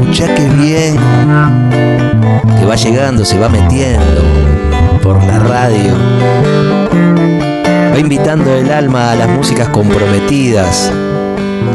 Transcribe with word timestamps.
Escucha 0.00 0.32
qué 0.32 0.48
bien. 0.50 0.96
Que 2.58 2.64
va 2.64 2.76
llegando, 2.76 3.24
se 3.24 3.36
va 3.36 3.48
metiendo 3.48 4.22
por 5.02 5.22
la 5.24 5.40
radio. 5.40 5.92
Va 7.92 7.98
invitando 7.98 8.54
el 8.54 8.70
alma 8.70 9.10
a 9.10 9.16
las 9.16 9.28
músicas 9.28 9.68
comprometidas. 9.70 10.92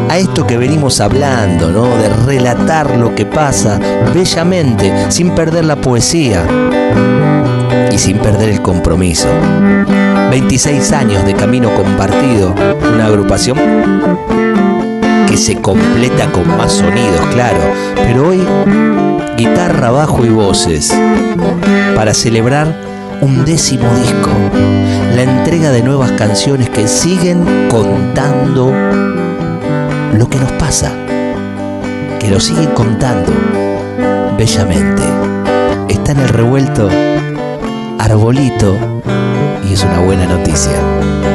A 0.10 0.18
esto 0.18 0.48
que 0.48 0.58
venimos 0.58 1.02
hablando, 1.02 1.70
¿no? 1.70 1.84
De 1.98 2.08
relatar 2.26 2.96
lo 2.98 3.14
que 3.14 3.26
pasa 3.26 3.78
bellamente, 4.14 5.12
sin 5.12 5.32
perder 5.32 5.66
la 5.66 5.76
poesía 5.76 6.46
y 7.92 7.98
sin 7.98 8.20
perder 8.20 8.50
el 8.50 8.62
compromiso. 8.62 9.28
26 10.32 10.94
años 10.94 11.26
de 11.26 11.34
camino 11.34 11.76
compartido, 11.76 12.56
una 12.94 13.06
agrupación 13.08 14.03
que 15.34 15.38
se 15.38 15.60
completa 15.60 16.32
con 16.32 16.48
más 16.48 16.74
sonidos, 16.74 17.26
claro, 17.34 17.58
pero 17.96 18.28
hoy 18.28 18.46
guitarra, 19.36 19.90
bajo 19.90 20.24
y 20.24 20.30
voces 20.30 20.96
para 21.96 22.14
celebrar 22.14 22.80
un 23.20 23.44
décimo 23.44 23.90
disco, 23.96 24.30
la 25.16 25.24
entrega 25.24 25.72
de 25.72 25.82
nuevas 25.82 26.12
canciones 26.12 26.70
que 26.70 26.88
siguen 26.88 27.68
contando 27.68 28.72
lo 30.16 30.30
que 30.30 30.38
nos 30.38 30.52
pasa, 30.52 30.92
que 32.20 32.30
lo 32.30 32.40
siguen 32.40 32.70
contando 32.76 33.32
bellamente. 34.38 35.02
Está 35.90 36.12
en 36.12 36.20
el 36.20 36.30
revuelto 36.30 36.90
Arbolito 37.98 38.78
y 39.68 39.74
es 39.74 39.84
una 39.84 39.98
buena 39.98 40.28
noticia. 40.28 41.33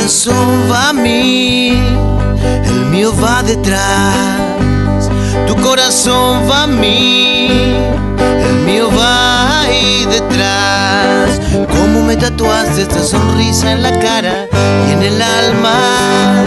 Corazón 0.00 0.70
va 0.72 0.88
a 0.88 0.92
mí, 0.94 1.72
el 2.64 2.86
mío 2.86 3.12
va 3.22 3.42
detrás. 3.42 5.10
Tu 5.46 5.54
corazón 5.56 6.48
va 6.50 6.62
a 6.62 6.66
mí, 6.66 7.74
el 8.18 8.54
mío 8.64 8.88
va 8.98 9.60
ahí 9.60 10.06
detrás. 10.06 11.38
Cómo 11.68 12.02
me 12.02 12.16
tatuaste 12.16 12.80
esta 12.82 13.02
sonrisa 13.02 13.72
en 13.72 13.82
la 13.82 13.90
cara 13.98 14.48
y 14.88 14.92
en 14.92 15.02
el 15.02 15.20
alma. 15.20 16.44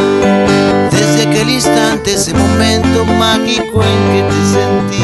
Desde 0.89 1.29
aquel 1.29 1.51
instante, 1.51 2.15
ese 2.15 2.33
momento 2.33 3.05
mágico 3.05 3.83
en 3.83 4.01
que 4.11 4.23
te 4.29 4.41
sentí. 4.57 5.03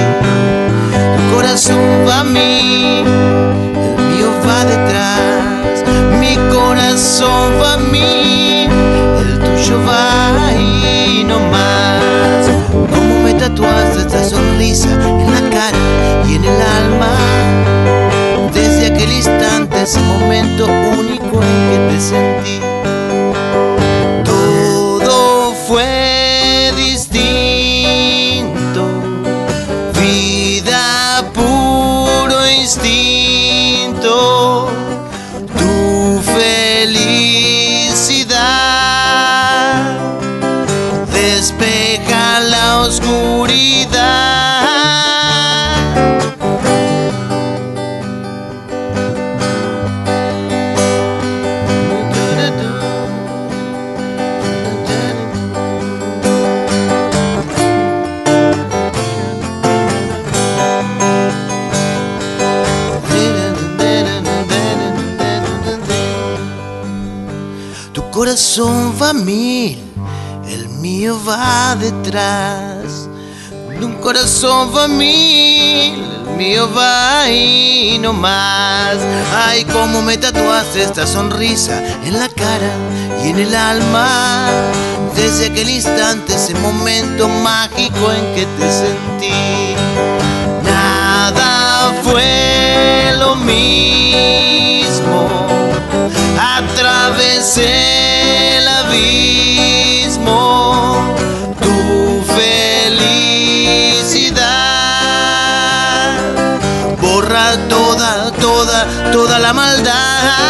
Tu 1.16 1.36
corazón 1.36 1.78
va 2.08 2.22
a 2.22 2.23
mí, 2.23 3.03
el 3.06 4.06
mío 4.11 4.31
va 4.47 4.66
detrás. 4.66 5.50
Mi 6.19 6.36
corazón 6.52 7.53
va 7.61 7.73
a 7.73 7.78
mí, 7.78 8.19
Tatuaste 13.59 13.99
esta 13.99 14.23
sonrisa 14.23 14.89
en 14.93 15.33
la 15.33 15.49
cara 15.49 15.77
y 16.25 16.35
en 16.35 16.45
el 16.45 16.61
alma. 16.61 17.09
Desde 18.53 18.85
aquel 18.85 19.11
instante, 19.11 19.81
ese 19.81 20.00
momento 20.00 20.66
único 20.97 21.44
en 21.44 21.69
que 21.69 21.94
te 21.94 22.00
sentí. 22.00 22.69
A 74.41 74.88
mil, 74.88 76.01
el 76.29 76.38
mío 76.38 76.69
va 76.73 77.23
ahí 77.23 78.00
nomás. 78.00 78.95
Ay, 79.35 79.66
cómo 79.66 80.01
me 80.01 80.17
tatuaste 80.17 80.81
esta 80.81 81.05
sonrisa 81.05 81.83
en 82.05 82.17
la 82.17 82.29
cara 82.29 82.72
y 83.22 83.31
en 83.31 83.39
el 83.39 83.53
alma. 83.53 84.47
Desde 85.13 85.47
aquel 85.47 85.69
instante, 85.69 86.35
ese 86.35 86.53
momento 86.55 87.28
mágico 87.28 88.13
en 88.13 88.33
que 88.33 88.45
te 88.57 88.72
sentí. 88.72 89.75
Nada 90.63 91.94
fue 92.01 93.13
lo 93.19 93.35
mismo. 93.35 95.28
Atravesé 96.39 97.75
el 98.55 98.67
abismo. 98.69 99.69
Toda, 109.11 109.39
la 109.39 109.53
maldad. 109.53 110.49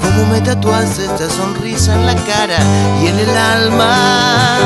Cómo 0.00 0.26
me 0.32 0.40
tatuaste 0.40 1.04
esta 1.04 1.30
sonrisa 1.30 1.63
en 1.92 2.06
la 2.06 2.14
cara 2.14 2.58
y 3.02 3.08
en 3.08 3.18
el 3.18 3.36
alma. 3.36 4.58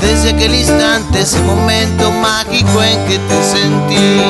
Desde 0.00 0.30
aquel 0.30 0.54
instante, 0.54 1.20
ese 1.20 1.40
momento 1.40 2.10
mágico 2.10 2.82
en 2.82 3.04
que 3.06 3.18
te 3.18 3.42
sentí. 3.42 4.22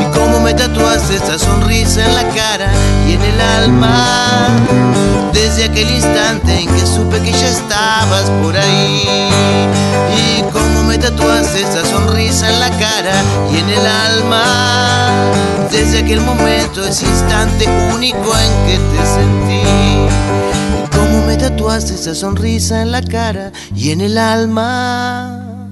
Y 0.00 0.04
cómo 0.12 0.40
me 0.40 0.54
tatuaste 0.54 1.14
esta 1.14 1.38
sonrisa 1.38 2.04
en 2.06 2.14
la 2.14 2.24
cara 2.34 2.72
y 3.06 3.12
en 3.12 3.22
el 3.22 3.40
alma. 3.40 4.48
Desde 5.32 5.64
aquel 5.64 5.90
instante 5.90 6.60
en 6.60 6.68
que 6.74 6.86
supe 6.86 7.20
que 7.20 7.32
ya 7.32 7.48
estabas 7.48 8.30
por 8.42 8.56
ahí. 8.56 9.28
Y 10.16 10.42
cómo 10.52 10.82
me 10.82 10.98
tatuaste 10.98 11.60
esta 11.60 11.84
sonrisa 11.84 12.50
en 12.50 12.60
la 12.60 12.70
cara 12.70 13.14
y 13.52 13.58
en 13.58 13.68
el 13.68 13.86
alma. 13.86 15.10
Desde 15.70 16.00
aquel 16.00 16.20
momento, 16.20 16.84
ese 16.84 17.06
instante 17.06 17.68
único 17.94 18.32
en 18.38 18.66
que 18.66 18.78
te 18.78 19.06
sentí. 19.06 20.53
Cómo 21.14 21.26
me 21.28 21.36
tatuaste 21.36 21.94
esa 21.94 22.12
sonrisa 22.12 22.82
en 22.82 22.90
la 22.90 23.00
cara 23.00 23.52
y 23.72 23.90
en 23.90 24.00
el 24.00 24.18
alma. 24.18 25.68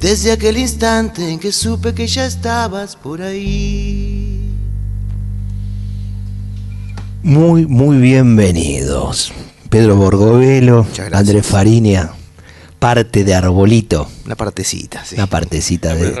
Desde 0.00 0.30
aquel 0.30 0.56
instante 0.56 1.28
en 1.28 1.40
que 1.40 1.50
supe 1.50 1.92
que 1.94 2.06
ya 2.06 2.26
estabas 2.26 2.94
por 2.94 3.22
ahí. 3.22 4.40
Muy, 7.24 7.66
muy 7.66 7.96
bienvenidos. 7.96 9.32
Pedro 9.68 9.96
Borgovelo. 9.96 10.86
Andrés 11.12 11.44
Farinia, 11.44 12.12
parte 12.78 13.24
de 13.24 13.34
Arbolito. 13.34 14.08
Una 14.26 14.36
partecita, 14.36 15.04
sí. 15.04 15.16
Una 15.16 15.26
partecita 15.26 15.92
de 15.92 16.14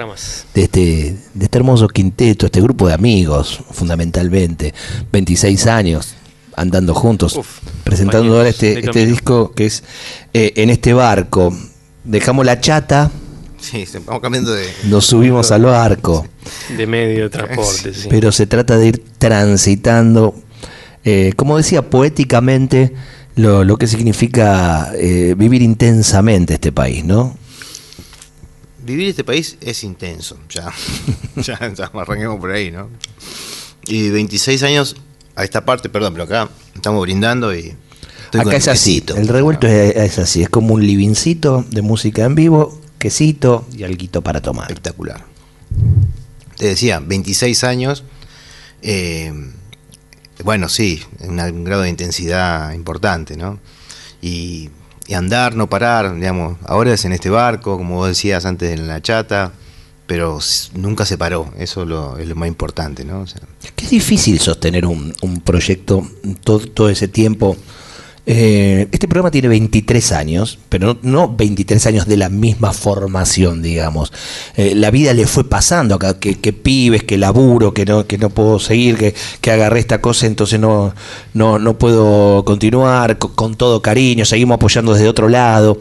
este, 0.54 1.16
de 1.32 1.44
este 1.44 1.58
hermoso 1.58 1.86
quinteto, 1.86 2.46
este 2.46 2.60
grupo 2.60 2.88
de 2.88 2.94
amigos, 2.94 3.60
fundamentalmente. 3.70 4.74
26 5.12 5.66
años 5.68 6.16
andando 6.56 6.94
juntos, 6.94 7.36
Uf, 7.36 7.58
presentando 7.84 8.36
ahora 8.36 8.48
este, 8.48 8.80
este 8.80 9.06
disco 9.06 9.52
que 9.52 9.66
es 9.66 9.84
eh, 10.32 10.52
En 10.56 10.70
este 10.70 10.92
barco. 10.92 11.56
Dejamos 12.04 12.46
la 12.46 12.60
chata, 12.60 13.10
Sí, 13.60 13.84
vamos 14.04 14.22
cambiando 14.22 14.52
de. 14.52 14.66
nos 14.84 15.06
subimos 15.06 15.50
al 15.50 15.62
barco, 15.64 16.26
De 16.76 16.86
medio 16.86 17.24
de 17.24 17.30
transporte, 17.30 17.92
sí. 17.94 18.06
pero 18.08 18.30
se 18.30 18.46
trata 18.46 18.78
de 18.78 18.88
ir 18.88 19.04
transitando, 19.18 20.34
eh, 21.04 21.32
como 21.36 21.56
decía, 21.56 21.82
poéticamente, 21.90 22.92
lo, 23.34 23.64
lo 23.64 23.76
que 23.76 23.86
significa 23.86 24.92
eh, 24.94 25.34
vivir 25.36 25.62
intensamente 25.62 26.54
este 26.54 26.70
país, 26.70 27.04
¿no? 27.04 27.36
Vivir 28.84 29.08
este 29.08 29.24
país 29.24 29.56
es 29.60 29.82
intenso, 29.82 30.38
ya. 30.48 30.72
ya, 31.36 31.58
ya 31.74 31.90
arranquemos 31.92 32.38
por 32.38 32.52
ahí, 32.52 32.70
¿no? 32.70 32.88
Y 33.88 34.10
26 34.10 34.62
años 34.62 34.96
a 35.36 35.44
esta 35.44 35.64
parte, 35.64 35.88
perdón, 35.88 36.14
pero 36.14 36.24
acá 36.24 36.48
estamos 36.74 37.00
brindando 37.02 37.54
y. 37.54 37.74
Acá 38.48 38.56
es 38.56 38.66
así, 38.68 39.04
el 39.16 39.28
revuelto 39.28 39.66
es, 39.68 39.94
es 39.96 40.18
así, 40.18 40.42
es 40.42 40.48
como 40.48 40.74
un 40.74 40.84
livincito 40.84 41.64
de 41.70 41.80
música 41.82 42.24
en 42.24 42.34
vivo, 42.34 42.80
quesito 42.98 43.66
y 43.72 43.84
alguito 43.84 44.22
para 44.22 44.40
tomar. 44.42 44.66
Espectacular. 44.68 45.24
Te 46.56 46.66
decía, 46.66 47.00
26 47.00 47.62
años. 47.64 48.02
eh, 48.82 49.32
bueno, 50.44 50.68
sí, 50.68 51.02
una- 51.20 51.46
un 51.46 51.64
grado 51.64 51.82
de 51.82 51.88
intensidad 51.88 52.72
importante, 52.74 53.36
¿no? 53.36 53.58
Y, 54.20 54.70
y 55.06 55.14
andar, 55.14 55.54
no 55.54 55.68
parar, 55.68 56.14
digamos. 56.16 56.58
Ahora 56.64 56.92
es 56.92 57.04
en 57.04 57.12
este 57.12 57.30
barco, 57.30 57.78
como 57.78 57.96
vos 57.96 58.08
decías 58.08 58.44
antes 58.44 58.78
en 58.78 58.86
la 58.86 59.00
chata, 59.00 59.52
pero 60.06 60.38
nunca 60.74 61.06
se 61.06 61.16
paró. 61.16 61.50
Eso 61.58 61.84
lo, 61.86 62.18
es 62.18 62.28
lo 62.28 62.34
más 62.36 62.48
importante, 62.48 63.04
¿no? 63.04 63.20
O 63.20 63.26
sea, 63.26 63.40
Que 63.74 63.84
es 63.84 63.90
difícil 63.90 64.38
sostener 64.38 64.86
un, 64.86 65.14
proyecto 65.44 66.06
todo, 66.44 66.88
ese 66.88 67.08
tiempo. 67.08 67.56
Eh, 68.28 68.88
este 68.90 69.06
programa 69.06 69.30
tiene 69.30 69.46
23 69.46 70.10
años, 70.10 70.58
pero 70.68 70.94
no, 70.94 70.98
no 71.02 71.36
23 71.36 71.86
años 71.86 72.06
de 72.06 72.16
la 72.16 72.28
misma 72.28 72.72
formación, 72.72 73.62
digamos. 73.62 74.12
Eh, 74.56 74.74
la 74.74 74.90
vida 74.90 75.12
le 75.14 75.26
fue 75.26 75.48
pasando 75.48 75.94
acá, 75.94 76.18
que, 76.18 76.34
pibes, 76.52 77.04
que 77.04 77.18
laburo, 77.18 77.72
que 77.72 77.84
no, 77.84 78.04
que 78.06 78.18
no 78.18 78.30
puedo 78.30 78.58
seguir, 78.58 78.96
que, 78.96 79.14
que 79.40 79.50
agarré 79.52 79.78
esta 79.78 80.00
cosa, 80.00 80.26
entonces 80.26 80.58
no, 80.58 80.92
puedo 81.78 82.44
continuar, 82.44 83.18
co- 83.18 83.32
con, 83.34 83.54
todo 83.54 83.80
cariño, 83.80 84.24
seguimos 84.24 84.56
apoyando 84.56 84.92
desde 84.94 85.08
otro 85.08 85.28
lado. 85.28 85.78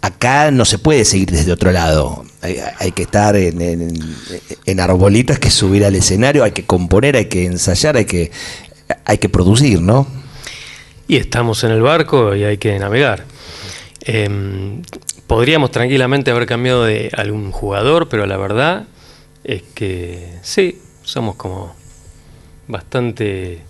Acá 0.00 0.50
no 0.50 0.64
se 0.64 0.78
puede 0.78 1.04
seguir 1.04 1.30
desde 1.30 1.52
otro 1.52 1.72
lado. 1.72 2.24
Hay, 2.40 2.92
que 2.92 3.02
estar 3.02 3.34
en, 3.34 3.60
en, 3.60 3.90
hay 4.64 5.36
que 5.40 5.50
subir 5.50 5.84
al 5.84 5.96
escenario, 5.96 6.44
hay 6.44 6.52
que 6.52 6.64
componer, 6.64 7.16
hay 7.16 7.26
que 7.26 7.46
ensayar, 7.46 7.96
hay 7.96 8.04
que, 8.04 8.30
hay 9.04 9.18
que 9.18 9.28
producir, 9.28 9.82
¿no? 9.82 10.06
Y 11.08 11.16
estamos 11.16 11.64
en 11.64 11.72
el 11.72 11.82
barco 11.82 12.36
y 12.36 12.44
hay 12.44 12.58
que 12.58 12.78
navegar. 12.78 13.24
Em, 14.02 14.82
podríamos 15.26 15.70
tranquilamente 15.70 16.30
haber 16.30 16.46
cambiado 16.46 16.84
de 16.84 17.10
algún 17.16 17.50
jugador, 17.50 18.08
pero 18.08 18.26
la 18.26 18.36
verdad 18.36 18.86
es 19.42 19.62
que 19.74 20.38
sí, 20.42 20.80
somos 21.02 21.36
como 21.36 21.74
bastante 22.68 23.62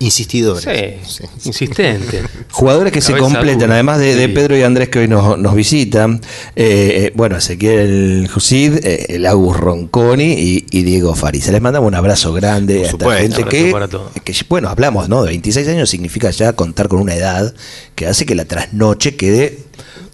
insistidores. 0.00 0.64
sí, 1.06 1.22
Sí. 1.38 1.48
insistentes. 1.48 2.24
Jugadores 2.50 2.92
que 2.92 3.00
se 3.00 3.16
completan, 3.16 3.70
además 3.72 3.98
de. 3.98 4.28
Pedro 4.28 4.56
y 4.56 4.62
Andrés 4.62 4.88
que 4.88 5.00
hoy 5.00 5.08
nos, 5.08 5.38
nos 5.38 5.54
visitan. 5.54 6.20
eh, 6.56 7.06
eh, 7.06 7.12
bueno, 7.14 7.36
Ezequiel 7.36 8.28
Jusid, 8.32 8.84
eh, 8.84 9.06
el 9.10 9.26
Agus 9.26 9.56
Ronconi 9.56 10.32
y, 10.32 10.66
y 10.70 10.82
Diego 10.82 11.14
Faris. 11.14 11.48
Les 11.48 11.60
mandamos 11.62 11.88
un 11.88 11.94
abrazo 11.94 12.32
grande 12.32 12.84
a 12.84 12.88
esta 12.90 13.12
gente 13.18 13.44
que, 13.44 13.74
que, 14.24 14.34
bueno, 14.48 14.68
hablamos, 14.68 15.08
¿no? 15.08 15.22
De 15.22 15.28
26 15.28 15.66
años 15.68 15.88
significa 15.90 16.30
ya 16.30 16.52
contar 16.52 16.88
con 16.88 17.00
una 17.00 17.14
edad 17.14 17.54
que 17.94 18.06
hace 18.06 18.26
que 18.26 18.34
la 18.34 18.44
trasnoche 18.44 19.16
quede 19.16 19.58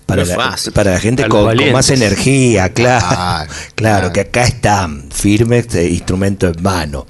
para, 0.07 0.25
No 0.25 0.37
la, 0.37 0.57
para 0.75 0.93
la 0.93 1.01
gente 1.01 1.27
con, 1.29 1.57
con 1.57 1.73
más 1.73 1.91
energía, 1.91 2.69
claro. 2.73 3.07
Claro, 3.07 3.49
claro, 3.49 3.51
claro. 3.75 4.13
que 4.13 4.21
acá 4.21 4.45
están 4.45 5.11
firme 5.11 5.59
este 5.59 5.89
instrumento 5.89 6.47
en 6.49 6.63
mano. 6.63 7.07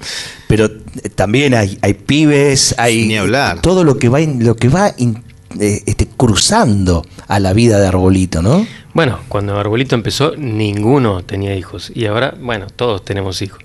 Pero 0.47 0.65
eh, 0.65 1.09
también 1.13 1.53
hay, 1.53 1.77
hay 1.81 1.93
pibes, 1.93 2.75
hay 2.77 3.07
Ni 3.07 3.17
hablar. 3.17 3.61
todo 3.61 3.83
lo 3.83 3.97
que 3.97 4.09
va 4.09 4.19
lo 4.21 4.55
que 4.55 4.69
va 4.69 4.93
in- 4.97 5.23
eh, 5.59 5.81
este, 5.85 6.07
cruzando 6.07 7.05
a 7.27 7.39
la 7.39 7.53
vida 7.53 7.79
de 7.79 7.87
Arbolito, 7.87 8.41
¿no? 8.41 8.65
Bueno, 8.93 9.19
cuando 9.27 9.57
Arbolito 9.59 9.95
empezó, 9.95 10.35
ninguno 10.37 11.23
tenía 11.23 11.55
hijos. 11.55 11.91
Y 11.93 12.05
ahora, 12.05 12.33
bueno, 12.39 12.67
todos 12.75 13.03
tenemos 13.03 13.41
hijos. 13.41 13.59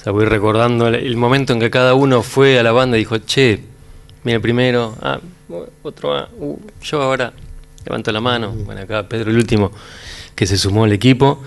O 0.00 0.02
sea, 0.02 0.12
voy 0.12 0.24
recordando 0.24 0.88
el, 0.88 0.94
el 0.96 1.16
momento 1.16 1.52
en 1.52 1.60
que 1.60 1.70
cada 1.70 1.94
uno 1.94 2.22
fue 2.22 2.58
a 2.58 2.62
la 2.62 2.72
banda 2.72 2.96
y 2.96 3.00
dijo, 3.00 3.18
che, 3.18 3.60
mira 4.24 4.40
primero, 4.40 4.96
ah, 5.02 5.20
otro, 5.82 6.16
ah, 6.16 6.28
uh, 6.38 6.56
yo 6.82 7.02
ahora 7.02 7.32
levanto 7.84 8.12
la 8.12 8.20
mano. 8.20 8.52
Bueno, 8.52 8.82
acá 8.82 9.08
Pedro 9.08 9.30
el 9.30 9.36
último 9.36 9.72
que 10.34 10.46
se 10.46 10.56
sumó 10.56 10.84
al 10.84 10.92
equipo. 10.92 11.42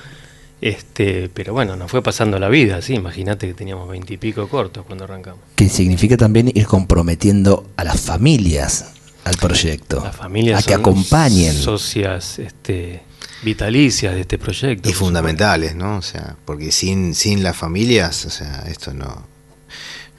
Este, 0.62 1.30
pero 1.34 1.52
bueno, 1.52 1.76
nos 1.76 1.92
fue 1.92 2.02
pasando 2.02 2.40
la 2.40 2.48
vida, 2.48 2.82
sí. 2.82 2.94
Imagínate 2.94 3.48
que 3.48 3.54
teníamos 3.54 3.90
veintipico 3.90 4.48
cortos 4.48 4.86
cuando 4.86 5.04
arrancamos. 5.04 5.42
Que 5.56 5.68
significa 5.68 6.16
también 6.16 6.50
ir 6.54 6.66
comprometiendo 6.68 7.70
a 7.76 7.84
las 7.84 8.00
familias 8.00 8.94
al 9.26 9.36
proyecto. 9.36 10.02
Las 10.04 10.16
familias 10.16 10.60
a 10.60 10.66
que 10.66 10.74
son 10.74 10.82
acompañen. 10.82 11.54
socias 11.54 12.40
este, 12.40 13.04
vitalicias 13.44 14.16
de 14.16 14.22
este 14.22 14.38
proyecto. 14.38 14.90
Y 14.90 14.94
fundamentales, 14.94 15.76
¿no? 15.76 15.98
O 15.98 16.02
sea, 16.02 16.38
porque 16.46 16.72
sin, 16.72 17.14
sin 17.14 17.44
las 17.44 17.58
familias, 17.58 18.26
o 18.26 18.30
sea, 18.30 18.64
esto 18.68 18.94
no, 18.94 19.28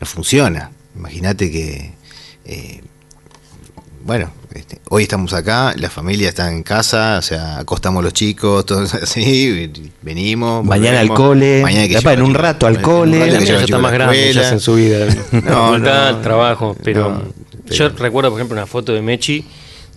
no 0.01 0.07
funciona. 0.07 0.73
Imagínate 0.95 1.51
que, 1.51 1.93
eh, 2.45 2.83
bueno, 4.05 4.31
este, 4.55 4.79
hoy 4.89 5.03
estamos 5.03 5.33
acá, 5.35 5.75
la 5.77 5.91
familia 5.91 6.29
está 6.29 6.51
en 6.51 6.63
casa, 6.63 7.19
o 7.19 7.23
sea, 7.23 7.59
acostamos 7.59 8.01
a 8.01 8.05
los 8.05 8.13
chicos, 8.13 8.65
todos 8.65 8.95
así, 9.03 9.71
venimos. 10.01 10.65
Mañana 10.65 11.01
al 11.01 11.09
cole, 11.09 11.61
Mañana 11.63 11.89
que 11.89 12.13
en 12.13 12.23
un 12.23 12.35
rato 12.35 12.67
al 12.67 12.81
cole. 12.81 13.19
La 13.19 13.27
mía 13.27 13.41
llevar 13.41 13.47
ya 13.59 13.65
está 13.65 13.77
la 13.77 13.83
más 13.83 13.93
grande, 13.93 14.33
ya 14.33 14.49
en 14.51 14.61
su 14.61 14.75
vida. 14.77 15.07
No, 15.45 15.77
no, 15.79 16.19
trabajo. 16.21 16.77
Pero, 16.85 17.11
no, 17.11 17.75
yo 17.75 17.89
recuerdo, 17.89 18.31
por 18.31 18.39
ejemplo, 18.39 18.57
una 18.57 18.67
foto 18.67 18.93
de 18.93 19.03
Mechi 19.03 19.45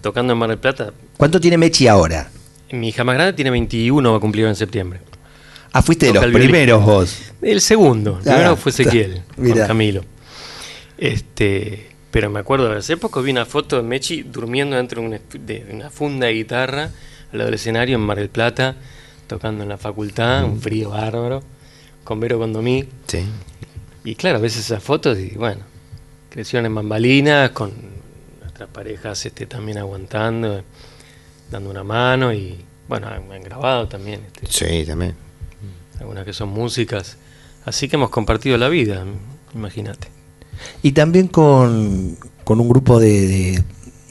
tocando 0.01 0.33
en 0.33 0.39
Mar 0.39 0.49
del 0.49 0.57
Plata. 0.57 0.91
¿Cuánto 1.17 1.39
tiene 1.39 1.57
Mechi 1.57 1.87
ahora? 1.87 2.29
Mi 2.71 2.89
hija 2.89 3.03
más 3.03 3.15
grande 3.15 3.33
tiene 3.33 3.51
21, 3.51 4.11
va 4.11 4.17
a 4.17 4.19
cumplir 4.19 4.45
en 4.45 4.55
septiembre. 4.55 4.99
Ah, 5.71 5.83
fuiste 5.83 6.07
de 6.07 6.13
los 6.13 6.25
primeros 6.25 6.83
vos. 6.83 7.15
El 7.41 7.61
segundo, 7.61 8.19
el 8.23 8.31
Ah, 8.31 8.33
primero 8.33 8.57
fue 8.57 8.71
está. 8.71 8.83
Ezequiel, 8.83 9.21
Camilo. 9.67 10.03
Este, 10.97 11.91
pero 12.11 12.29
me 12.29 12.39
acuerdo 12.39 12.69
de 12.69 12.77
hace 12.77 12.97
poco 12.97 13.21
vi 13.21 13.31
una 13.31 13.45
foto 13.45 13.77
de 13.77 13.83
Mechi 13.83 14.23
durmiendo 14.23 14.75
dentro 14.75 15.01
de 15.01 15.07
una, 15.07 15.19
de 15.33 15.67
una 15.71 15.89
funda 15.89 16.27
de 16.27 16.33
guitarra 16.33 16.83
al 17.31 17.37
lado 17.37 17.45
del 17.45 17.55
escenario 17.55 17.95
en 17.95 18.01
Mar 18.01 18.17
del 18.17 18.29
Plata, 18.29 18.75
tocando 19.27 19.63
en 19.63 19.69
la 19.69 19.77
facultad, 19.77 20.45
un 20.45 20.61
frío 20.61 20.91
bárbaro, 20.91 21.43
con 22.03 22.19
Vero 22.19 22.39
Condomí. 22.39 22.85
Sí. 23.07 23.25
Y 24.05 24.15
claro, 24.15 24.39
ves 24.39 24.55
esas 24.57 24.81
fotos 24.81 25.19
y 25.19 25.31
bueno, 25.35 25.61
crecieron 26.29 26.65
en 26.65 26.75
bambalinas, 26.75 27.51
con 27.51 27.73
nuestras 28.39 28.69
parejas 28.69 29.25
este, 29.25 29.45
también 29.45 29.77
aguantando, 29.77 30.63
dando 31.51 31.69
una 31.69 31.83
mano 31.83 32.31
y 32.31 32.57
bueno, 32.87 33.07
han, 33.07 33.29
han 33.29 33.43
grabado 33.43 33.87
también 33.89 34.21
este, 34.25 34.47
Sí, 34.49 34.85
también. 34.85 35.13
algunas 35.99 36.23
que 36.23 36.31
son 36.31 36.47
músicas. 36.49 37.17
Así 37.65 37.89
que 37.89 37.97
hemos 37.97 38.09
compartido 38.09 38.57
la 38.57 38.69
vida, 38.69 39.03
imagínate. 39.53 40.07
Y 40.83 40.91
también 40.93 41.27
con, 41.27 42.17
con 42.43 42.59
un 42.59 42.69
grupo 42.69 42.99
de, 42.99 43.27
de- 43.27 43.63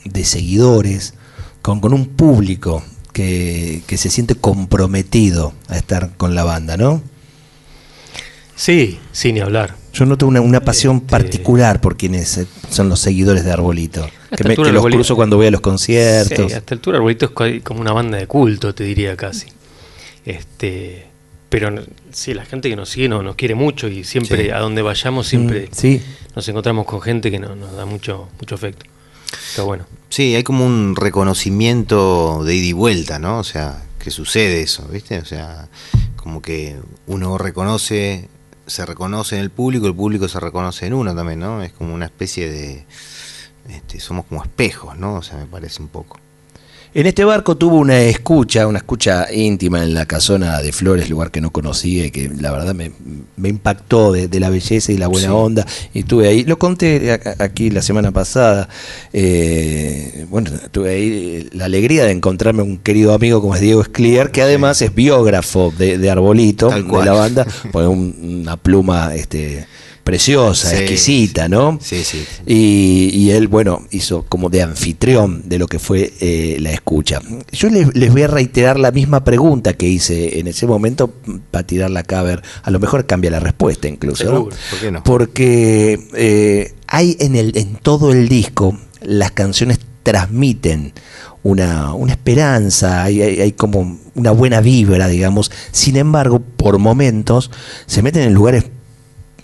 de 0.04 0.24
seguidores, 0.24 1.14
con, 1.62 1.80
con 1.80 1.92
un 1.92 2.06
público 2.06 2.82
que, 3.12 3.82
que 3.86 3.96
se 3.96 4.08
siente 4.10 4.34
comprometido 4.34 5.52
a 5.68 5.76
estar 5.76 6.16
con 6.16 6.34
la 6.34 6.44
banda, 6.44 6.76
¿no? 6.76 7.02
Sí, 8.54 8.98
sin 9.12 9.34
ni 9.34 9.40
hablar. 9.40 9.74
Yo 9.92 10.06
noto 10.06 10.26
una, 10.26 10.40
una 10.40 10.60
pasión 10.60 10.96
Este- 10.96 11.08
particular 11.10 11.80
por 11.80 11.96
quienes 11.96 12.38
eh, 12.38 12.46
son 12.70 12.88
los 12.88 13.00
seguidores 13.00 13.44
de 13.44 13.52
Arbolito. 13.52 14.06
Que, 14.34 14.44
me- 14.44 14.50
altura 14.50 14.68
que 14.68 14.72
los 14.72 14.82
Arbolito- 14.84 14.96
cruzo 14.96 15.16
cuando 15.16 15.36
voy 15.36 15.46
a 15.46 15.50
los 15.50 15.60
conciertos. 15.60 16.46
Sí, 16.48 16.54
a 16.54 16.58
esta 16.58 16.74
altura 16.74 16.98
Arbolito 16.98 17.26
es 17.26 17.30
co- 17.32 17.44
como 17.64 17.80
una 17.80 17.92
banda 17.92 18.16
de 18.18 18.26
culto, 18.26 18.74
te 18.74 18.84
diría 18.84 19.16
casi. 19.16 19.48
Este, 20.24 21.06
pero 21.48 21.70
sí, 22.12 22.32
la 22.34 22.44
gente 22.46 22.68
que 22.70 22.76
nos 22.76 22.88
sigue 22.88 23.08
no, 23.08 23.22
nos 23.22 23.36
quiere 23.36 23.54
mucho 23.54 23.88
y 23.88 24.04
siempre 24.04 24.44
Sí. 24.44 24.50
a 24.50 24.58
donde 24.58 24.82
vayamos 24.82 25.26
siempre 25.26 25.66
Mm, 25.70 25.74
sí. 25.74 26.02
Nos 26.36 26.46
encontramos 26.48 26.86
con 26.86 27.00
gente 27.00 27.30
que 27.30 27.38
no- 27.40 27.56
nos 27.56 27.72
da 27.74 27.84
mucho 27.86 28.28
mucho 28.38 28.54
afecto. 28.54 28.86
Está 29.50 29.62
bueno. 29.64 29.84
Sí, 30.08 30.34
hay 30.36 30.44
como 30.44 30.64
un 30.64 30.94
reconocimiento 30.94 32.44
de 32.44 32.54
ida 32.54 32.66
y 32.66 32.72
vuelta, 32.72 33.18
¿no? 33.18 33.38
O 33.38 33.44
sea, 33.44 33.82
que 33.98 34.10
sucede 34.10 34.60
eso, 34.62 34.86
¿viste? 34.88 35.18
O 35.18 35.24
sea, 35.24 35.68
como 36.16 36.40
que 36.42 36.76
uno 37.06 37.36
reconoce, 37.38 38.28
se 38.66 38.86
reconoce 38.86 39.36
en 39.36 39.42
el 39.42 39.50
público, 39.50 39.86
el 39.88 39.94
público 39.94 40.28
se 40.28 40.38
reconoce 40.38 40.86
en 40.86 40.94
uno 40.94 41.14
también, 41.14 41.40
¿no? 41.40 41.62
Es 41.62 41.72
como 41.72 41.92
una 41.94 42.04
especie 42.06 42.48
de... 42.50 42.84
este, 43.68 43.98
somos 43.98 44.26
como 44.26 44.42
espejos, 44.44 44.96
¿no? 44.96 45.14
O 45.16 45.22
sea, 45.22 45.38
me 45.38 45.46
parece 45.46 45.82
un 45.82 45.88
poco. 45.88 46.18
En 46.98 47.04
este 47.04 47.26
barco 47.26 47.58
tuvo 47.58 47.76
una 47.76 48.00
escucha, 48.00 48.66
una 48.66 48.78
escucha 48.78 49.30
íntima 49.30 49.82
en 49.82 49.92
la 49.92 50.06
casona 50.06 50.62
de 50.62 50.72
Flores, 50.72 51.10
lugar 51.10 51.30
que 51.30 51.42
no 51.42 51.50
conocía 51.50 52.06
y 52.06 52.10
que 52.10 52.30
la 52.40 52.50
verdad 52.50 52.74
me, 52.74 52.90
me 53.36 53.50
impactó 53.50 54.12
de, 54.12 54.28
de 54.28 54.40
la 54.40 54.48
belleza 54.48 54.92
y 54.92 54.96
la 54.96 55.06
buena 55.06 55.26
Sí. 55.28 55.34
onda. 55.34 55.66
Y 55.92 55.98
estuve 55.98 56.26
ahí, 56.26 56.44
lo 56.44 56.58
conté 56.58 57.12
a- 57.12 57.44
aquí 57.44 57.68
la 57.68 57.82
semana 57.82 58.12
pasada. 58.12 58.70
eh, 59.12 60.24
bueno, 60.30 60.50
tuve 60.72 60.88
ahí 60.90 61.08
eh, 61.44 61.48
la 61.52 61.66
alegría 61.66 62.06
de 62.06 62.12
encontrarme 62.12 62.62
un 62.62 62.78
querido 62.78 63.12
amigo 63.12 63.42
como 63.42 63.54
es 63.54 63.60
Diego 63.60 63.84
Sclier, 63.84 64.30
que 64.30 64.40
además 64.40 64.80
es 64.80 64.94
biógrafo 64.94 65.74
de, 65.76 65.98
de 65.98 66.10
Arbolito, 66.10 66.70
de 66.70 67.04
la 67.04 67.12
banda, 67.12 67.46
pone 67.72 67.88
un- 67.88 68.40
una 68.42 68.56
pluma 68.56 69.14
este, 69.14 69.66
preciosa, 70.06 70.70
Sí, 70.70 70.76
exquisita, 70.76 71.48
¿no? 71.48 71.78
Sí, 71.82 72.04
sí. 72.04 72.24
Y, 72.46 73.10
y 73.12 73.32
él, 73.32 73.48
bueno, 73.48 73.82
hizo 73.90 74.22
como 74.28 74.48
de 74.48 74.62
anfitrión 74.62 75.42
de 75.46 75.58
lo 75.58 75.66
que 75.66 75.80
fue 75.80 76.12
eh, 76.20 76.58
la 76.60 76.70
escucha. 76.70 77.20
Yo 77.50 77.68
les, 77.68 77.92
les 77.96 78.12
voy 78.12 78.22
a 78.22 78.28
reiterar 78.28 78.78
la 78.78 78.92
misma 78.92 79.24
pregunta 79.24 79.72
que 79.74 79.88
hice 79.88 80.38
en 80.38 80.46
ese 80.46 80.66
momento 80.68 81.12
para 81.50 81.66
tirarla 81.66 82.00
acá 82.00 82.20
a 82.20 82.22
ver. 82.22 82.42
A 82.62 82.70
lo 82.70 82.78
mejor 82.78 83.04
cambia 83.06 83.32
la 83.32 83.40
respuesta 83.40 83.88
incluso. 83.88 84.24
¿no? 84.32 84.44
¿Por 84.44 84.54
qué 84.80 84.90
no? 84.92 85.02
Porque 85.02 85.98
eh, 86.14 86.72
hay 86.86 87.16
en, 87.18 87.34
el, 87.34 87.56
en 87.58 87.74
todo 87.74 88.12
el 88.12 88.28
disco, 88.28 88.78
las 89.02 89.32
canciones 89.32 89.80
transmiten 90.04 90.92
una, 91.42 91.94
una 91.94 92.12
esperanza, 92.12 93.02
hay, 93.02 93.22
hay- 93.22 93.40
hay 93.40 93.52
como 93.52 93.98
una 94.14 94.30
buena 94.30 94.60
vibra, 94.60 95.08
digamos. 95.08 95.50
Sin 95.72 95.96
embargo, 95.96 96.38
por 96.40 96.78
momentos 96.78 97.50
se 97.86 98.02
meten 98.02 98.22
en 98.22 98.34
lugares 98.34 98.64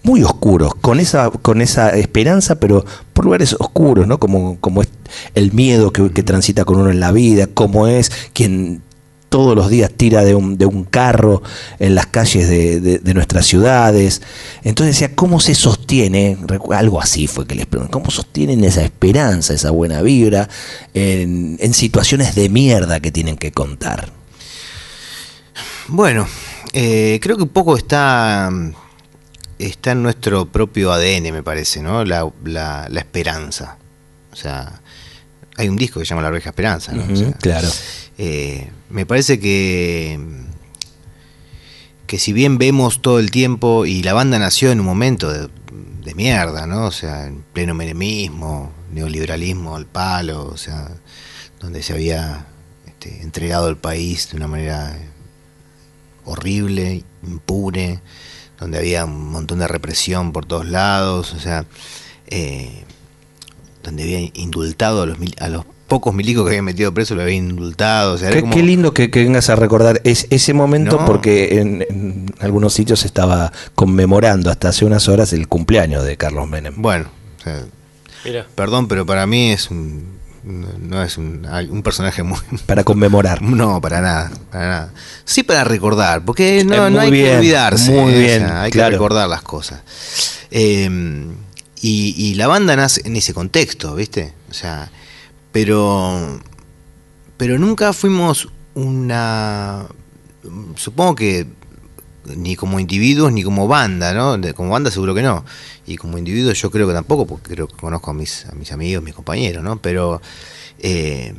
muy 0.04 0.22
oscuros, 0.22 0.74
con 0.74 0.98
esa, 1.00 1.30
con 1.30 1.60
esa 1.62 1.90
esperanza, 1.90 2.56
pero 2.56 2.84
por 3.12 3.24
lugares 3.24 3.54
oscuros, 3.58 4.06
¿no? 4.06 4.18
Como, 4.18 4.58
como 4.60 4.82
es 4.82 4.88
el 5.34 5.52
miedo 5.52 5.92
que, 5.92 6.08
transita 6.22 6.64
con 6.64 6.80
uno 6.80 6.90
en 6.90 7.00
la 7.00 7.12
vida, 7.12 7.46
como 7.46 7.86
es 7.86 8.10
quien 8.32 8.82
todos 9.28 9.56
los 9.56 9.70
días 9.70 9.90
tira 9.96 10.24
de 10.24 10.34
un, 10.34 10.58
de 10.58 10.66
un 10.66 10.84
carro 10.84 11.42
en 11.78 11.94
las 11.94 12.04
calles 12.06 12.50
de, 12.50 12.80
de- 12.80 13.14
nuestras 13.14 13.46
ciudades. 13.46 14.20
Entonces 14.62 14.96
decía, 14.96 15.14
¿cómo 15.14 15.40
se 15.40 15.54
sostiene? 15.54 16.36
Algo 16.70 17.00
así 17.00 17.26
fue 17.28 17.46
que 17.46 17.54
les 17.54 17.64
pregunté, 17.64 17.92
¿cómo 17.92 18.10
sostienen 18.10 18.62
esa 18.62 18.82
esperanza, 18.82 19.54
esa 19.54 19.70
buena 19.70 20.02
vibra 20.02 20.50
en, 20.92 21.56
en 21.60 21.72
situaciones 21.72 22.34
de 22.34 22.50
mierda 22.50 23.00
que 23.00 23.10
tienen 23.10 23.36
que 23.38 23.52
contar? 23.52 24.12
Bueno, 25.88 26.26
eh, 26.74 27.18
creo 27.22 27.36
que 27.36 27.42
un 27.42 27.48
poco 27.48 27.76
está, 27.76 28.50
está 29.66 29.92
en 29.92 30.02
nuestro 30.02 30.46
propio 30.46 30.92
ADN, 30.92 31.32
me 31.32 31.42
parece, 31.42 31.82
¿no? 31.82 32.04
La, 32.04 32.28
la- 32.44 32.88
la 32.90 33.00
esperanza. 33.00 33.78
O 34.32 34.36
sea, 34.36 34.80
hay 35.56 35.68
un 35.68 35.76
disco 35.76 36.00
que 36.00 36.06
se 36.06 36.10
llama 36.10 36.22
La 36.22 36.28
Oreja 36.28 36.50
Esperanza, 36.50 36.92
¿no? 36.92 37.12
O 37.12 37.16
sea, 37.16 37.32
claro. 37.32 37.68
eh, 38.18 38.70
me 38.90 39.04
parece 39.06 39.38
que, 39.38 40.18
que 42.06 42.18
si 42.18 42.32
bien 42.32 42.58
vemos 42.58 43.02
todo 43.02 43.18
el 43.18 43.30
tiempo, 43.30 43.86
y 43.86 44.02
la 44.02 44.12
banda 44.14 44.38
nació 44.38 44.70
en 44.72 44.80
un 44.80 44.86
momento 44.86 45.30
de, 45.32 45.48
de 46.04 46.14
mierda, 46.14 46.66
¿no? 46.66 46.86
O 46.86 46.90
sea, 46.92 47.26
en 47.26 47.42
pleno 47.52 47.74
menemismo, 47.74 48.72
neoliberalismo 48.92 49.76
al 49.76 49.86
palo, 49.86 50.46
o 50.46 50.56
sea, 50.56 50.88
donde 51.60 51.82
se 51.82 51.92
había 51.92 52.46
este, 52.86 53.22
entregado 53.22 53.68
el 53.68 53.76
país 53.76 54.30
de 54.30 54.36
una 54.36 54.48
manera 54.48 54.96
horrible, 56.24 57.04
impune, 57.26 58.00
donde 58.62 58.78
había 58.78 59.04
un 59.04 59.30
montón 59.30 59.58
de 59.58 59.68
represión 59.68 60.32
por 60.32 60.46
todos 60.46 60.66
lados, 60.66 61.34
o 61.34 61.38
sea, 61.40 61.66
eh, 62.28 62.84
donde 63.82 64.02
había 64.04 64.20
indultado 64.34 65.02
a 65.02 65.06
los, 65.06 65.18
mil- 65.18 65.34
a 65.40 65.48
los 65.48 65.64
pocos 65.88 66.14
milicos 66.14 66.44
que 66.44 66.50
habían 66.50 66.64
metido 66.64 66.94
preso, 66.94 67.14
lo 67.14 67.22
habían 67.22 67.50
indultado, 67.50 68.14
o 68.14 68.18
sea, 68.18 68.28
era 68.28 68.36
Qué, 68.36 68.40
como- 68.42 68.54
qué 68.54 68.62
lindo 68.62 68.94
que, 68.94 69.10
que 69.10 69.24
vengas 69.24 69.50
a 69.50 69.56
recordar 69.56 70.00
es- 70.04 70.26
ese 70.30 70.54
momento 70.54 70.98
No. 71.00 71.04
porque 71.04 71.58
en, 71.60 71.82
en 71.90 72.26
algunos 72.40 72.72
sitios 72.72 73.00
se 73.00 73.06
estaba 73.08 73.52
conmemorando 73.74 74.50
hasta 74.50 74.68
hace 74.68 74.84
unas 74.84 75.08
horas 75.08 75.32
el 75.32 75.48
cumpleaños 75.48 76.04
de 76.04 76.16
Carlos 76.16 76.48
Menem. 76.48 76.80
Bueno, 76.80 77.06
o 77.38 77.42
sea, 77.42 77.64
Mira, 78.24 78.46
perdón, 78.54 78.86
pero 78.88 79.04
para 79.04 79.26
mí 79.26 79.50
es 79.50 79.68
un, 79.70 80.04
no 80.44 80.68
no 80.78 81.02
es 81.02 81.18
un, 81.18 81.46
un 81.70 81.82
personaje 81.82 82.22
muy... 82.22 82.38
Para 82.66 82.84
conmemorar. 82.84 83.42
No, 83.42 83.80
para 83.80 84.00
nada, 84.00 84.30
para 84.50 84.68
nada. 84.68 84.92
Sí 85.24 85.42
para 85.42 85.64
recordar, 85.64 86.24
porque 86.24 86.64
no, 86.64 86.90
no 86.90 87.00
hay 87.00 87.10
bien, 87.10 87.26
que 87.26 87.36
olvidarse. 87.36 87.90
muy 87.92 88.12
eh, 88.12 88.16
o 88.16 88.18
bien, 88.18 88.38
sea, 88.40 88.62
hay 88.62 88.70
claro. 88.70 88.90
que 88.90 88.92
recordar 88.96 89.28
las 89.28 89.42
cosas. 89.42 89.82
Eh, 90.50 90.88
y, 91.80 92.14
y 92.16 92.34
la 92.34 92.46
banda 92.46 92.76
nace 92.76 93.02
en 93.04 93.16
ese 93.16 93.34
contexto, 93.34 93.94
¿viste? 93.94 94.32
O 94.50 94.54
sea, 94.54 94.90
pero, 95.50 96.40
pero 97.36 97.58
nunca 97.58 97.92
fuimos 97.92 98.48
una... 98.74 99.86
Supongo 100.76 101.14
que 101.14 101.46
ni 102.24 102.56
como 102.56 102.78
individuos 102.78 103.32
ni 103.32 103.42
como 103.42 103.68
banda, 103.68 104.12
¿no? 104.12 104.38
Como 104.54 104.70
banda 104.70 104.90
seguro 104.90 105.14
que 105.14 105.22
no. 105.22 105.44
Y 105.86 105.96
como 105.96 106.18
individuos 106.18 106.60
yo 106.60 106.70
creo 106.70 106.86
que 106.86 106.94
tampoco, 106.94 107.26
porque 107.26 107.54
creo 107.54 107.68
que 107.68 107.76
conozco 107.76 108.10
a 108.10 108.14
mis, 108.14 108.46
a 108.46 108.54
mis 108.54 108.72
amigos, 108.72 109.02
mis 109.02 109.14
compañeros, 109.14 109.62
¿no? 109.62 109.80
Pero 109.80 110.20
eh, 110.78 111.34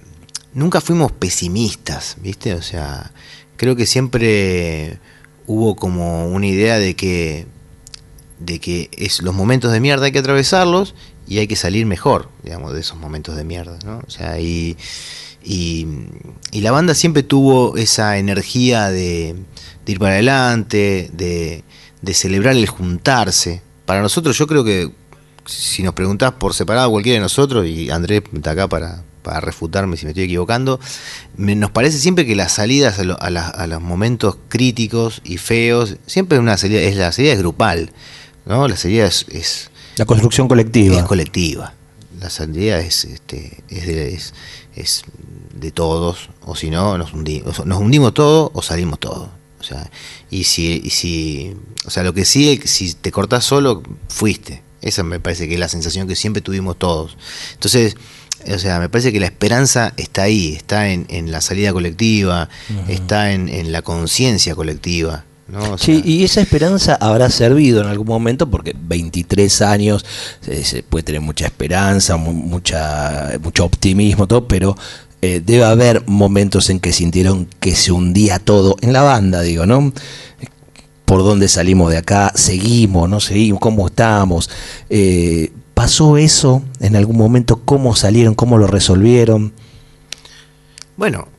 nunca 0.54 0.82
fuimos 0.82 1.12
pesimistas, 1.12 2.18
¿viste? 2.22 2.54
O 2.54 2.62
sea, 2.62 3.12
creo 3.58 3.76
que 3.76 3.86
siempre 3.86 5.00
hubo 5.48 5.76
como 5.76 6.28
una 6.28 6.48
idea 6.48 6.78
de 6.80 6.96
que 6.96 7.48
de 8.40 8.60
que 8.60 8.90
es 8.98 9.22
los 9.22 9.34
momentos 9.34 9.72
de 9.72 9.80
mierda 9.80 10.06
hay 10.06 10.12
que 10.12 10.20
atravesarlos 10.20 10.96
y 11.28 11.38
hay 11.38 11.48
que 11.48 11.56
salir 11.56 11.86
mejor, 11.86 12.30
digamos, 12.44 12.74
de 12.74 12.82
esos 12.82 12.98
momentos 12.98 13.38
de 13.38 13.46
mierda, 13.46 13.80
¿no? 13.86 14.02
O 14.06 14.10
sea, 14.10 14.40
y, 14.40 14.76
y, 15.44 15.88
y 16.52 16.62
la 16.62 16.72
banda 16.72 16.94
siempre 16.94 17.24
tuvo 17.24 17.78
esa 17.78 18.18
energía 18.18 18.90
de, 18.90 19.36
de 19.86 19.92
ir 19.92 20.00
para 20.00 20.14
adelante, 20.14 21.10
de, 21.14 21.64
de 22.02 22.14
celebrar 22.14 22.56
el 22.56 22.68
juntarse. 22.68 23.62
Para 23.86 24.02
nosotros, 24.02 24.38
yo 24.38 24.48
creo 24.48 24.64
que 24.64 24.92
si 25.46 25.84
nos 25.84 25.94
preguntás 25.94 26.32
por 26.34 26.54
separado 26.54 26.90
cualquiera 26.92 27.18
de 27.18 27.22
nosotros, 27.24 27.66
y 27.68 27.90
Andrés 27.90 28.24
está 28.34 28.52
acá 28.52 28.68
para, 28.70 29.04
para 29.24 29.42
refutarme 29.42 29.98
si 29.98 30.06
me 30.06 30.12
estoy 30.12 30.24
equivocando, 30.26 30.80
me- 31.36 31.56
nos 31.56 31.72
parece 31.72 31.98
siempre 32.00 32.26
que 32.26 32.36
las 32.36 32.54
salidas 32.54 33.00
a, 33.00 33.04
lo- 33.04 33.22
a 33.22 33.30
la- 33.30 33.50
a 33.50 33.68
los 33.68 33.82
momentos 33.82 34.38
críticos 34.48 35.22
y 35.26 35.38
feos, 35.38 35.98
siempre 36.06 36.40
una 36.40 36.58
salida, 36.58 36.80
es 36.82 36.96
la 36.96 37.12
salida 37.12 37.34
es 37.34 37.40
grupal, 37.40 37.92
¿no? 38.46 38.68
La 38.70 38.78
salida 38.78 39.06
es, 39.06 39.26
es, 39.30 39.70
La 39.98 40.06
construcción 40.06 40.48
colectiva. 40.48 40.98
es 40.98 41.04
colectiva. 41.04 41.74
La 42.22 42.30
salida 42.30 42.80
es, 42.80 43.04
este, 43.04 43.64
es, 43.68 43.86
de, 43.86 44.14
es, 44.14 44.34
es 44.78 45.04
de 45.60 45.72
todos, 45.72 46.30
o 46.46 46.56
si 46.56 46.70
no, 46.70 46.98
nos, 46.98 47.14
hundi- 47.14 47.44
nos 47.66 47.80
hundimos 47.80 48.14
todos 48.14 48.50
o 48.54 48.62
salimos 48.62 48.98
todos. 49.00 49.28
O 49.64 49.66
sea, 49.66 49.90
y 50.30 50.44
si, 50.44 50.82
y 50.84 50.90
si, 50.90 51.54
o 51.86 51.90
sea, 51.90 52.04
lo 52.04 52.14
que 52.14 52.26
sí, 52.26 52.60
si 52.66 52.94
te 52.96 53.12
cortás 53.14 53.46
solo, 53.46 53.82
fuiste. 54.10 54.62
Esa 54.82 55.04
me 55.04 55.22
parece 55.22 55.48
que 55.48 55.54
es 55.54 55.60
la 55.62 55.70
sensación 55.70 56.06
que 56.10 56.18
siempre 56.18 56.42
tuvimos 56.42 56.78
todos. 56.78 57.16
Entonces, 57.54 57.96
o 58.54 58.60
sea, 58.60 58.82
me 58.82 58.90
parece 58.90 59.14
que 59.14 59.22
la 59.22 59.28
esperanza 59.28 59.94
está 59.96 60.24
ahí, 60.24 60.54
está 60.54 60.90
en, 60.90 61.06
en 61.08 61.32
la 61.32 61.40
salida 61.40 61.72
colectiva, 61.72 62.50
está 62.90 63.32
en, 63.32 63.48
en 63.48 63.72
la 63.72 63.82
conciencia 63.82 64.54
colectiva. 64.56 65.24
¿no? 65.48 65.74
O 65.74 65.78
Sí, 65.78 66.02
y 66.04 66.26
esa 66.26 66.42
esperanza 66.42 66.96
habrá 67.00 67.30
servido 67.30 67.80
en 67.82 67.88
algún 67.88 68.08
momento 68.08 68.50
porque 68.52 68.74
23 68.78 69.62
años 69.62 70.06
eh, 70.48 70.64
se 70.66 70.84
puede 70.84 71.04
tener 71.04 71.22
mucha 71.22 71.46
esperanza, 71.46 72.18
mu- 72.18 72.34
mucha, 72.34 73.32
mucho 73.42 73.64
optimismo, 73.64 74.28
todo, 74.28 74.46
pero 74.50 74.76
eh, 75.26 75.42
debe 75.42 75.64
haber 75.64 76.04
momentos 76.06 76.70
en 76.70 76.82
que 76.82 76.92
sintieron 76.92 77.48
que 77.62 77.78
se 77.78 77.94
hundía 77.94 78.40
todo 78.40 78.76
en 78.82 78.92
la 78.92 79.04
banda, 79.04 79.42
digo, 79.42 79.66
¿no? 79.66 79.94
¿Por 81.06 81.24
dónde 81.24 81.48
salimos 81.48 81.90
de 81.92 81.98
acá? 81.98 82.34
¿Seguimos? 82.36 83.10
¿No 83.10 83.22
seguimos? 83.22 83.62
¿Cómo 83.62 83.88
estamos? 83.88 84.50
Eh, 84.90 85.54
¿Pasó 85.74 86.18
eso 86.18 86.62
en 86.82 86.98
algún 86.98 87.16
momento? 87.16 87.62
¿Cómo 87.64 87.96
salieron? 87.96 88.36
¿Cómo 88.36 88.58
lo 88.58 88.68
resolvieron? 88.68 89.54
Bueno, 90.98 91.30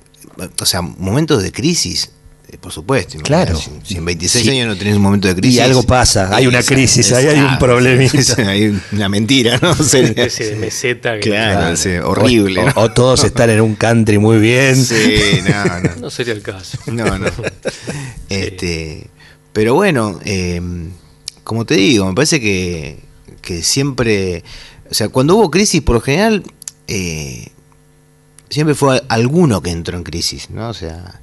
o 0.62 0.64
sea, 0.64 0.80
momentos 0.80 1.42
de 1.42 1.52
crisis, 1.52 2.12
por 2.60 2.72
supuesto. 2.72 3.18
Claro. 3.18 3.56
Si, 3.56 3.70
si 3.84 3.96
en 3.96 4.04
26 4.04 4.44
Sí. 4.44 4.50
años 4.50 4.68
no 4.68 4.76
tenés 4.76 4.96
un 4.96 5.02
momento 5.02 5.28
de 5.28 5.34
crisis. 5.34 5.56
Y 5.56 5.60
algo 5.60 5.82
pasa, 5.82 6.34
hay 6.34 6.46
una 6.46 6.62
crisis, 6.62 7.12
ahí 7.12 7.26
hay 7.26 7.40
un 7.40 7.58
problemita. 7.58 8.18
es- 8.18 8.38
hay 8.38 8.80
una 8.92 9.08
mentira, 9.08 9.58
¿no? 9.62 9.72
una 9.72 9.80
especie 9.82 10.46
de 10.46 10.56
meseta 10.56 11.14
que 11.14 11.30
Claro, 11.30 11.76
sí, 11.76 11.90
horrible. 12.02 12.60
O, 12.62 12.66
¿no? 12.66 12.72
o 12.76 12.90
todos 12.92 13.24
están 13.24 13.50
en 13.50 13.60
un 13.60 13.74
country 13.76 14.18
muy 14.18 14.38
bien. 14.38 14.76
Sí, 14.76 15.40
no, 15.48 15.80
no. 15.80 15.96
no 16.00 16.10
sería 16.10 16.32
el 16.34 16.42
caso. 16.42 16.78
No, 16.86 17.18
no. 17.18 17.26
Este, 18.28 19.08
pero 19.52 19.74
bueno, 19.74 20.18
eh, 20.24 20.60
como 21.44 21.64
te 21.66 21.74
digo, 21.74 22.06
me 22.06 22.14
parece 22.14 22.40
que, 22.40 22.98
que 23.42 23.62
siempre, 23.62 24.42
o 24.90 24.94
sea, 24.94 25.08
cuando 25.08 25.36
hubo 25.36 25.50
crisis, 25.50 25.82
por 25.82 25.96
lo 25.96 26.00
general, 26.00 26.42
eh, 26.88 27.48
siempre 28.50 28.74
fue 28.74 29.02
alguno 29.08 29.62
que 29.62 29.70
entró 29.70 29.96
en 29.96 30.04
crisis, 30.04 30.50
¿no? 30.50 30.68
O 30.70 30.74
sea, 30.74 31.20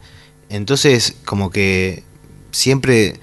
entonces 0.51 1.15
como 1.25 1.49
que 1.49 2.03
siempre, 2.51 3.15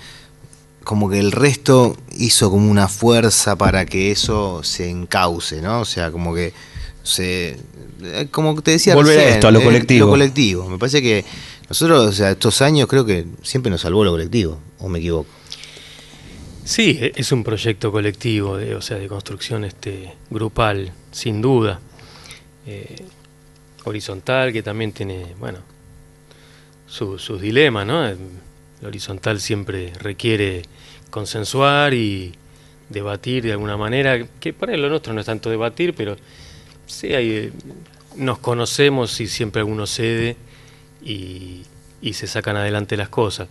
como 0.85 1.09
que 1.11 1.19
el 1.19 1.33
resto 1.33 1.97
hizo 2.17 2.51
como 2.51 2.71
una 2.71 2.89
fuerza 2.89 3.57
para 3.57 3.87
que 3.87 4.11
eso 4.11 4.63
se 4.63 4.89
encauce, 4.89 5.63
¿no? 5.63 5.81
O 5.81 5.85
sea, 5.85 6.11
como 6.11 6.35
que 6.35 6.53
se, 7.03 7.57
eh, 8.03 8.29
como 8.31 8.61
te 8.63 8.73
decía 8.73 8.95
Volver 8.95 9.19
a 9.19 9.29
esto, 9.31 9.49
a 9.49 9.51
lo 9.51 9.61
eh, 9.61 9.65
colectivo. 9.65 10.07
Lo 10.07 10.13
colectivo. 10.13 10.69
Me 10.69 10.79
parece 10.79 11.03
que 11.03 11.25
nosotros, 11.69 12.07
o 12.07 12.13
sea, 12.13 12.31
estos 12.31 12.63
años 12.63 12.89
creo 12.89 13.05
que 13.05 13.27
siempre 13.43 13.71
nos 13.71 13.83
salvó 13.83 14.05
lo 14.05 14.11
colectivo, 14.13 14.59
o 14.79 14.89
me 14.89 14.99
equivoco. 14.99 15.29
Sí, 16.65 16.99
e- 17.01 17.13
es 17.17 17.33
un 17.33 17.45
proyecto 17.45 17.93
colectivo, 17.93 18.57
de, 18.57 18.75
o 18.75 18.83
sea, 18.83 18.99
de 18.99 19.09
construcción 19.09 19.65
este, 19.65 20.15
grupal, 20.31 20.93
sin 21.13 21.41
duda. 21.41 21.81
Eh, 22.67 22.97
horizontal, 23.85 24.53
que 24.53 24.63
también 24.63 24.93
tiene, 24.93 25.35
bueno, 25.39 25.61
su- 26.88 27.18
sus 27.18 27.40
dilemas, 27.40 27.87
¿no? 27.87 28.07
El 28.07 28.18
horizontal 28.85 29.40
siempre 29.40 29.92
requiere 30.00 30.62
consensuar 31.11 31.95
y 31.95 32.33
debatir 32.88 33.45
de 33.45 33.52
alguna 33.52 33.76
manera, 33.76 34.26
que 34.40 34.52
para 34.52 34.76
lo 34.76 34.88
nuestro 34.88 35.12
no 35.12 35.21
es 35.21 35.26
tanto 35.26 35.50
debatir, 35.50 35.95
pero 35.95 36.16
sí 36.87 37.14
hay, 37.14 37.30
eh, 37.30 37.52
nos 38.16 38.38
conocemos 38.38 39.21
y 39.21 39.26
siempre 39.26 39.61
alguno 39.61 39.87
cede 39.87 40.37
y, 41.04 41.62
y 42.00 42.12
se 42.14 42.26
sacan 42.26 42.57
adelante 42.57 42.97
las 42.97 43.09
cosas. 43.09 43.49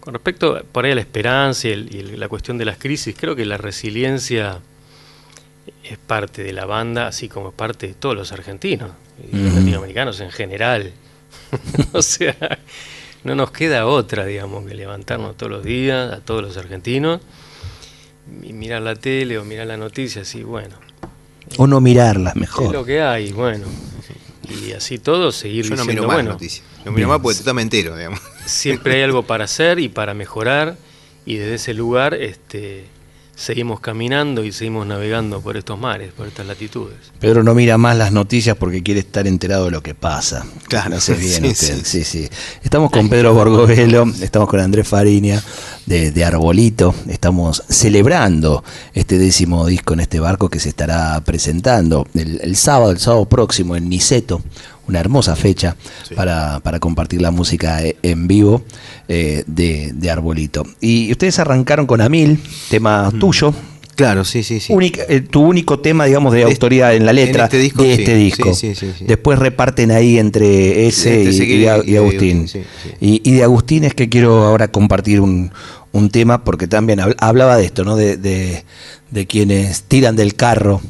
Con 0.00 0.14
respecto 0.14 0.62
por 0.70 0.84
ahí 0.84 0.92
a 0.92 0.94
la 0.94 1.00
esperanza 1.00 1.68
y, 1.68 1.72
el- 1.72 1.94
y 1.94 2.02
la 2.16 2.28
cuestión 2.28 2.56
de 2.58 2.64
las 2.66 2.78
crisis, 2.78 3.16
creo 3.18 3.34
que 3.34 3.44
la 3.46 3.56
resiliencia 3.58 4.60
es 5.84 5.98
parte 5.98 6.42
de 6.42 6.52
la 6.52 6.66
banda, 6.66 7.08
así 7.08 7.28
como 7.28 7.48
es 7.48 7.54
parte 7.54 7.88
de 7.88 7.94
todos 7.94 8.14
los 8.14 8.30
argentinos 8.32 8.90
y 9.32 9.36
los 9.36 9.54
latinoamericanos 9.54 10.20
en 10.20 10.30
general. 10.30 10.92
o 11.92 12.02
sea, 12.02 12.36
no 13.24 13.34
nos 13.34 13.50
queda 13.50 13.86
otra, 13.86 14.24
digamos, 14.24 14.66
que 14.66 14.74
levantarnos 14.74 15.36
todos 15.36 15.50
los 15.52 15.64
días, 15.64 16.12
a 16.12 16.20
todos 16.20 16.42
los 16.42 16.56
argentinos, 16.56 17.20
y 18.42 18.52
mirar 18.52 18.82
la 18.82 18.94
tele 18.94 19.38
o 19.38 19.44
mirar 19.44 19.66
las 19.66 19.78
noticias 19.78 20.34
y 20.34 20.42
bueno, 20.42 20.76
O 21.56 21.66
no 21.66 21.80
mirarlas 21.80 22.34
es 22.34 22.40
mejor. 22.40 22.72
lo 22.72 22.84
que 22.84 23.00
hay, 23.00 23.32
bueno. 23.32 23.66
Y 24.66 24.72
así 24.72 24.98
todo, 24.98 25.30
seguir 25.30 25.64
Yo 25.64 25.70
no 25.76 25.82
diciendo, 25.82 26.02
miro 26.02 26.06
más 26.06 26.16
bueno, 26.16 26.30
noticias. 26.32 26.64
No 26.84 26.92
miro 26.92 27.08
más 27.08 27.20
porque 27.20 27.38
totalmente 27.38 27.78
entero, 27.78 27.96
digamos. 27.96 28.20
siempre 28.46 28.96
hay 28.96 29.02
algo 29.02 29.22
para 29.24 29.44
hacer 29.44 29.78
y 29.78 29.88
para 29.88 30.14
mejorar 30.14 30.76
y 31.26 31.36
desde 31.36 31.54
ese 31.56 31.74
lugar 31.74 32.14
este, 32.14 32.86
seguimos 33.38 33.78
caminando 33.78 34.44
y 34.44 34.50
seguimos 34.50 34.84
navegando 34.84 35.40
por 35.40 35.56
estos 35.56 35.78
mares, 35.78 36.12
por 36.12 36.26
estas 36.26 36.44
latitudes. 36.44 36.96
Pedro 37.20 37.44
no 37.44 37.54
mira 37.54 37.78
más 37.78 37.96
las 37.96 38.10
noticias 38.10 38.56
porque 38.56 38.82
quiere 38.82 39.00
estar 39.00 39.28
enterado 39.28 39.66
de 39.66 39.70
lo 39.70 39.80
que 39.80 39.94
pasa. 39.94 40.44
Claro, 40.68 40.96
Hace 40.96 41.14
bien 41.14 41.44
sí, 41.44 41.48
usted. 41.48 41.76
Sí, 41.84 42.02
sí. 42.02 42.24
sí. 42.24 42.28
Estamos 42.64 42.90
con 42.90 43.08
Pedro 43.08 43.32
Borgovelo, 43.34 44.06
estamos 44.20 44.48
con 44.48 44.58
Andrés 44.58 44.88
Fariña 44.88 45.40
de, 45.86 46.10
de 46.10 46.24
Arbolito. 46.24 46.92
Estamos 47.08 47.62
celebrando 47.68 48.64
este 48.92 49.18
décimo 49.18 49.66
disco 49.66 49.94
en 49.94 50.00
este 50.00 50.18
barco 50.18 50.48
que 50.48 50.58
se 50.58 50.70
estará 50.70 51.20
presentando 51.24 52.08
el, 52.14 52.40
el 52.42 52.56
sábado, 52.56 52.90
el 52.90 52.98
sábado 52.98 53.26
próximo 53.26 53.76
en 53.76 53.88
Niceto. 53.88 54.42
Una 54.88 55.00
hermosa 55.00 55.36
fecha 55.36 55.76
Sí. 56.08 56.14
para, 56.14 56.60
para 56.60 56.80
compartir 56.80 57.20
la 57.22 57.30
música 57.30 57.82
eh, 57.84 57.96
en 58.02 58.26
vivo 58.26 58.62
eh, 59.06 59.44
de, 59.46 59.92
de 59.94 60.10
Arbolito. 60.10 60.64
Y 60.80 61.10
ustedes 61.12 61.38
arrancaron 61.38 61.86
con 61.86 62.00
Amil, 62.00 62.40
tema 62.70 63.12
tuyo, 63.20 63.54
Claro, 63.94 64.24
sí, 64.24 64.44
sí, 64.44 64.60
sí. 64.60 64.72
Única- 64.72 65.02
eh, 65.08 65.22
tu 65.22 65.42
único 65.42 65.80
tema, 65.80 66.04
digamos, 66.04 66.32
de 66.32 66.38
De 66.38 66.44
autoría 66.44 66.94
en 66.94 67.04
la 67.04 67.10
en 67.10 67.16
letra 67.16 67.44
este 67.46 67.58
disco, 67.58 67.82
de 67.82 67.94
este 67.94 68.14
disco. 68.14 68.54
Sí, 68.54 68.76
sí, 68.76 68.86
sí, 68.86 68.92
sí. 68.96 69.04
Después 69.06 69.40
reparten 69.40 69.90
ahí 69.90 70.20
entre 70.20 70.86
ese 70.86 71.24
y, 71.24 71.66
Agustín. 71.96 72.48
Y, 73.00 73.32
de 73.32 73.42
Agustín 73.42 73.82
es 73.82 73.94
que 73.94 74.08
quiero 74.08 74.44
ahora 74.44 74.68
compartir 74.68 75.20
un, 75.20 75.50
un 75.90 76.10
tema, 76.10 76.44
porque 76.44 76.68
también 76.68 77.00
habl- 77.00 77.16
hablaba 77.18 77.56
de 77.56 77.64
esto, 77.64 77.82
¿no? 77.84 77.96
De, 77.96 78.16
de- 78.16 78.64
de 79.10 79.26
quienes 79.26 79.82
tiran 79.82 80.14
del 80.14 80.36
carro 80.36 80.80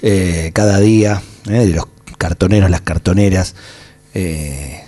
eh, 0.00 0.50
cada 0.54 0.80
día, 0.80 1.20
¿eh? 1.46 1.66
de 1.66 1.74
los 1.74 1.84
cartoneros, 2.24 2.70
las 2.70 2.82
cartoneras. 2.82 3.54
eh, 4.14 4.82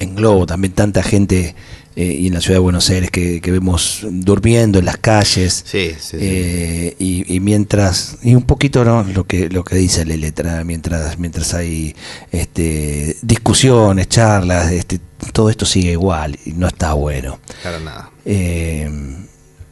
en 0.00 0.14
Globo 0.14 0.46
también 0.46 0.74
tanta 0.74 1.02
gente 1.02 1.56
eh, 1.96 2.04
y 2.20 2.28
en 2.28 2.34
la 2.34 2.40
ciudad 2.40 2.54
de 2.56 2.60
Buenos 2.60 2.88
Aires 2.90 3.10
que, 3.10 3.40
que 3.40 3.50
vemos 3.50 4.06
durmiendo 4.08 4.78
en 4.78 4.84
las 4.84 4.98
calles. 4.98 5.64
Sí, 5.66 5.90
sí, 5.98 6.10
sí. 6.10 6.16
Eh, 6.20 6.96
y, 7.00 7.34
y 7.34 7.40
mientras 7.40 8.18
y 8.22 8.36
un 8.36 8.44
poquito 8.44 8.84
¿no? 8.84 9.02
lo 9.02 9.24
que 9.24 9.48
lo 9.48 9.64
que 9.64 9.74
dice 9.74 10.04
la 10.04 10.16
letra 10.16 10.62
mientras 10.62 11.18
mientras 11.18 11.52
hay 11.52 11.96
este 12.30 13.16
discusiones 13.22 14.08
charlas 14.08 14.70
este 14.70 15.00
todo 15.32 15.50
esto 15.50 15.66
sigue 15.66 15.90
igual 15.90 16.38
y 16.46 16.52
no 16.52 16.68
está 16.68 16.92
bueno 16.92 17.40
Claro, 17.62 17.80
nada. 17.80 18.10
Eh, 18.24 18.88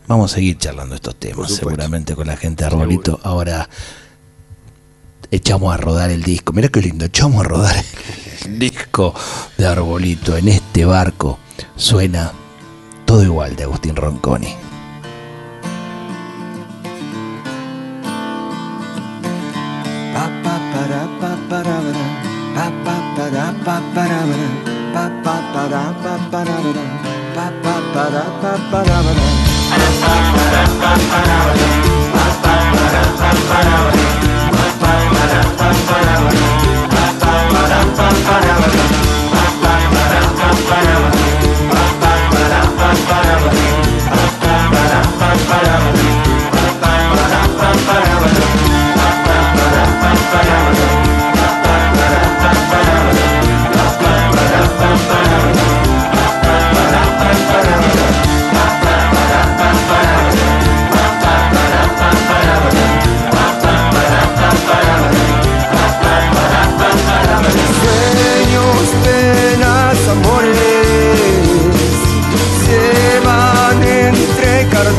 vamos 0.09 0.33
a 0.33 0.35
seguir 0.35 0.59
charlando 0.59 0.97
estos 0.97 1.15
temas 1.15 1.53
seguramente 1.53 2.17
con 2.17 2.27
la 2.27 2.37
gente 2.37 2.65
de 2.65 2.67
arbolito 2.71 3.21
ahora 3.23 3.69
echamos 5.31 5.75
a 5.75 5.77
rodar 5.77 6.11
el 6.11 6.23
disco 6.23 6.53
mira 6.53 6.69
qué 6.69 6.81
lindo 6.81 7.05
echamos 7.05 7.45
a 7.45 7.49
rodar 7.49 7.77
el 8.45 8.59
disco 8.59 9.15
de 9.57 9.67
arbolito 9.67 10.37
en 10.37 10.49
este 10.49 10.85
barco 10.85 11.39
suena 11.77 12.33
todo 13.05 13.23
igual 13.23 13.57
de 13.57 13.65
Agustín 13.65 13.97
Ronconi 13.97 14.55
Pa 20.15 20.31
pa 20.43 20.57
para 34.79 35.57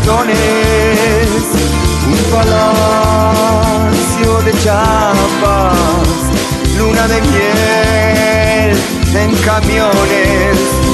Un 0.10 0.16
palacio 2.32 4.32
de 4.46 4.54
chapas, 4.64 6.32
luna 6.78 7.06
de 7.10 7.22
miel 7.24 8.78
en 9.14 9.36
camiones. 9.44 10.87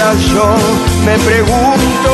Yo 0.00 0.56
me 1.04 1.18
pregunto, 1.18 2.12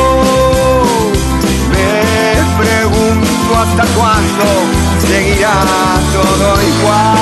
me 1.70 2.64
pregunto 2.64 3.51
hasta 3.57 3.85
cuándo 3.94 4.44
seguirá 5.07 5.55
todo 6.12 6.62
igual, 6.62 7.15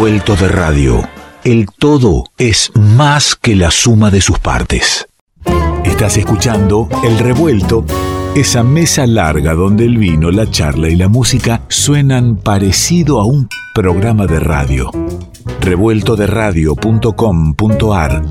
Revuelto 0.00 0.34
de 0.34 0.48
radio. 0.48 1.06
El 1.44 1.66
todo 1.78 2.24
es 2.38 2.72
más 2.74 3.36
que 3.36 3.54
la 3.54 3.70
suma 3.70 4.10
de 4.10 4.22
sus 4.22 4.38
partes. 4.38 5.06
Estás 5.84 6.16
escuchando 6.16 6.88
El 7.04 7.18
Revuelto, 7.18 7.84
esa 8.34 8.62
mesa 8.62 9.06
larga 9.06 9.52
donde 9.52 9.84
el 9.84 9.98
vino, 9.98 10.30
la 10.30 10.50
charla 10.50 10.88
y 10.88 10.96
la 10.96 11.08
música 11.08 11.60
suenan 11.68 12.36
parecido 12.36 13.20
a 13.20 13.26
un 13.26 13.46
programa 13.74 14.26
de 14.26 14.40
radio. 14.40 14.90
Revueltoderadio.com.ar 15.60 18.22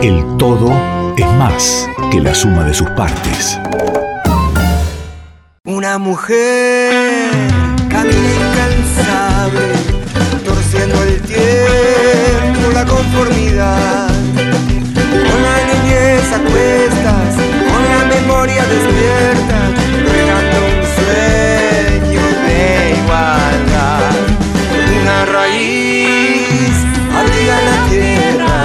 El 0.00 0.24
todo 0.38 0.72
es 1.18 1.26
más 1.34 1.86
que 2.10 2.22
la 2.22 2.34
suma 2.34 2.64
de 2.64 2.72
sus 2.72 2.88
partes. 2.92 3.60
Una 5.66 5.98
mujer 5.98 7.30
camina 7.90 8.50
el 11.70 12.52
tiempo, 12.52 12.70
la 12.72 12.84
conformidad. 12.84 14.08
Con 15.10 15.42
la 15.46 15.56
niñez 15.68 16.26
a 16.32 16.40
cuestas, 16.50 17.30
con 17.70 17.82
la 17.92 18.02
memoria 18.14 18.62
despierta, 18.64 19.58
regando 20.16 20.56
un 20.70 20.80
sueño 20.96 22.24
de 22.46 22.60
igualdad. 23.00 24.12
Una 25.02 25.18
raíz 25.26 26.74
abriga 27.18 27.56
la 27.68 27.76
tierra, 27.90 28.58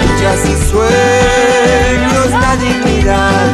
luchas 0.00 0.40
y 0.44 0.54
sueños, 0.70 2.26
la 2.30 2.52
dignidad. 2.56 3.46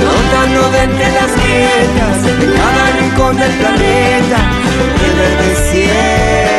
Brotando 0.00 0.62
de 0.70 0.80
entre 0.82 1.08
las 1.12 1.30
grietas 1.36 2.16
de 2.24 2.46
cada 2.56 2.84
rincón 2.98 3.36
del 3.36 3.52
planeta, 3.52 4.38
reverdeciendo 5.02 6.49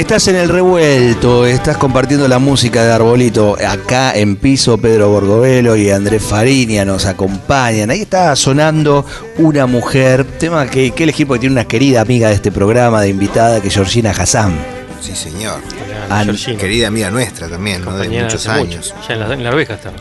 Y 0.00 0.02
estás 0.02 0.28
en 0.28 0.36
el 0.36 0.48
revuelto, 0.48 1.44
estás 1.44 1.76
compartiendo 1.76 2.26
la 2.26 2.38
música 2.38 2.82
de 2.86 2.90
Arbolito. 2.90 3.58
Acá 3.68 4.12
en 4.14 4.36
piso 4.36 4.78
Pedro 4.78 5.10
Borgovelo 5.10 5.76
y 5.76 5.90
Andrés 5.90 6.22
Fariña 6.22 6.86
nos 6.86 7.04
acompañan. 7.04 7.90
Ahí 7.90 8.00
está 8.00 8.34
sonando 8.34 9.04
una 9.36 9.66
mujer, 9.66 10.24
tema 10.24 10.66
que, 10.68 10.92
que 10.92 11.02
elegí 11.02 11.26
porque 11.26 11.40
tiene 11.40 11.52
una 11.52 11.66
querida 11.66 12.00
amiga 12.00 12.28
de 12.30 12.34
este 12.36 12.50
programa 12.50 13.02
de 13.02 13.10
invitada 13.10 13.60
que 13.60 13.68
es 13.68 13.74
Georgina 13.74 14.12
Hassan. 14.12 14.54
Sí, 15.02 15.14
señor. 15.14 15.60
Ah, 16.08 16.22
Georgina, 16.24 16.56
Querida 16.56 16.88
amiga 16.88 17.10
nuestra 17.10 17.46
también, 17.48 17.84
¿no? 17.84 17.94
De 17.94 18.08
muchos 18.08 18.46
hace 18.46 18.58
años. 18.58 18.94
mucho. 18.96 19.06
Ya 19.06 19.14
en 19.16 19.20
la, 19.20 19.34
en 19.34 19.44
la 19.44 19.62
estaba. 19.62 19.96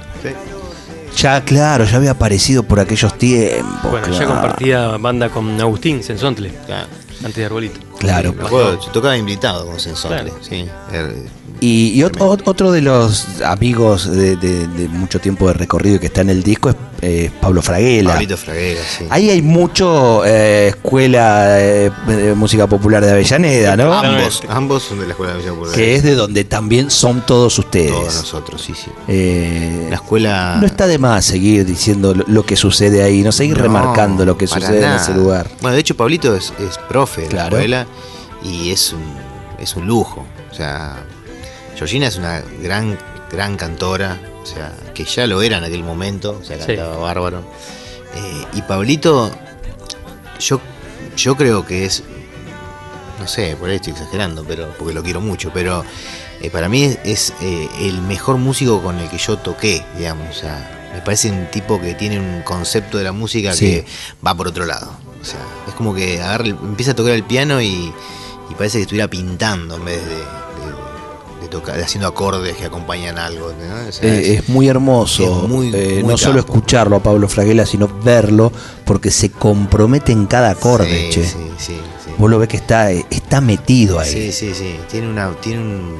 Ya, 1.17 1.43
claro, 1.43 1.83
ya 1.83 1.97
había 1.97 2.11
aparecido 2.11 2.63
por 2.63 2.79
aquellos 2.79 3.17
tiempos. 3.17 3.91
Bueno, 3.91 4.17
ya 4.17 4.25
compartía 4.25 4.87
banda 4.95 5.27
con 5.27 5.59
Agustín 5.59 6.01
Sensontle, 6.01 6.53
Claro. 6.65 6.87
antes 7.21 7.35
de 7.35 7.45
Arbolito. 7.45 7.88
Claro. 7.99 8.33
Me 8.33 8.43
acuerdo, 8.45 8.79
yo 8.79 8.91
tocaba 8.91 9.17
invitado 9.17 9.65
con 9.65 9.79
Sensontle, 9.79 10.31
Claro. 10.31 10.43
sí. 10.43 10.69
Y, 11.61 11.91
y 11.99 12.03
ot- 12.03 12.17
ot- 12.19 12.41
otro 12.45 12.71
de 12.71 12.81
los 12.81 13.41
amigos 13.41 14.09
de, 14.09 14.37
de- 14.37 14.65
de 14.67 14.87
mucho 14.87 15.19
tiempo 15.19 15.47
de 15.47 15.53
recorrido 15.53 15.97
y 15.97 15.99
que 15.99 16.05
está 16.05 16.21
en 16.21 16.29
el 16.29 16.41
disco 16.41 16.69
es 16.69 16.75
eh, 17.01 17.31
Pablo 17.41 17.61
Fraguela. 17.61 18.11
Pablito 18.13 18.37
Fraguera, 18.37 18.79
sí. 18.97 19.05
Ahí 19.09 19.29
hay 19.29 19.41
mucho 19.41 20.23
eh, 20.25 20.69
escuela 20.69 21.59
eh, 21.59 21.91
de 22.07 22.33
música 22.33 22.65
popular 22.67 23.03
de 23.03 23.11
Avellaneda, 23.11 23.75
¿no? 23.75 23.93
ambos, 23.93 24.41
ambos 24.47 24.83
son 24.83 24.99
de 24.99 25.05
la 25.07 25.11
Escuela 25.11 25.33
de 25.33 25.39
Villa 25.39 25.51
Popular. 25.51 25.75
Que 25.75 25.95
es 25.95 26.03
de 26.03 26.15
donde 26.15 26.45
también 26.45 26.89
son 26.89 27.25
todos 27.25 27.59
ustedes. 27.59 27.91
Todos 27.91 28.15
nosotros, 28.15 28.61
sí, 28.61 28.73
sí. 28.73 28.89
Eh, 29.09 29.87
La 29.89 29.95
escuela... 29.95 30.57
no 30.61 30.65
está 30.65 30.87
de 30.87 30.97
más 30.97 31.25
seguir 31.25 31.65
diciendo 31.65 32.13
lo, 32.13 32.23
lo 32.27 32.43
que 32.45 32.55
sucede 32.55 33.03
ahí, 33.03 33.21
no 33.21 33.33
seguir 33.33 33.57
No, 33.57 33.63
remarcando 33.63 34.25
lo 34.25 34.37
que 34.37 34.47
sucede 34.47 34.85
en 34.85 34.93
ese 34.93 35.13
lugar. 35.13 35.49
Bueno, 35.61 35.75
de 35.75 35.81
hecho, 35.81 35.95
Pablito 35.97 36.33
es, 36.35 36.53
es 36.57 36.77
profe 36.87 37.23
de 37.23 37.27
Claro. 37.27 37.49
la 37.57 37.63
escuela 37.63 37.87
y 38.43 38.71
es 38.71 38.93
un, 38.93 39.03
es 39.61 39.75
un 39.75 39.87
lujo. 39.87 40.25
O 40.51 40.53
sea, 40.55 41.05
Georgina 41.79 42.07
es 42.07 42.17
una 42.17 42.41
gran, 42.61 42.97
gran 43.31 43.55
cantora, 43.55 44.19
o 44.43 44.45
sea, 44.45 44.73
que 44.93 45.05
ya 45.05 45.25
lo 45.27 45.41
era 45.41 45.57
en 45.59 45.63
aquel 45.63 45.81
momento, 45.83 46.37
o 46.41 46.45
sea, 46.45 46.57
Sí. 46.59 46.67
cantaba 46.75 46.97
bárbaro. 46.97 47.39
Eh, 48.15 48.45
y 48.53 48.61
Pablito, 48.63 49.31
yo, 50.41 50.59
yo 51.15 51.35
creo 51.37 51.65
que 51.65 51.85
es, 51.85 52.03
no 53.19 53.27
sé, 53.27 53.55
por 53.57 53.69
ahí 53.69 53.77
estoy 53.77 53.93
exagerando, 53.93 54.43
pero 54.45 54.73
porque 54.77 54.93
lo 54.93 55.01
quiero 55.03 55.21
mucho, 55.21 55.51
pero 55.53 55.85
eh, 56.41 56.49
para 56.49 56.67
mí 56.67 56.83
es, 56.83 56.99
es, 57.05 57.33
eh, 57.41 57.69
el 57.79 58.01
mejor 58.01 58.35
músico 58.37 58.81
con 58.83 58.99
el 58.99 59.09
que 59.09 59.17
yo 59.17 59.37
toqué, 59.37 59.85
digamos, 59.97 60.35
o 60.35 60.39
sea, 60.39 60.89
me 60.93 60.99
parece 61.01 61.31
un 61.31 61.49
tipo 61.51 61.79
que 61.79 61.93
tiene 61.93 62.19
un 62.19 62.41
concepto 62.41 62.97
de 62.97 63.05
la 63.05 63.11
música 63.13 63.53
Sí. 63.53 63.65
que 63.65 63.85
va 64.25 64.35
por 64.35 64.49
otro 64.49 64.65
lado. 64.65 64.91
O 65.21 65.25
sea, 65.25 65.39
es 65.67 65.73
como 65.75 65.95
que 65.95 66.21
agarra 66.21 66.47
empieza 66.47 66.91
a 66.91 66.95
tocar 66.95 67.13
el 67.13 67.23
piano 67.23 67.61
y, 67.61 67.93
y 68.49 68.53
parece 68.57 68.79
que 68.79 68.81
estuviera 68.83 69.07
pintando 69.07 69.75
en 69.75 69.85
vez 69.85 70.03
de 70.05 70.17
toca, 71.49 71.73
haciendo 71.73 72.07
acordes 72.07 72.55
que 72.57 72.65
acompañan 72.65 73.17
algo. 73.17 73.51
¿no? 73.51 73.89
O 73.89 73.91
sea, 73.91 74.07
Eh, 74.13 74.19
es- 74.35 74.39
es 74.43 74.49
muy 74.49 74.67
hermoso, 74.67 75.23
es 75.43 75.49
muy- 75.49 75.71
eh, 75.73 75.99
muy 76.03 76.11
no 76.11 76.17
solo 76.17 76.39
escucharlo 76.39 76.95
a 76.97 77.03
Pablo 77.03 77.27
Fraguela, 77.27 77.65
sino 77.65 77.87
verlo, 78.03 78.51
porque 78.85 79.11
se 79.11 79.31
compromete 79.31 80.11
en 80.11 80.25
cada 80.27 80.51
acorde, 80.51 81.07
sí, 81.07 81.09
che. 81.11 81.25
sí, 81.25 81.37
sí, 81.57 81.79
sí. 82.05 82.11
Vos 82.17 82.29
lo 82.29 82.39
ves 82.39 82.47
que 82.49 82.57
está, 82.57 82.91
eh, 82.91 83.05
está 83.09 83.41
metido 83.41 83.99
ahí. 83.99 84.11
Sí, 84.11 84.31
sí, 84.31 84.53
sí. 84.53 84.75
Tiene 84.89 85.07
una. 85.09 85.31
Tiene 85.41 85.61
un. 85.61 85.95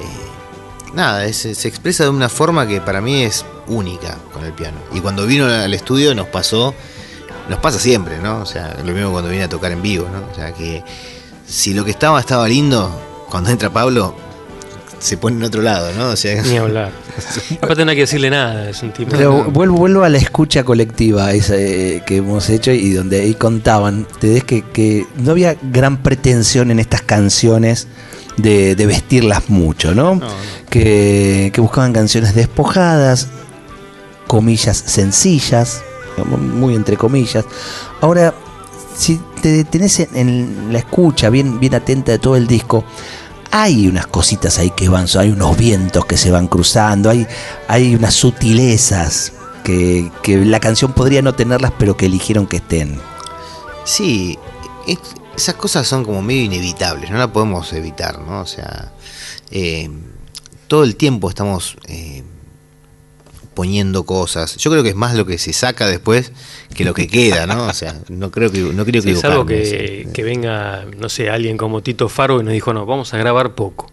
eh, 0.00 0.90
nada, 0.94 1.24
es- 1.24 1.36
se 1.52 1.68
expresa 1.68 2.04
de 2.04 2.10
una 2.10 2.28
forma 2.28 2.66
que 2.66 2.80
para 2.80 3.00
mí 3.00 3.22
es 3.22 3.44
única 3.68 4.18
con 4.32 4.44
el 4.44 4.52
piano. 4.52 4.78
Y 4.92 5.00
cuando 5.00 5.26
vino 5.26 5.46
al 5.46 5.72
estudio 5.74 6.14
nos 6.14 6.26
pasó. 6.28 6.74
Nos 7.48 7.58
pasa 7.58 7.80
siempre, 7.80 8.18
¿no? 8.18 8.42
O 8.42 8.46
sea, 8.46 8.76
lo 8.84 8.92
mismo 8.92 9.10
cuando 9.10 9.28
viene 9.28 9.44
a 9.44 9.48
tocar 9.48 9.72
en 9.72 9.82
vivo, 9.82 10.06
¿no? 10.12 10.20
O 10.30 10.34
sea, 10.36 10.52
que 10.54 10.84
si 11.48 11.74
lo 11.74 11.84
que 11.84 11.90
estaba 11.90 12.20
estaba 12.20 12.46
lindo, 12.46 12.88
cuando 13.28 13.50
entra 13.50 13.70
Pablo, 13.70 14.14
se 15.00 15.16
pone 15.16 15.36
en 15.38 15.42
otro 15.44 15.62
lado, 15.62 15.90
¿no? 15.96 16.10
O 16.10 16.16
sea, 16.16 16.40
Ni 16.42 16.58
hablar. 16.58 16.92
Aparte 17.60 17.84
no 17.84 17.90
hay 17.90 17.96
que 17.96 18.02
decirle 18.02 18.30
nada, 18.30 18.68
es 18.68 18.82
un 18.82 18.92
tipo. 18.92 19.10
Pero 19.10 19.44
vuelvo, 19.50 19.76
vuelvo 19.76 20.04
a 20.04 20.08
la 20.08 20.18
escucha 20.18 20.62
colectiva 20.62 21.32
esa, 21.32 21.56
eh, 21.56 22.02
que 22.06 22.18
hemos 22.18 22.48
hecho 22.50 22.70
y 22.70 22.92
donde 22.92 23.22
ahí 23.22 23.34
contaban, 23.34 24.06
te 24.20 24.34
ves 24.34 24.44
que, 24.44 24.62
que 24.62 25.06
no 25.16 25.32
había 25.32 25.56
gran 25.62 26.02
pretensión 26.02 26.70
en 26.70 26.78
estas 26.78 27.02
canciones 27.02 27.88
de, 28.36 28.76
de 28.76 28.86
vestirlas 28.86 29.48
mucho, 29.48 29.94
¿no? 29.94 30.16
No, 30.16 30.26
no. 30.26 30.28
Que, 30.68 31.50
que 31.52 31.60
buscaban 31.60 31.92
canciones 31.94 32.34
despojadas, 32.34 33.28
comillas 34.26 34.76
sencillas, 34.76 35.82
muy 36.26 36.74
entre 36.74 36.98
comillas. 36.98 37.46
Ahora, 38.02 38.34
si 38.94 39.18
te 39.40 39.48
detenés 39.48 40.00
en, 40.00 40.08
en 40.14 40.72
la 40.72 40.78
escucha, 40.80 41.30
bien, 41.30 41.58
bien 41.58 41.74
atenta 41.74 42.12
de 42.12 42.18
todo 42.18 42.36
el 42.36 42.46
disco, 42.46 42.84
hay 43.50 43.88
unas 43.88 44.06
cositas 44.06 44.58
ahí 44.58 44.70
que 44.70 44.88
van, 44.88 45.06
hay 45.18 45.30
unos 45.30 45.56
vientos 45.56 46.04
que 46.06 46.16
se 46.16 46.30
van 46.30 46.46
cruzando, 46.48 47.10
hay, 47.10 47.26
hay 47.68 47.94
unas 47.94 48.14
sutilezas 48.14 49.32
que, 49.64 50.10
que 50.22 50.38
la 50.44 50.60
canción 50.60 50.92
podría 50.92 51.22
no 51.22 51.34
tenerlas, 51.34 51.72
pero 51.78 51.96
que 51.96 52.06
eligieron 52.06 52.46
que 52.46 52.56
estén. 52.58 53.00
Sí, 53.84 54.38
es- 54.86 54.98
esas 55.36 55.54
cosas 55.54 55.86
son 55.86 56.04
como 56.04 56.20
medio 56.22 56.42
inevitables, 56.42 57.10
no 57.10 57.16
la 57.18 57.32
podemos 57.32 57.72
evitar, 57.72 58.20
¿no? 58.20 58.40
O 58.40 58.46
sea, 58.46 58.92
eh, 59.50 59.88
todo 60.68 60.84
el 60.84 60.96
tiempo 60.96 61.28
estamos 61.30 61.76
eh, 61.88 62.22
poniendo 63.60 64.04
cosas. 64.04 64.56
Yo 64.56 64.70
creo 64.70 64.82
que 64.82 64.88
es 64.88 64.94
más 64.94 65.14
lo 65.14 65.26
que 65.26 65.36
se 65.36 65.52
saca 65.52 65.86
después 65.86 66.32
que 66.74 66.82
lo 66.82 66.94
que 66.94 67.08
queda, 67.08 67.46
¿no? 67.46 67.66
O 67.66 67.74
sea, 67.74 67.94
no 68.08 68.30
creo 68.30 68.50
que 68.50 68.60
no 68.60 68.86
creo 68.86 69.02
Sí, 69.02 69.08
que 69.08 69.14
es 69.18 69.24
algo 69.24 69.44
que, 69.44 70.08
que 70.14 70.22
venga, 70.22 70.86
no 70.96 71.10
sé, 71.10 71.28
alguien 71.28 71.58
como 71.58 71.82
Tito 71.82 72.08
Faro 72.08 72.40
y 72.40 72.42
nos 72.42 72.54
dijo, 72.54 72.72
no, 72.72 72.86
vamos 72.86 73.12
a 73.12 73.18
grabar 73.18 73.54
poco. 73.54 73.92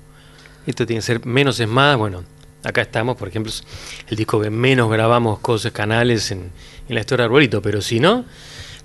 Esto 0.65 0.85
tiene 0.85 1.01
que 1.01 1.05
ser 1.05 1.25
menos 1.25 1.59
es 1.59 1.67
más. 1.67 1.97
Bueno, 1.97 2.23
acá 2.63 2.81
estamos, 2.81 3.17
por 3.17 3.27
ejemplo, 3.27 3.51
es 3.51 3.65
el 4.07 4.15
disco 4.15 4.39
que 4.39 4.49
menos 4.49 4.89
grabamos 4.89 5.39
cosas, 5.39 5.73
canales 5.73 6.31
en, 6.31 6.49
en 6.87 6.95
la 6.95 7.01
historia 7.01 7.23
de 7.23 7.25
Arbolito, 7.25 7.61
pero 7.61 7.81
si 7.81 7.99
no, 7.99 8.23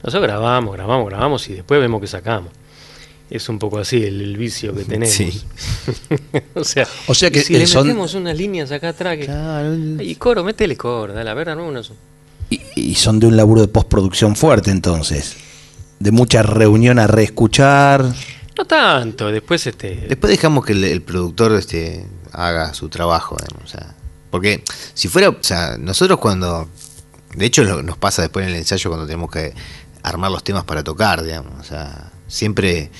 nosotros 0.02 0.24
grabamos, 0.24 0.74
grabamos, 0.74 1.06
grabamos 1.06 1.48
y 1.48 1.54
después 1.54 1.80
vemos 1.80 2.00
que 2.00 2.08
sacamos. 2.08 2.50
Es 3.34 3.48
un 3.48 3.58
poco 3.58 3.78
así 3.78 3.96
el, 4.04 4.20
el 4.20 4.36
vicio 4.36 4.74
que 4.74 4.84
tenemos. 4.84 5.14
Sí. 5.14 5.42
o 6.54 6.64
sea, 6.64 6.86
O 7.06 7.14
sea 7.14 7.30
que 7.30 7.42
si 7.42 7.54
le 7.54 7.66
son- 7.66 7.86
metemos 7.86 8.12
unas 8.14 8.36
líneas 8.36 8.70
acá 8.72 8.90
atrás 8.90 9.16
que... 9.16 9.24
Claro, 9.24 9.74
Y 10.02 10.14
coro, 10.16 10.44
métele 10.44 10.76
coro, 10.76 11.14
dale, 11.14 11.30
a 11.30 11.34
ver, 11.34 11.56
no, 11.56 11.66
unos- 11.66 11.92
Y, 12.50 12.60
y 12.76 12.94
son 12.94 13.18
de 13.20 13.26
un 13.28 13.36
laburo 13.38 13.62
de 13.62 13.68
postproducción 13.68 14.36
fuerte 14.36 14.70
entonces. 14.70 15.36
De 15.98 16.10
mucha 16.10 16.42
reunión 16.42 16.98
a 16.98 17.06
reescuchar. 17.06 18.04
No 18.58 18.66
tanto, 18.66 19.28
después 19.32 19.66
este... 19.66 20.04
Después 20.08 20.30
dejamos 20.30 20.66
que 20.66 20.72
el, 20.74 20.84
el 20.84 21.00
productor 21.00 21.52
este, 21.52 22.06
haga 22.32 22.74
su 22.74 22.90
trabajo, 22.90 23.36
digamos, 23.40 23.64
o 23.64 23.72
sea, 23.78 23.94
porque 24.30 24.62
si 24.92 25.08
fuera, 25.08 25.30
o 25.30 25.36
sea, 25.40 25.78
nosotros 25.78 26.18
cuando, 26.18 26.68
de 27.34 27.46
hecho 27.46 27.64
lo- 27.64 27.82
nos 27.82 27.96
pasa 27.96 28.20
después 28.20 28.44
en 28.44 28.50
el 28.52 28.58
ensayo 28.58 28.90
cuando 28.90 29.06
tenemos 29.06 29.30
que 29.30 29.54
armar 30.02 30.30
los 30.30 30.44
temas 30.44 30.64
para 30.64 30.84
tocar, 30.84 31.22
digamos, 31.22 31.52
o 31.60 31.64
sea, 31.64 32.10
siempre 32.26 32.90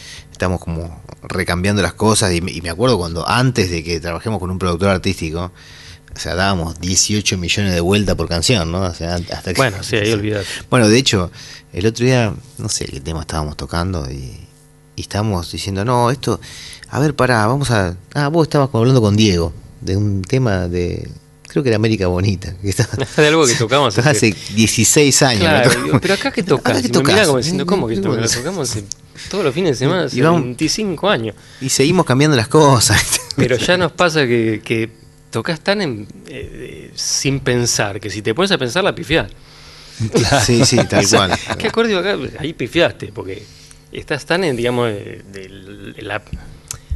estamos 0.42 0.60
como 0.60 1.00
recambiando 1.22 1.82
las 1.82 1.92
cosas 1.94 2.34
y, 2.34 2.40
me- 2.40 2.50
y 2.50 2.60
me 2.62 2.70
acuerdo 2.70 2.98
cuando 2.98 3.28
antes 3.28 3.70
de 3.70 3.84
que 3.84 4.00
trabajemos 4.00 4.40
con 4.40 4.50
un 4.50 4.58
productor 4.58 4.88
artístico, 4.88 5.52
o 6.14 6.18
sea, 6.18 6.34
dábamos 6.34 6.80
18 6.80 7.38
millones 7.38 7.72
de 7.72 7.80
vueltas 7.80 8.16
por 8.16 8.28
canción, 8.28 8.72
¿no? 8.72 8.80
O 8.82 8.92
sea, 8.94 9.14
hasta 9.14 9.52
que- 9.54 9.56
Bueno, 9.56 9.82
sí, 9.84 9.94
ahí 9.96 10.12
olvidate. 10.12 10.44
bueno, 10.68 10.88
de 10.88 10.98
hecho, 10.98 11.30
el 11.72 11.86
otro 11.86 12.04
día, 12.04 12.34
no 12.58 12.68
sé 12.68 12.86
qué 12.86 13.00
tema 13.00 13.20
estábamos 13.20 13.56
tocando 13.56 14.10
y, 14.10 14.36
y 14.96 15.00
estábamos 15.00 15.52
diciendo, 15.52 15.84
no, 15.84 16.10
esto, 16.10 16.40
a 16.90 16.98
ver, 16.98 17.14
pará, 17.14 17.46
vamos 17.46 17.70
a... 17.70 17.96
Ah, 18.14 18.26
vos 18.26 18.48
estabas 18.48 18.68
hablando 18.72 19.00
con 19.00 19.14
Diego 19.14 19.52
de 19.80 19.96
un 19.96 20.22
tema 20.22 20.66
de... 20.66 21.08
Creo 21.52 21.62
que 21.62 21.68
era 21.68 21.76
América 21.76 22.06
Bonita. 22.06 22.54
Que 22.62 22.70
estaba, 22.70 23.04
De 23.16 23.26
algo 23.28 23.46
que 23.46 23.54
tocamos 23.54 23.96
hace- 23.98 24.08
hace 24.08 24.34
16 24.54 25.22
años. 25.22 25.40
Claro, 25.42 25.70
¿no? 25.78 25.84
digo, 25.84 26.00
pero 26.00 26.14
acá 26.14 26.30
que 26.32 26.42
tocas. 26.42 26.78
¿Acá 26.78 26.82
mirá 26.88 26.92
tocas? 26.92 27.26
como 27.26 27.38
diciendo, 27.38 27.66
¿cómo 27.66 27.86
que 27.88 27.96
tocas? 27.98 28.20
Lo 28.34 28.38
tocamos 28.42 28.74
todos 29.30 29.44
los 29.44 29.54
fines 29.54 29.72
de 29.72 29.76
semana 29.76 30.04
hace 30.04 30.16
Y 30.18 30.20
vamos- 30.22 30.42
25 30.42 31.08
años. 31.10 31.36
Y 31.60 31.68
seguimos 31.68 32.06
cambiando 32.06 32.36
las 32.36 32.48
cosas. 32.48 33.20
Pero 33.36 33.56
ya 33.56 33.76
nos 33.76 33.92
pasa 33.92 34.26
que, 34.26 34.60
que 34.64 34.90
tocas 35.30 35.60
tan 35.60 35.80
en- 35.82 36.08
eh, 36.26 36.90
sin 36.94 37.40
pensar, 37.40 38.00
que 38.00 38.08
si 38.10 38.22
te 38.22 38.34
pones 38.34 38.50
a 38.52 38.58
pensar 38.58 38.82
la 38.84 38.94
pifiás. 38.94 39.30
Sí, 40.44 40.64
sí, 40.64 40.76
tal 40.88 41.06
cual. 41.08 41.32
¿Qué 41.58 41.68
acorde 41.68 41.96
acá? 41.96 42.16
Ahí 42.38 42.54
pifiaste, 42.54 43.12
porque 43.14 43.42
estás 43.92 44.24
tan 44.26 44.42
en, 44.44 44.56
digamos, 44.56 44.88
de, 44.88 45.22
de- 45.32 45.92
de 45.94 46.02
la, 46.02 46.22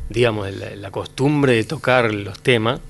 digamos, 0.08 0.48
la 0.76 0.90
costumbre 0.90 1.52
de 1.54 1.64
tocar 1.64 2.12
los 2.12 2.40
temas, 2.42 2.80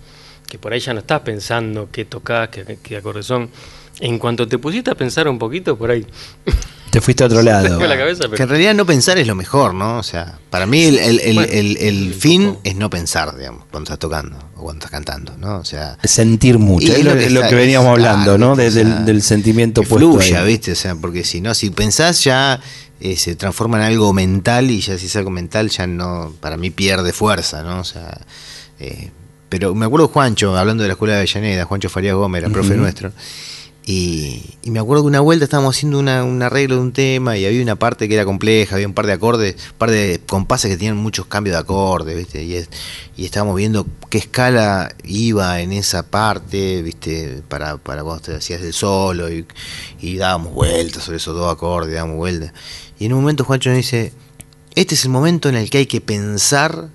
que 0.48 0.58
por 0.58 0.72
ahí 0.72 0.80
ya 0.80 0.92
no 0.92 1.00
estás 1.00 1.20
pensando 1.20 1.88
qué 1.90 2.04
tocas, 2.04 2.48
qué, 2.48 2.78
qué 2.82 2.96
acordes 2.96 3.26
son. 3.26 3.50
En 3.98 4.18
cuanto 4.18 4.46
te 4.46 4.58
pusiste 4.58 4.90
a 4.90 4.94
pensar 4.94 5.26
un 5.26 5.38
poquito, 5.38 5.76
por 5.76 5.90
ahí 5.90 6.04
Te 6.90 7.00
fuiste 7.00 7.24
a 7.24 7.26
otro 7.26 7.42
lado. 7.42 7.78
fue 7.78 7.88
la 7.88 7.96
cabeza, 7.96 8.28
Que 8.28 8.42
en 8.42 8.48
realidad 8.48 8.74
no 8.74 8.86
pensar 8.86 9.18
es 9.18 9.26
lo 9.26 9.34
mejor, 9.34 9.74
¿no? 9.74 9.98
O 9.98 10.02
sea, 10.02 10.38
para 10.50 10.66
mí 10.66 10.84
el, 10.84 10.98
el- 10.98 11.20
el- 11.20 11.34
Bueno, 11.34 12.14
fin 12.18 12.44
poco. 12.46 12.60
es 12.64 12.76
no 12.76 12.88
pensar, 12.90 13.36
digamos, 13.36 13.64
cuando 13.70 13.84
estás 13.88 13.98
tocando 13.98 14.36
o 14.56 14.62
cuando 14.62 14.78
estás 14.84 14.90
cantando, 14.90 15.34
¿no? 15.38 15.58
O 15.58 15.64
sea, 15.64 15.98
Sentir 16.04 16.58
mucho. 16.58 16.86
Y 16.86 16.90
Es 16.90 16.98
es 16.98 17.04
lo, 17.04 17.14
que 17.14 17.30
lo 17.30 17.40
veníamos 17.56 17.88
hablando, 17.88 18.38
¿no? 18.38 18.52
O 18.52 18.56
sea, 18.56 18.70
del, 18.70 19.04
del 19.04 19.22
sentimiento 19.22 19.80
que 19.82 19.88
puesto 19.88 20.12
fluya, 20.12 20.40
ahí. 20.42 20.46
¿viste? 20.48 20.72
O 20.72 20.76
sea, 20.76 20.94
porque 20.94 21.24
si 21.24 21.40
no, 21.40 21.54
si 21.54 21.70
pensás 21.70 22.22
ya 22.22 22.60
eh, 23.00 23.16
se 23.16 23.34
transforma 23.34 23.78
en 23.78 23.84
algo 23.84 24.12
mental 24.12 24.70
y 24.70 24.80
ya 24.80 24.96
si 24.98 25.06
es 25.06 25.16
algo 25.16 25.30
mental 25.30 25.68
ya 25.70 25.86
no, 25.86 26.32
para 26.40 26.56
mí 26.56 26.70
pierde 26.70 27.12
fuerza, 27.12 27.62
¿no? 27.62 27.80
O 27.80 27.84
sea, 27.84 28.18
eh, 28.78 29.10
pero 29.48 29.74
me 29.74 29.86
acuerdo 29.86 30.08
Juancho, 30.08 30.56
hablando 30.56 30.82
de 30.82 30.88
la 30.88 30.92
escuela 30.94 31.14
de 31.14 31.20
Avellaneda, 31.20 31.64
Juancho 31.64 31.88
Farías 31.88 32.14
Gómez, 32.16 32.42
era 32.42 32.52
profe 32.52 32.74
nuestro, 32.76 33.12
y, 33.88 34.42
y 34.62 34.72
me 34.72 34.80
acuerdo 34.80 35.04
que 35.04 35.06
una 35.08 35.20
vuelta 35.20 35.44
estábamos 35.44 35.76
haciendo 35.76 36.00
una, 36.00 36.24
un 36.24 36.42
arreglo 36.42 36.74
de 36.74 36.80
un 36.80 36.90
tema 36.92 37.36
y 37.38 37.46
había 37.46 37.62
una 37.62 37.76
parte 37.76 38.08
que 38.08 38.14
era 38.14 38.24
compleja, 38.24 38.74
había 38.74 38.88
un 38.88 38.94
par 38.94 39.06
de 39.06 39.12
acordes, 39.12 39.54
un 39.54 39.78
par 39.78 39.92
de 39.92 40.20
compases 40.26 40.68
que 40.72 40.76
tenían 40.76 40.96
muchos 40.96 41.26
cambios 41.26 41.54
de 41.54 41.60
acordes, 41.60 42.16
¿viste? 42.16 42.42
Y, 42.42 42.56
es- 42.56 42.68
y 43.16 43.24
estábamos 43.24 43.54
viendo 43.54 43.86
qué 44.10 44.18
escala 44.18 44.92
iba 45.04 45.60
en 45.60 45.72
esa 45.72 46.02
parte, 46.02 46.82
¿viste? 46.82 47.42
Para, 47.46 47.76
para 47.76 48.02
cuando 48.02 48.22
te 48.22 48.34
hacías 48.34 48.60
el 48.62 48.72
solo 48.72 49.30
y, 49.32 49.46
y 50.00 50.16
dábamos 50.16 50.52
vueltas 50.52 51.04
sobre 51.04 51.18
esos 51.18 51.36
dos 51.36 51.52
acordes, 51.52 51.94
dábamos 51.94 52.16
vueltas. 52.16 52.52
Y 52.98 53.04
en 53.06 53.12
un 53.12 53.20
momento 53.20 53.44
Juancho 53.44 53.70
nos 53.70 53.76
dice, 53.76 54.12
este 54.74 54.96
es 54.96 55.04
el 55.04 55.10
momento 55.10 55.48
en 55.48 55.54
el 55.54 55.70
que 55.70 55.78
hay 55.78 55.86
que 55.86 56.00
pensar 56.00 56.88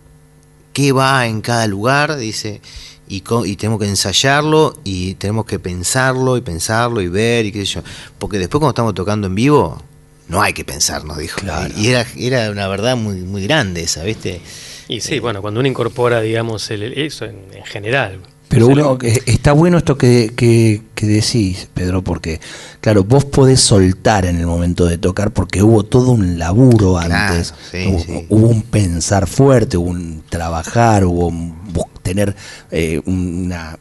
qué 0.73 0.91
va 0.91 1.27
en 1.27 1.41
cada 1.41 1.67
lugar, 1.67 2.15
dice, 2.17 2.61
y, 3.07 3.21
co- 3.21 3.45
y 3.45 3.55
tenemos 3.55 3.79
que 3.79 3.87
ensayarlo 3.87 4.77
y 4.83 5.15
tenemos 5.15 5.45
que 5.45 5.59
pensarlo 5.59 6.37
y 6.37 6.41
pensarlo 6.41 7.01
y 7.01 7.07
ver 7.09 7.45
y 7.45 7.51
qué 7.51 7.65
sé 7.65 7.73
yo. 7.75 7.81
Porque 8.19 8.37
después 8.39 8.59
cuando 8.59 8.71
estamos 8.71 8.93
tocando 8.93 9.27
en 9.27 9.35
vivo, 9.35 9.81
no 10.27 10.41
hay 10.41 10.53
que 10.53 10.63
pensar, 10.63 11.03
nos 11.03 11.17
dijo. 11.17 11.39
Claro. 11.41 11.73
Y 11.77 11.87
era, 11.89 12.05
era 12.17 12.49
una 12.51 12.67
verdad 12.67 12.95
muy, 12.95 13.17
muy 13.17 13.43
grande 13.43 13.81
esa, 13.83 14.03
¿viste? 14.03 14.41
Y 14.87 15.01
sí, 15.01 15.19
bueno, 15.19 15.41
cuando 15.41 15.59
uno 15.59 15.67
incorpora, 15.69 16.21
digamos, 16.21 16.69
el, 16.71 16.83
eso 16.97 17.25
en, 17.25 17.37
en 17.53 17.63
general. 17.65 18.19
Pero 18.51 18.67
uno, 18.67 18.97
eh, 19.01 19.19
está 19.25 19.53
bueno 19.53 19.77
esto 19.79 19.97
que, 19.97 20.33
que- 20.35 20.81
que 20.93 21.05
decís, 21.07 21.67
Pedro, 21.73 22.03
porque, 22.03 22.39
claro, 22.81 23.03
vos 23.03 23.25
podés 23.25 23.59
soltar 23.61 24.25
en 24.25 24.37
el 24.37 24.45
momento 24.45 24.85
de 24.85 24.97
tocar 24.99 25.31
porque 25.31 25.63
hubo 25.63 25.83
todo 25.83 26.11
un 26.11 26.37
laburo 26.37 26.95
Claro, 26.99 27.13
antes. 27.15 27.53
sí, 27.71 27.85
hubo, 27.87 27.99
sí. 27.99 28.25
hubo 28.29 28.47
un 28.47 28.61
pensar 28.61 29.25
fuerte, 29.27 29.77
hubo 29.77 29.89
un 29.89 30.23
trabajar, 30.29 31.05
hubo 31.05 31.27
un 31.29 31.55
tener 32.03 32.35
eh, 32.71 33.01
una, 33.05 33.79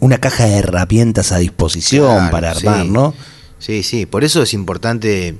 una 0.00 0.18
caja 0.18 0.44
de 0.46 0.56
herramientas 0.58 1.32
a 1.32 1.38
disposición 1.38 2.14
Claro, 2.14 2.30
para 2.30 2.50
armar, 2.52 2.82
sí. 2.84 2.90
¿no? 2.90 3.14
Sí, 3.58 3.82
sí, 3.82 4.06
por 4.06 4.22
eso 4.22 4.42
es 4.42 4.54
importante, 4.54 5.34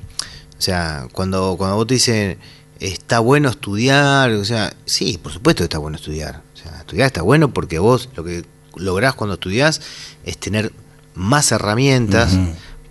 o 0.59 0.61
sea, 0.61 1.07
cuando, 1.13 1.55
cuando 1.57 1.77
vos 1.77 1.87
te 1.87 1.95
dicen, 1.95 2.39
está 2.81 3.19
bueno 3.21 3.49
estudiar, 3.49 4.31
o 4.33 4.45
sea, 4.45 4.75
sí, 4.85 5.19
por 5.23 5.33
supuesto 5.33 5.61
que 5.61 5.65
está 5.65 5.79
bueno 5.79 5.97
estudiar. 5.97 6.43
O 6.55 6.57
sea, 6.57 6.79
estudiar 6.81 7.07
está 7.07 7.23
bueno 7.23 7.53
porque 7.53 7.79
vos 7.79 8.09
lo 8.17 8.25
que 8.25 8.45
lográs 8.77 9.15
cuando 9.15 9.35
estudiás 9.35 9.81
es 10.25 10.39
tener 10.39 10.73
más 11.15 11.51
herramientas 11.53 12.39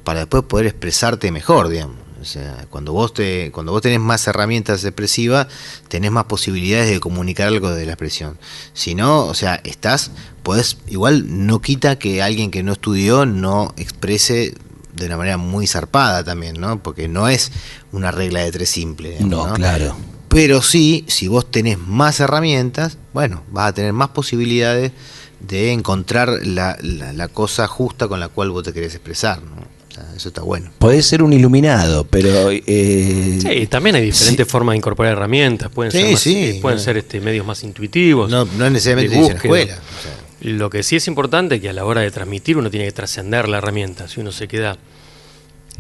para 0.04 0.21
después 0.21 0.43
poder 0.43 0.67
expresarte 0.67 1.32
mejor, 1.32 1.69
digamos. 1.69 1.97
O 2.17 2.21
O 2.21 2.26
sea, 2.26 2.65
cuando 2.69 2.93
vos 2.93 3.13
te, 3.13 3.52
cuando 3.52 3.71
vos 3.71 3.82
tenés 3.82 4.00
más 4.00 4.28
herramientas 4.28 4.84
expresivas, 4.84 5.47
tenés 5.88 6.12
más 6.12 6.26
posibilidades 6.26 6.89
de 6.89 7.00
comunicar 7.00 7.47
algo 7.47 7.69
de 7.69 7.86
la 7.86 7.93
expresión. 7.93 8.38
Si 8.73 8.95
no, 8.95 9.26
o 9.26 9.34
sea, 9.34 9.62
estás, 9.63 10.12
podés, 10.43 10.78
igual 10.88 11.47
no 11.47 11.62
quita 11.62 12.00
que 12.00 12.21
alguien 12.21 12.52
que 12.52 12.63
no 12.63 12.73
estudió 12.73 13.26
no 13.26 13.73
exprese 13.78 14.56
de 14.97 15.05
una 15.05 15.17
manera 15.17 15.38
muy 15.38 15.67
zarpada 15.67 16.23
también, 16.23 16.60
¿no? 16.60 16.81
Porque 16.83 17.07
no 17.07 17.27
es 17.29 17.51
una 17.91 18.12
regla 18.12 18.41
de 18.43 18.51
tres 18.51 18.69
simple. 18.69 19.12
digamos, 19.12 19.47
No, 19.49 19.53
claro. 19.53 19.95
Pero 20.27 20.62
sí, 20.62 21.05
si 21.07 21.27
vos 21.29 21.49
tenés 21.49 21.77
más 21.79 22.19
herramientas, 22.19 22.97
bueno, 23.13 23.43
vas 23.51 23.69
a 23.69 23.73
tener 23.73 23.93
más 23.93 24.10
posibilidades 24.10 24.91
de 25.39 25.71
encontrar 25.71 26.29
la, 26.43 26.77
la- 26.81 27.13
la 27.13 27.27
cosa 27.29 27.67
justa 27.67 28.07
con 28.07 28.19
la 28.19 28.27
cual 28.27 28.49
vos 28.51 28.63
te 28.63 28.73
querés 28.73 28.93
expresar, 28.95 29.41
¿no? 29.41 29.77
Eso 30.15 30.27
está 30.29 30.41
bueno. 30.43 30.69
Podés 30.77 31.07
ser 31.07 31.23
un 31.23 31.33
iluminado, 31.33 32.03
pero... 32.05 32.51
eh, 32.51 33.39
Sí, 33.41 33.65
también 33.67 33.95
hay 33.95 34.03
diferentes 34.05 34.47
formas 34.47 34.73
de 34.73 34.77
incorporar 34.77 35.13
herramientas. 35.13 35.71
Pueden 35.71 35.91
Sí, 35.91 35.97
ser, 35.99 36.12
más- 36.12 36.19
sí. 36.21 36.36
eh, 36.43 36.60
pueden 36.62 36.79
ser 36.79 36.97
este, 36.97 37.19
medios 37.19 37.45
más 37.47 37.63
intuitivos. 37.63 38.29
No, 38.29 38.45
no 38.45 38.65
es 38.67 38.71
necesariamente 38.71 39.15
de 39.19 39.25
en 39.25 39.36
escuela. 39.38 39.73
o 39.73 40.03
sea. 40.03 40.27
Lo 40.41 40.69
que 40.69 40.84
sí 40.84 40.95
es 40.95 41.08
importante 41.08 41.56
es 41.56 41.62
que 41.62 41.69
a 41.69 41.73
la 41.73 41.86
hora 41.86 42.02
de 42.02 42.12
transmitir 42.12 42.58
uno 42.58 42.69
tiene 42.69 42.86
que 42.86 42.91
trascender 42.91 43.50
la 43.50 43.58
herramienta. 43.58 44.08
Si 44.08 44.19
uno 44.19 44.32
se 44.32 44.47
queda 44.47 44.78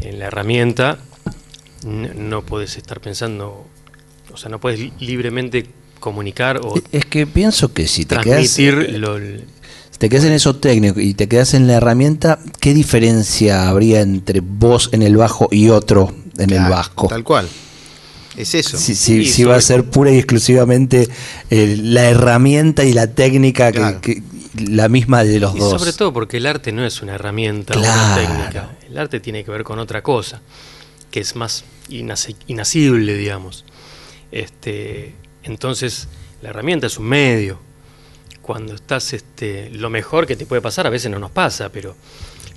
en 0.01 0.19
la 0.19 0.25
herramienta, 0.27 0.97
no 1.85 2.41
puedes 2.43 2.75
estar 2.77 2.99
pensando, 2.99 3.65
o 4.33 4.37
sea, 4.37 4.49
no 4.49 4.59
puedes 4.59 4.79
li- 4.79 4.93
libremente 4.99 5.67
comunicar 5.99 6.59
o 6.63 6.73
es 6.91 7.05
que 7.05 7.25
pienso 7.27 7.73
que 7.73 7.87
si 7.87 8.05
te 8.05 8.15
quedas... 8.17 8.53
transmitir 8.53 8.99
lo, 8.99 9.17
Si 9.19 9.97
te 9.99 10.09
quedas 10.09 10.25
en 10.25 10.33
eso 10.33 10.55
técnico 10.55 10.99
y 10.99 11.13
te 11.13 11.27
quedas 11.27 11.53
en 11.53 11.67
la 11.67 11.73
herramienta, 11.73 12.39
¿qué 12.59 12.73
diferencia 12.73 13.67
habría 13.69 14.01
entre 14.01 14.39
vos 14.41 14.89
en 14.91 15.01
el 15.03 15.17
bajo 15.17 15.49
y 15.51 15.69
otro 15.69 16.13
en 16.37 16.49
el 16.51 16.63
vasco? 16.69 17.07
Tal 17.07 17.23
cual. 17.23 17.47
Es 18.35 18.53
eso. 18.53 18.77
Si, 18.77 18.93
si- 18.93 19.23
Sí, 19.25 19.31
si 19.31 19.43
va 19.43 19.55
a 19.55 19.61
ser 19.61 19.85
pura 19.85 20.11
y 20.11 20.17
exclusivamente 20.17 21.07
eh, 21.49 21.77
la 21.81 22.07
herramienta 22.09 22.83
y 22.85 22.93
la 22.93 23.07
técnica 23.07 23.71
que, 23.71 24.21
la 24.67 24.87
misma 24.89 25.23
de 25.23 25.39
los 25.39 25.55
Y 25.55 25.59
dos. 25.59 25.79
sobre 25.79 25.93
todo 25.93 26.13
porque 26.13 26.37
el 26.37 26.45
arte 26.45 26.71
no 26.71 26.85
es 26.85 27.01
una 27.01 27.15
herramienta 27.15 27.73
o 27.75 27.79
una 27.79 28.15
técnica. 28.15 28.69
El 28.89 28.97
arte 28.97 29.19
tiene 29.19 29.43
que 29.43 29.51
ver 29.51 29.63
con 29.63 29.79
otra 29.79 30.01
cosa, 30.03 30.41
que 31.11 31.19
es 31.19 31.35
más 31.35 31.63
inacible, 32.47 33.15
digamos. 33.15 33.65
Este, 34.31 35.13
entonces, 35.43 36.07
la 36.41 36.49
herramienta 36.49 36.87
es 36.87 36.97
un 36.97 37.05
medio. 37.05 37.59
Cuando 38.41 38.73
estás, 38.75 39.13
este, 39.13 39.69
lo 39.71 39.89
mejor 39.89 40.25
que 40.25 40.35
te 40.35 40.45
puede 40.45 40.61
pasar, 40.61 40.87
a 40.87 40.89
veces 40.89 41.11
no 41.11 41.19
nos 41.19 41.31
pasa, 41.31 41.69
pero 41.69 41.95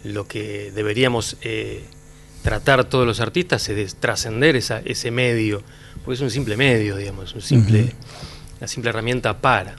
lo 0.04 0.26
que 0.26 0.70
deberíamos 0.74 1.36
eh, 1.42 1.84
tratar 2.42 2.84
todos 2.84 3.06
los 3.06 3.20
artistas 3.20 3.68
es 3.68 3.76
de 3.76 3.86
trascender 3.98 4.56
esa- 4.56 4.80
ese 4.84 5.10
medio, 5.10 5.62
porque 6.04 6.14
es 6.14 6.20
un 6.20 6.30
simple 6.30 6.56
medio, 6.56 6.96
digamos, 6.96 7.34
un 7.34 7.42
simple, 7.42 7.92
una 8.58 8.68
simple 8.68 8.90
herramienta 8.90 9.40
para. 9.40 9.76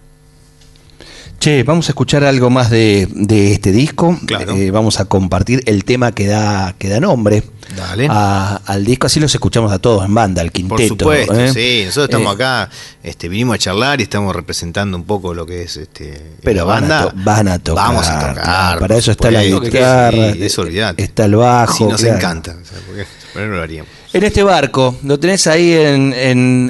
Che, 1.41 1.63
vamos 1.63 1.87
a 1.89 1.91
escuchar 1.93 2.23
algo 2.23 2.51
más 2.51 2.69
de, 2.69 3.07
de 3.11 3.53
este 3.53 3.71
disco. 3.71 4.15
Claro. 4.27 4.55
Eh, 4.55 4.69
vamos 4.69 4.99
a 4.99 5.05
compartir 5.05 5.63
el 5.65 5.83
tema 5.85 6.11
que 6.11 6.27
da, 6.27 6.75
que 6.77 6.87
da 6.87 6.99
nombre 6.99 7.41
a- 8.09 8.61
al 8.63 8.85
disco. 8.85 9.07
Así 9.07 9.19
los 9.19 9.33
escuchamos 9.33 9.71
a 9.71 9.79
todos 9.79 10.05
en 10.05 10.13
banda, 10.13 10.43
al 10.43 10.51
Por 10.51 10.53
quinteto. 10.77 10.87
supuesto, 11.05 11.33
¿eh? 11.33 11.51
sí. 11.51 11.81
Nosotros 11.85 12.09
estamos 12.11 12.33
Eh, 12.33 12.35
acá, 12.35 12.69
este, 13.01 13.27
vinimos 13.27 13.55
a 13.55 13.57
charlar 13.57 13.99
y 14.01 14.03
estamos 14.03 14.35
representando 14.35 14.95
un 14.95 15.03
poco 15.05 15.33
lo 15.33 15.47
que 15.47 15.63
es 15.63 15.77
este, 15.77 16.21
Pero 16.43 16.57
la 16.59 16.63
van, 16.65 16.81
banda. 16.87 17.01
a 17.09 17.11
van 17.15 17.47
a 17.47 17.57
tocar. 17.57 17.87
Vamos 17.87 18.07
a 18.07 18.19
tocar. 18.19 18.45
Para 18.45 18.79
por 18.79 18.91
eso 18.91 19.09
está 19.11 19.31
la 19.31 19.43
guitarra, 19.43 20.33
sí, 20.33 20.43
eso 20.43 20.67
está 20.95 21.25
el 21.25 21.35
bajo. 21.37 21.73
Sí, 21.75 21.83
nos 21.85 22.01
claro. 22.01 22.17
encanta. 22.17 22.51
o 22.51 22.65
sea, 22.65 22.77
porque, 22.85 23.07
pero 23.33 23.47
no 23.47 23.55
lo 23.55 23.61
haríamos. 23.63 23.91
En 24.13 24.23
este 24.23 24.43
barco, 24.43 24.95
lo 25.03 25.19
tenés 25.19 25.47
ahí 25.47 25.73
en, 25.73 26.13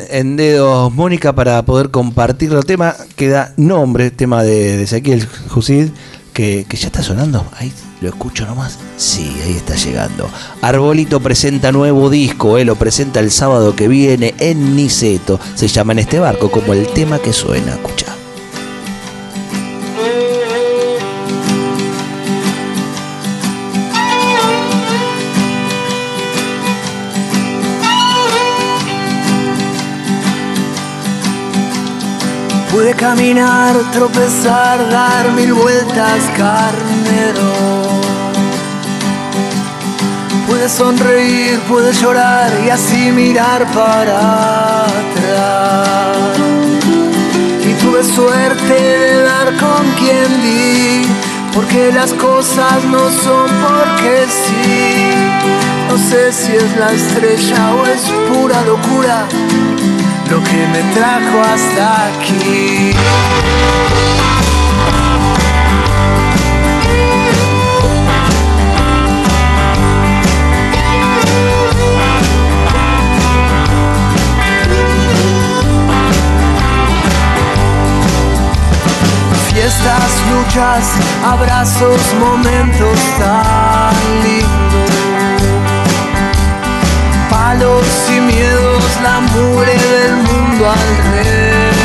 en- 0.09 0.35
dedos, 0.37 0.93
Mónica, 0.93 1.33
para 1.33 1.63
poder 1.63 1.89
compartir 1.89 2.51
el 2.53 2.65
tema 2.65 2.95
que 3.15 3.29
da 3.29 3.53
nombre, 3.57 4.11
tema 4.11 4.43
de, 4.43 4.77
de 4.77 4.83
Ezequiel 4.83 5.27
Jusid, 5.49 5.89
que, 6.33 6.65
que 6.69 6.77
ya 6.77 6.87
está 6.87 7.01
sonando. 7.03 7.45
Ahí 7.57 7.71
lo 7.99 8.09
escucho 8.09 8.45
nomás. 8.45 8.77
Sí, 8.97 9.31
ahí 9.43 9.53
está 9.57 9.75
llegando. 9.75 10.29
Arbolito 10.61 11.19
presenta 11.19 11.71
nuevo 11.71 12.09
disco, 12.09 12.57
eh, 12.57 12.65
lo 12.65 12.75
presenta 12.75 13.19
el 13.19 13.31
sábado 13.31 13.75
que 13.75 13.87
viene 13.87 14.33
en 14.39 14.75
Niceto. 14.75 15.39
Se 15.55 15.67
llama 15.67 15.91
En 15.93 15.99
este 15.99 16.19
barco, 16.19 16.49
como 16.51 16.73
el 16.73 16.87
tema 16.87 17.19
que 17.19 17.33
suena. 17.33 17.73
Escucha. 17.73 18.05
Pude 32.71 32.93
caminar, 32.93 33.75
tropezar, 33.91 34.89
dar 34.89 35.29
mil 35.33 35.53
vueltas, 35.53 36.21
carnero. 36.37 37.51
Pude 40.47 40.69
sonreír, 40.69 41.59
pude 41.67 41.91
llorar 41.91 42.49
y 42.65 42.69
así 42.69 43.11
mirar 43.11 43.65
para 43.73 44.85
atrás. 44.85 46.17
Y 47.69 47.73
tuve 47.83 48.05
suerte 48.05 48.73
de 48.73 49.23
dar 49.23 49.47
con 49.57 49.85
quien 49.99 50.41
di, 50.41 51.05
porque 51.53 51.91
las 51.91 52.13
cosas 52.13 52.85
no 52.85 53.11
son 53.11 53.49
porque 53.67 54.27
sí. 54.29 55.11
No 55.89 55.97
sé 55.97 56.31
si 56.31 56.55
es 56.55 56.77
la 56.77 56.93
estrella 56.93 57.75
o 57.75 57.85
es 57.85 58.01
pura 58.29 58.61
locura 58.61 59.27
lo 60.31 60.41
que 60.43 60.65
me 60.67 60.81
trajo 60.93 61.41
hasta 61.41 62.07
aquí. 62.07 62.93
Fiestas, 79.53 80.11
luchas, 80.31 80.85
abrazos, 81.25 82.01
momentos 82.19 82.97
tan 83.19 84.23
lindos 84.23 85.31
palos 87.31 87.85
y 88.15 88.19
miedos, 88.19 88.80
la 89.01 89.19
mugre 89.19 89.73
del 89.73 90.15
mundo 90.17 90.69
al 90.69 90.79
revés. 91.11 91.83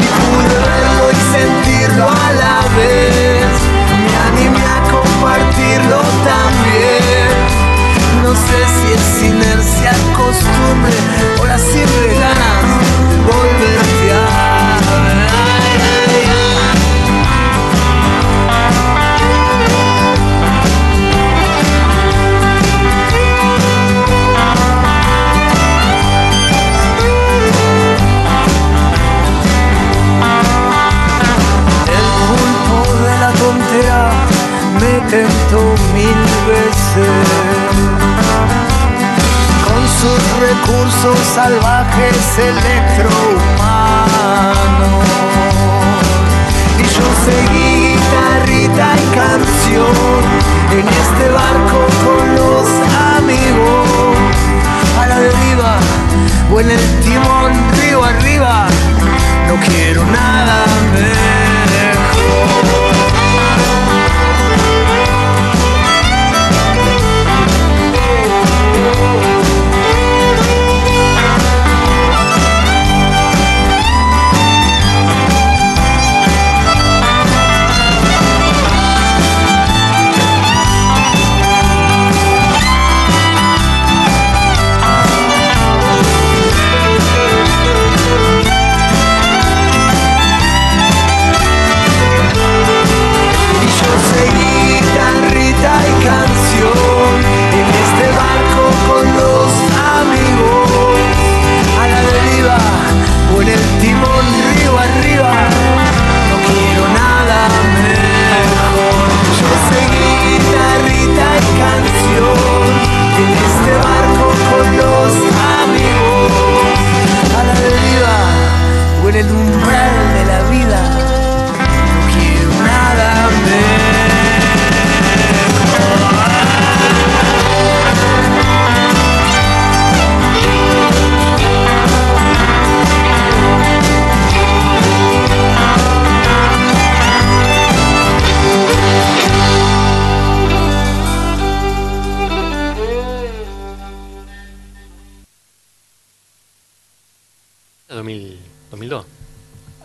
Y 0.00 0.06
pude 0.18 0.56
verlo 0.68 1.04
y 1.10 1.20
sentirlo 1.36 2.06
a 2.08 2.32
la 2.42 2.56
vez. 2.76 3.52
Me 4.02 4.14
animé 4.28 4.64
a 4.64 4.78
compartirlo 4.90 6.00
también. 6.32 7.32
No 8.22 8.30
sé 8.34 8.58
si 8.74 8.86
es 8.92 9.22
inercia, 9.32 9.92
costumbre 10.16 10.96
o 11.40 11.46
las 11.46 11.60
simple 11.60 12.14
ganas 12.18 12.84
volverte 13.26 14.12
a 14.12 14.53
con 36.94 37.02
sus 39.98 40.22
recursos 40.38 41.18
salvajes 41.34 42.38
electrohumanos. 42.38 45.02
Y 46.78 46.84
yo 46.84 47.02
seguí 47.24 47.94
guitarrita 47.94 48.94
y 48.94 49.06
canción 49.12 50.22
en 50.70 50.86
este 50.86 51.30
barco 51.30 51.78
con 52.04 52.36
los 52.36 52.68
amigos 53.16 53.88
a 55.00 55.02
la 55.08 55.18
deriva 55.18 55.80
o 56.52 56.60
en 56.60 56.70
el 56.70 57.00
timón 57.00 57.52
río 57.80 58.04
arriba. 58.04 58.68
No 59.48 59.56
quiero 59.66 60.06
nada 60.06 60.64
mejor. 60.92 61.33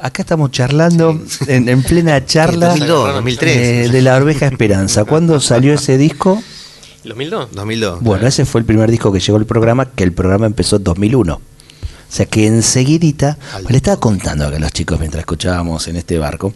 Acá 0.10 0.24
estamos 0.24 0.50
charlando 0.50 1.22
en, 1.48 1.70
en 1.70 1.84
plena 1.84 2.26
charla 2.26 2.70
2002, 2.70 3.14
2003. 3.14 3.58
eh, 3.58 3.90
de 3.90 4.02
La 4.02 4.18
Oveja 4.18 4.48
Esperanza. 4.48 5.06
¿Cuándo 5.06 5.40
salió 5.40 5.74
ese 5.76 6.00
disco? 6.00 6.42
¿El 7.04 7.10
2002? 7.10 7.50
2002. 7.54 8.02
Bueno, 8.02 8.26
ese 8.28 8.44
fue 8.46 8.60
el 8.62 8.66
primer 8.66 8.90
disco 8.90 9.12
que 9.12 9.20
llegó 9.20 9.38
al 9.38 9.46
programa, 9.46 9.86
que 9.92 10.04
el 10.04 10.12
programa 10.12 10.48
empezó 10.48 10.78
en 10.78 10.84
2001. 10.84 11.34
O 11.36 11.42
sea 12.12 12.26
que 12.26 12.48
enseguidita, 12.48 13.38
le 13.68 13.78
estaba 13.78 13.98
contando 14.00 14.48
acá 14.48 14.58
a 14.58 14.60
los 14.60 14.72
chicos 14.74 15.00
mientras 15.00 15.20
escuchábamos 15.22 15.88
en 15.88 15.96
este 15.98 16.18
barco, 16.18 16.54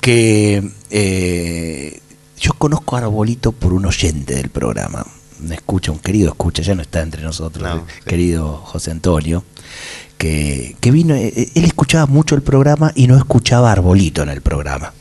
que 0.00 0.66
eh, 0.90 2.00
yo 2.40 2.54
conozco 2.54 2.96
a 2.96 3.00
Arbolito 3.00 3.52
por 3.52 3.74
un 3.74 3.84
oyente 3.84 4.34
del 4.34 4.48
programa. 4.48 5.04
Me 5.40 5.56
escucha, 5.56 5.92
un 5.92 5.98
querido 5.98 6.30
escucha, 6.30 6.62
ya 6.62 6.74
no 6.74 6.80
está 6.80 7.02
entre 7.02 7.20
nosotros, 7.22 7.62
No, 7.68 7.74
el 7.74 7.80
sí. 7.80 8.00
querido 8.06 8.56
José 8.64 8.92
Antonio, 8.92 9.44
que, 10.18 10.76
que 10.80 10.90
vino, 10.90 11.14
eh, 11.14 11.32
eh, 11.36 11.50
él 11.54 11.64
escuchaba 11.64 12.06
mucho 12.06 12.34
el 12.34 12.42
programa 12.42 12.92
y 12.94 13.06
no 13.06 13.16
escuchaba 13.16 13.72
Arbolito 13.72 14.22
en 14.22 14.28
el 14.28 14.40
programa. 14.40 14.92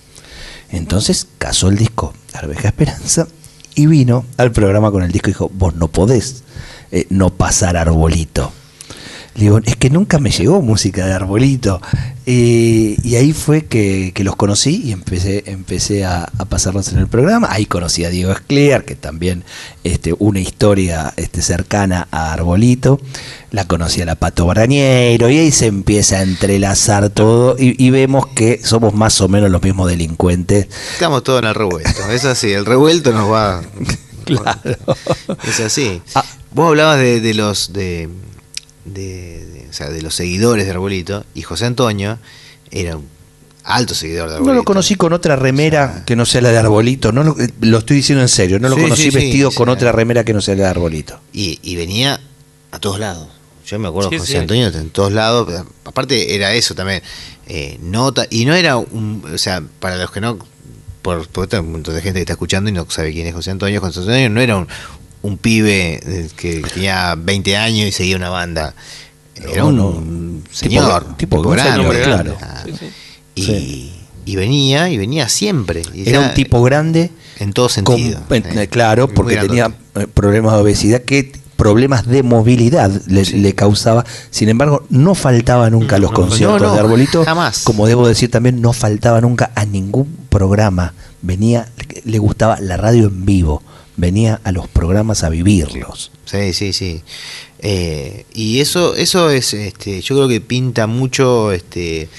Entonces 0.70 1.28
casó 1.38 1.70
el 1.70 1.78
disco 1.78 2.14
Arveja 2.34 2.70
Esperanza 2.70 3.28
y 3.76 3.86
vino 3.86 4.26
al 4.38 4.52
programa 4.52 4.92
con 4.92 5.04
el 5.04 5.12
disco 5.12 5.30
y 5.30 5.34
dijo, 5.34 5.52
vos 5.54 5.76
no 5.76 5.88
podés 5.88 6.44
eh, 6.92 7.08
no 7.10 7.30
pasar 7.30 7.78
Arbolito. 7.78 8.52
Le 9.36 9.46
digo, 9.46 9.60
es 9.64 9.76
que 9.78 9.90
nunca 9.90 10.20
me 10.20 10.30
llegó 10.30 10.62
música 10.62 11.06
de 11.06 11.14
Arbolito. 11.14 11.82
Eh, 12.26 12.96
y 13.04 13.16
ahí 13.16 13.34
fue 13.34 13.66
que, 13.66 14.12
que 14.14 14.24
los 14.24 14.36
conocí 14.36 14.82
y 14.86 14.92
empecé, 14.92 15.44
empecé 15.48 16.06
a, 16.06 16.30
a 16.38 16.46
pasarlos 16.46 16.90
en 16.90 17.00
el 17.00 17.08
programa. 17.08 17.48
Ahí 17.50 17.66
conocí 17.66 18.06
a 18.06 18.10
Diego 18.10 18.32
Escliar, 18.32 18.86
que 18.86 18.96
también 18.96 19.44
este, 19.84 20.14
una 20.20 20.40
historia 20.40 21.14
este, 21.18 21.42
cercana 21.42 22.08
a 22.12 22.32
Arbolito. 22.34 23.00
La 23.50 23.68
conocí 23.68 24.02
a 24.02 24.06
la 24.06 24.16
Pato 24.16 24.46
Barañeiro 24.46 25.30
y 25.30 25.40
ahí 25.40 25.52
se 25.52 25.66
empieza 25.66 26.18
a 26.18 26.22
entrelazar 26.22 27.10
todo 27.10 27.56
y, 27.58 27.76
y 27.84 27.90
vemos 27.90 28.28
que 28.28 28.62
somos 28.64 28.94
más 28.94 29.20
o 29.20 29.28
menos 29.28 29.50
los 29.50 29.64
mismos 29.64 29.90
delincuentes. 29.90 30.68
Estamos 30.94 31.24
todos 31.24 31.42
en 31.42 31.50
el 31.50 31.56
revuelto. 31.56 32.12
Es 32.12 32.26
así, 32.26 32.52
el 32.52 32.66
revuelto 32.66 33.12
nos 33.12 33.32
va. 33.32 33.62
Claro. 34.24 34.78
Es 35.46 35.60
así. 35.60 36.02
Ah. 36.16 36.24
Vos 36.52 36.70
hablabas 36.70 36.98
de, 36.98 37.20
de 37.20 37.34
los 37.34 37.74
de, 37.74 38.08
de- 38.86 39.46
de- 39.46 39.68
o 39.70 39.74
sea, 39.74 39.90
de 39.90 40.02
los 40.02 40.16
seguidores 40.16 40.66
de 40.66 40.72
Arbolito 40.72 41.26
y 41.34 41.42
José 41.42 41.66
Antonio 41.66 42.20
era 42.72 42.98
un 42.98 43.08
alto 43.64 43.94
seguidor 43.96 44.28
de 44.30 44.36
Arbolito. 44.36 44.52
No 44.54 44.60
lo 44.60 44.64
conocí 44.66 44.96
con 44.96 45.14
otra 45.14 45.36
remera 45.36 46.04
que 46.06 46.16
no 46.16 46.26
sea 46.26 46.42
la 46.42 46.52
de 46.52 46.58
Arbolito. 46.58 47.12
No 47.12 47.24
lo, 47.24 47.36
lo 47.62 47.78
estoy 47.78 47.98
diciendo 47.98 48.22
en 48.22 48.30
serio. 48.30 48.60
No 48.60 48.70
lo 48.70 48.76
Sí, 48.76 48.82
conocí 48.82 49.04
sí, 49.04 49.10
vestido 49.12 49.52
sí. 49.52 49.58
con 49.58 49.70
otra 49.70 49.92
remera 49.92 50.24
que 50.24 50.34
no 50.34 50.42
sea 50.42 50.56
la 50.56 50.64
de 50.64 50.70
Arbolito. 50.70 51.20
y, 51.32 51.60
y 51.64 51.76
venía 51.76 52.20
a 52.72 52.80
todos 52.80 53.00
lados. 53.00 53.28
Yo 53.66 53.80
me 53.80 53.88
acuerdo 53.88 54.10
Sí, 54.10 54.16
de 54.16 54.20
José 54.20 54.32
sí. 54.34 54.38
Antonio 54.38 54.68
en 54.68 54.90
todos 54.90 55.14
lados. 55.14 55.48
Aparte 55.86 56.36
era 56.36 56.54
eso 56.54 56.76
también. 56.76 57.02
eh, 57.48 57.78
nota 57.82 58.26
y 58.30 58.44
no 58.46 58.54
era 58.56 58.76
un, 58.78 59.24
o 59.34 59.38
sea, 59.38 59.64
para 59.80 59.96
los 59.98 60.12
que 60.12 60.20
no 60.22 60.38
por, 61.02 61.28
hay 61.52 61.60
un 61.60 61.72
montón 61.74 61.96
de 61.96 62.02
gente 62.02 62.20
que 62.20 62.22
está 62.24 62.34
escuchando 62.34 62.70
y 62.70 62.74
no 62.74 62.86
sabe 62.90 63.12
quién 63.14 63.28
es 63.28 63.34
José 63.34 63.52
Antonio. 63.52 63.80
José 63.82 64.00
Antonio 64.00 64.30
no 64.30 64.42
era 64.42 64.58
un, 64.58 64.68
un 65.24 65.38
pibe 65.38 66.00
eh, 66.06 66.30
que 66.38 66.62
tenía 66.74 67.16
20 67.18 67.58
años 67.58 67.88
y 67.88 67.92
seguía 67.92 68.16
una 68.18 68.30
banda. 68.30 68.76
Era 69.36 69.66
un 69.66 69.76
no. 69.78 70.44
señor, 70.52 71.04
Tipo- 71.18 71.18
tipo 71.18 71.42
grande. 71.50 71.72
señor, 71.84 72.02
claro. 72.04 72.38
Ah, 72.42 72.62
Sí, 72.66 72.74
sí. 72.80 72.86
Y, 73.36 73.44
Sí. 73.44 73.94
y 74.26 74.36
venía, 74.36 74.90
y 74.90 74.98
venía 74.98 75.28
siempre. 75.28 75.82
Y 75.94 76.08
Era 76.08 76.20
un 76.20 76.34
tipo 76.36 76.62
grande. 76.62 77.10
en 77.40 77.52
todo 77.52 77.68
sentido. 77.68 78.20
eh, 78.30 78.44
eh. 78.56 78.68
claro, 78.68 79.08
porque 79.08 79.38
tenía 79.38 79.74
eh, 79.96 80.06
problemas 80.14 80.54
de 80.54 80.60
obesidad 80.62 81.02
que 81.02 81.32
problemas 81.56 82.06
de 82.08 82.22
movilidad 82.24 82.92
le, 83.08 83.26
Sí. 83.26 83.38
le 83.40 83.54
causaba. 83.56 84.06
Sin 84.30 84.50
embargo, 84.50 84.86
no 84.90 85.16
faltaba 85.16 85.70
nunca 85.70 85.96
a 85.96 86.00
los 86.00 86.12
No, 86.12 86.16
conciertos 86.18 86.62
no, 86.62 86.68
no, 86.68 86.74
de 86.74 86.80
Arbolito. 86.80 87.24
jamás. 87.26 87.64
Como 87.64 87.88
debo 87.88 88.08
decir 88.08 88.30
también, 88.30 88.62
no 88.62 88.72
faltaba 88.74 89.20
nunca 89.22 89.52
a 89.56 89.66
ningún 89.66 90.16
programa. 90.30 90.94
Venía, 91.22 91.68
le 92.06 92.20
gustaba 92.20 92.60
la 92.60 92.76
radio 92.78 93.08
en 93.08 93.26
vivo. 93.26 93.64
Venía 93.96 94.42
a 94.44 94.52
los 94.52 94.68
programas 94.68 95.24
a 95.24 95.30
vivirlos. 95.30 96.12
Sí, 96.26 96.54
sí, 96.54 96.74
sí. 96.74 97.02
Eh, 97.60 98.26
y 98.34 98.60
eso, 98.60 98.96
eso 98.96 99.30
es, 99.30 99.54
este, 99.54 100.02
yo 100.02 100.16
creo 100.16 100.28
que 100.28 100.42
pinta 100.42 100.88
mucho, 100.88 101.52
este, 101.52 102.10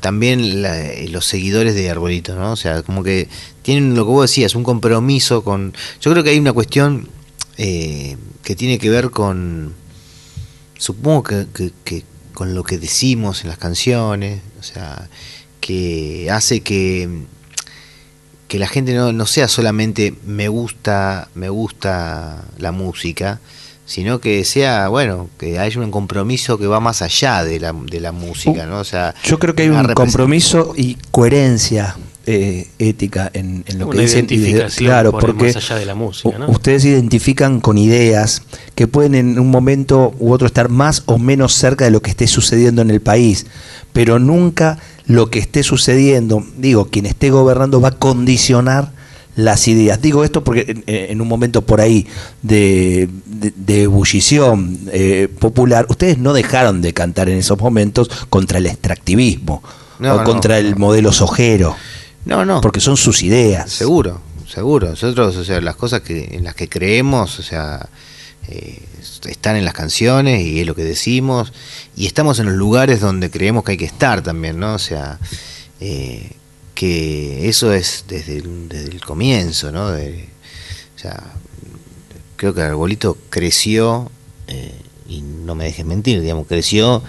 también 0.00 0.62
la- 0.62 0.80
eh, 0.90 1.08
los 1.08 1.26
seguidores 1.26 1.74
de 1.74 1.90
Arbolito, 1.90 2.34
¿no? 2.34 2.52
O 2.52 2.56
sea, 2.56 2.82
como 2.82 3.02
que 3.02 3.28
tienen 3.62 3.94
lo 3.94 4.04
que 4.06 4.10
vos 4.12 4.30
decías, 4.30 4.54
un 4.54 4.64
compromiso 4.64 5.44
con. 5.44 5.74
Yo 6.00 6.10
creo 6.10 6.24
que 6.24 6.30
hay 6.30 6.38
una 6.38 6.52
cuestión 6.52 7.08
eh, 7.58 8.16
que 8.42 8.54
tiene 8.56 8.78
que 8.78 8.88
ver 8.88 9.10
con, 9.10 9.74
supongo 10.78 11.22
que, 11.24 11.46
que- 11.52 11.72
que 11.84 12.04
con 12.32 12.54
lo 12.54 12.62
que 12.62 12.78
decimos 12.78 13.42
en 13.42 13.48
las 13.50 13.58
canciones, 13.58 14.40
o 14.60 14.62
sea, 14.62 15.08
que 15.60 16.28
hace 16.30 16.60
que 16.60 17.08
que 18.48 18.58
la 18.58 18.66
gente 18.66 18.94
no, 18.94 19.12
no 19.12 19.26
sea 19.26 19.46
solamente 19.48 20.14
me 20.26 20.48
gusta, 20.48 21.28
me 21.34 21.48
gusta 21.50 22.44
la 22.58 22.72
música, 22.72 23.40
sino 23.84 24.20
que 24.20 24.44
sea, 24.44 24.88
bueno, 24.88 25.28
que 25.38 25.58
haya 25.58 25.80
un 25.80 25.90
compromiso 25.90 26.58
que 26.58 26.66
va 26.66 26.80
más 26.80 27.00
allá 27.02 27.44
de 27.44 27.60
la, 27.60 27.72
de 27.72 28.00
la 28.00 28.12
música, 28.12 28.66
¿no? 28.66 28.80
O 28.80 28.84
sea, 28.84 29.14
Yo 29.24 29.38
creo 29.38 29.54
que 29.54 29.62
hay 29.64 29.68
un 29.70 29.94
compromiso 29.94 30.74
y 30.76 30.96
coherencia 31.10 31.96
eh, 32.26 32.68
ética 32.78 33.30
en, 33.32 33.64
en 33.66 33.78
lo 33.78 33.86
Una 33.86 33.96
que 33.96 34.02
dicen. 34.02 34.24
y 34.24 34.28
de- 34.28 34.34
identificación 34.36 34.86
claro, 34.88 35.10
por 35.12 35.20
porque 35.22 35.44
más 35.44 35.56
allá 35.56 35.76
de 35.76 35.86
la 35.86 35.94
música, 35.94 36.36
¿no? 36.38 36.48
ustedes 36.50 36.82
se 36.82 36.88
identifican 36.90 37.60
con 37.60 37.78
ideas 37.78 38.42
que 38.74 38.86
pueden 38.86 39.14
en 39.14 39.38
un 39.38 39.50
momento 39.50 40.14
u 40.18 40.32
otro 40.32 40.46
estar 40.46 40.68
más 40.68 41.02
o 41.06 41.16
menos 41.18 41.54
cerca 41.54 41.86
de 41.86 41.90
lo 41.90 42.02
que 42.02 42.10
esté 42.10 42.26
sucediendo 42.26 42.82
en 42.82 42.90
el 42.90 43.00
país, 43.00 43.46
pero 43.94 44.18
nunca 44.18 44.78
lo 45.08 45.30
que 45.30 45.38
esté 45.40 45.62
sucediendo, 45.64 46.44
digo, 46.56 46.86
quien 46.86 47.06
esté 47.06 47.30
gobernando 47.30 47.80
va 47.80 47.88
a 47.88 47.92
condicionar 47.98 48.92
las 49.36 49.68
ideas. 49.68 50.00
Digo 50.02 50.24
esto 50.24 50.42
porque 50.44 50.64
en, 50.68 50.84
en 50.86 51.20
un 51.20 51.28
momento 51.28 51.62
por 51.62 51.80
ahí 51.80 52.06
de, 52.42 53.08
de- 53.26 53.52
de 53.56 53.82
ebullición 53.84 54.78
eh, 54.92 55.28
popular, 55.38 55.86
ustedes 55.88 56.18
no 56.18 56.32
dejaron 56.32 56.80
de 56.82 56.92
cantar 56.92 57.28
en 57.28 57.38
esos 57.38 57.58
momentos 57.58 58.10
contra 58.30 58.58
el 58.58 58.66
extractivismo 58.66 59.62
No, 59.98 60.14
o 60.14 60.18
no. 60.18 60.24
contra 60.24 60.58
el 60.58 60.76
modelo 60.76 61.12
sojero, 61.12 61.76
No, 62.24 62.44
no. 62.44 62.60
porque 62.60 62.80
son 62.80 62.96
sus 62.96 63.22
ideas. 63.22 63.70
Seguro, 63.70 64.20
seguro. 64.52 64.88
Nosotros, 64.90 65.36
o 65.36 65.44
sea, 65.44 65.60
las 65.60 65.76
cosas 65.76 66.00
que 66.02 66.30
en 66.32 66.42
las 66.44 66.54
que 66.56 66.68
creemos, 66.68 67.38
o 67.38 67.42
sea, 67.42 67.88
eh, 68.50 68.80
están 69.26 69.56
en 69.56 69.64
las 69.64 69.74
canciones 69.74 70.40
y 70.42 70.60
es 70.60 70.66
lo 70.66 70.74
que 70.74 70.84
decimos 70.84 71.52
y 71.96 72.06
estamos 72.06 72.38
en 72.38 72.46
los 72.46 72.54
lugares 72.54 73.00
donde 73.00 73.30
creemos 73.30 73.62
que 73.64 73.72
hay 73.72 73.76
que 73.76 73.84
estar 73.84 74.22
también, 74.22 74.58
¿no? 74.58 74.74
O 74.74 74.78
sea, 74.78 75.18
eh, 75.80 76.32
que 76.74 77.48
eso 77.48 77.72
es 77.72 78.04
desde 78.08 78.38
el, 78.38 78.68
desde 78.68 78.90
el 78.90 79.00
comienzo, 79.00 79.70
¿no? 79.70 79.88
O 79.88 80.98
sea, 80.98 81.34
creo 82.36 82.54
que 82.54 82.62
Arbolito 82.62 83.18
creció 83.28 84.10
eh, 84.46 84.74
y 85.08 85.20
no 85.20 85.54
me 85.54 85.64
dejes 85.64 85.84
mentir, 85.84 86.20
digamos, 86.20 86.46
creció 86.46 87.02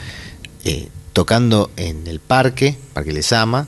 tocando 1.14 1.72
en 1.78 2.06
el 2.08 2.20
parque, 2.20 2.78
Parque 2.94 3.14
Les 3.14 3.34
Ama, 3.34 3.68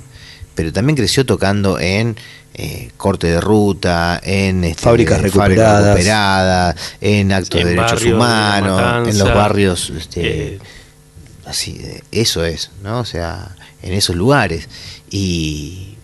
pero 0.55 0.72
también 0.74 0.95
creció 0.95 1.26
tocando 1.26 1.80
en 1.80 2.15
eh, 2.54 2.91
corte 2.97 3.28
de 3.28 3.41
ruta, 3.41 4.20
en 4.24 4.64
este, 4.64 4.84
Fábricas 4.84 5.22
recuperadas. 5.22 5.86
recuperadas, 5.95 6.76
en 7.02 7.32
actos 7.32 7.62
En 7.62 7.68
de 7.68 7.74
derechos 7.74 7.91
barrios 7.93 8.04
de 8.10 8.14
humanos, 8.16 8.82
Matanza, 8.82 9.10
en 9.12 9.18
los 9.18 9.34
barrios, 9.34 9.89
este, 9.91 10.54
eh, 10.56 10.60
así, 11.45 11.82
eso 12.12 12.43
es, 12.45 12.72
¿no? 12.84 12.99
O 12.99 13.06
sea, 13.06 13.56
en 13.82 13.93
esos 13.93 14.16
lugares. 14.16 14.68
Y, 15.10 15.95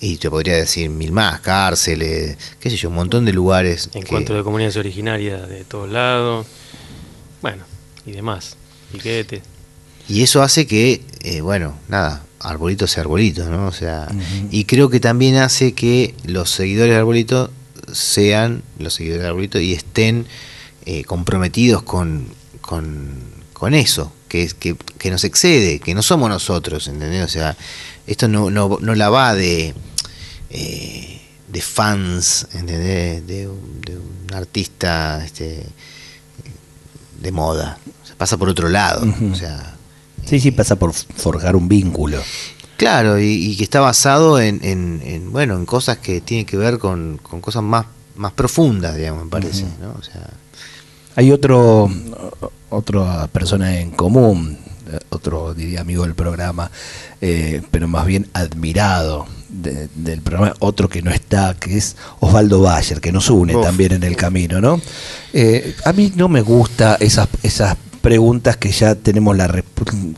y 0.00 0.16
te 0.18 0.28
podría 0.30 0.54
decir 0.56 0.90
mil 0.90 1.12
más, 1.12 1.40
cárceles, 1.40 2.36
qué 2.60 2.70
sé 2.70 2.76
yo, 2.76 2.88
un 2.90 2.94
montón 2.96 3.24
de 3.24 3.32
lugares. 3.32 3.88
que- 3.92 3.98
encuentros 4.00 4.36
de 4.38 4.44
comunidades 4.44 4.76
originarias 4.76 5.48
de 5.48 5.64
todos 5.64 5.90
lados, 5.90 6.46
bueno, 7.42 7.64
y 8.04 8.12
demás, 8.12 8.56
piquete. 8.92 9.42
Y 10.08 10.22
eso 10.22 10.42
hace 10.42 10.66
que, 10.66 11.02
eh, 11.22 11.40
bueno, 11.40 11.76
nada, 11.88 12.22
arbolito 12.40 12.86
sea 12.86 13.02
arbolito, 13.02 13.48
¿no? 13.50 13.66
O 13.66 13.72
sea, 13.72 14.08
y 14.50 14.64
creo 14.64 14.88
que 14.90 15.00
también 15.00 15.36
hace 15.36 15.72
que 15.72 16.14
los 16.24 16.50
seguidores 16.50 16.92
de 16.94 16.98
arbolito 16.98 17.50
sean 17.92 18.62
los 18.78 18.94
seguidores 18.94 19.22
de 19.22 19.28
arbolito 19.28 19.58
y 19.60 19.72
estén 19.72 20.26
eh, 20.84 21.04
comprometidos 21.04 21.82
con, 21.82 22.26
con, 22.60 23.14
con 23.52 23.74
eso, 23.74 24.12
que, 24.28 24.42
es- 24.42 24.54
que, 24.54 24.76
que 24.98 25.10
nos 25.10 25.24
excede, 25.24 25.78
que 25.80 25.94
no 25.94 26.02
somos 26.02 26.28
nosotros, 26.28 26.86
¿entendés? 26.88 27.24
O 27.24 27.28
sea, 27.28 27.56
esto 28.06 28.28
no, 28.28 28.50
no, 28.50 28.78
no 28.80 28.94
la 28.94 29.08
va 29.08 29.34
de, 29.34 29.74
eh, 30.50 31.20
de 31.48 31.60
fans, 31.60 32.46
¿entendés? 32.54 33.26
De, 33.26 33.48
un- 33.48 33.80
de 33.80 33.96
un 33.96 34.34
artista 34.34 35.24
este, 35.24 35.64
de 37.20 37.32
moda. 37.32 37.78
O 38.02 38.06
sea, 38.06 38.16
pasa 38.16 38.36
por 38.36 38.48
otro 38.48 38.68
lado. 38.68 39.06
O 39.32 39.34
sea, 39.34 39.74
Sí, 40.26 40.40
sí, 40.40 40.50
pasa 40.50 40.76
por 40.76 40.92
forjar 40.92 41.56
un 41.56 41.68
vínculo. 41.68 42.18
Claro, 42.76 43.18
y, 43.18 43.24
y 43.52 43.56
que 43.56 43.64
está 43.64 43.80
basado 43.80 44.38
en, 44.40 44.60
en- 44.62 45.00
en, 45.04 45.32
bueno, 45.32 45.56
en 45.56 45.64
cosas 45.64 45.96
que 45.98 46.20
tienen 46.20 46.44
que 46.44 46.56
ver 46.58 46.78
con, 46.78 47.18
con 47.22 47.40
cosas 47.40 47.62
más, 47.62 47.86
más 48.16 48.32
profundas, 48.32 48.96
digamos, 48.96 49.24
me 49.24 49.30
parece. 49.30 49.64
O 49.98 50.02
sea, 50.02 50.28
Hay 51.14 51.30
otro 51.32 51.90
otra 52.68 53.26
persona 53.28 53.78
en 53.80 53.90
común 53.92 54.58
eh, 54.92 54.98
otro 55.10 55.54
diría 55.54 55.80
amigo 55.80 56.02
del 56.04 56.14
programa, 56.14 56.70
eh, 57.20 57.62
pero 57.70 57.88
más 57.88 58.06
bien 58.06 58.28
admirado 58.34 59.26
de- 59.48 59.88
del 59.94 60.20
programa, 60.20 60.54
otro 60.58 60.88
que 60.88 61.02
no 61.02 61.10
está, 61.10 61.54
que 61.58 61.76
es 61.78 61.96
Osvaldo 62.20 62.60
Bayer, 62.60 63.00
que 63.00 63.10
nos 63.12 63.30
une 63.30 63.56
Uf. 63.56 63.64
también 63.64 63.92
en 63.92 64.02
el 64.02 64.16
camino, 64.16 64.60
¿no? 64.60 64.80
Eh, 65.32 65.74
a 65.84 65.92
mí 65.92 66.12
no 66.14 66.28
me 66.28 66.40
gusta 66.42 66.96
esas, 67.00 67.28
esas 67.42 67.76
preguntas 68.06 68.56
que 68.56 68.70
ya 68.70 68.94
tenemos 68.94 69.36
la 69.36 69.52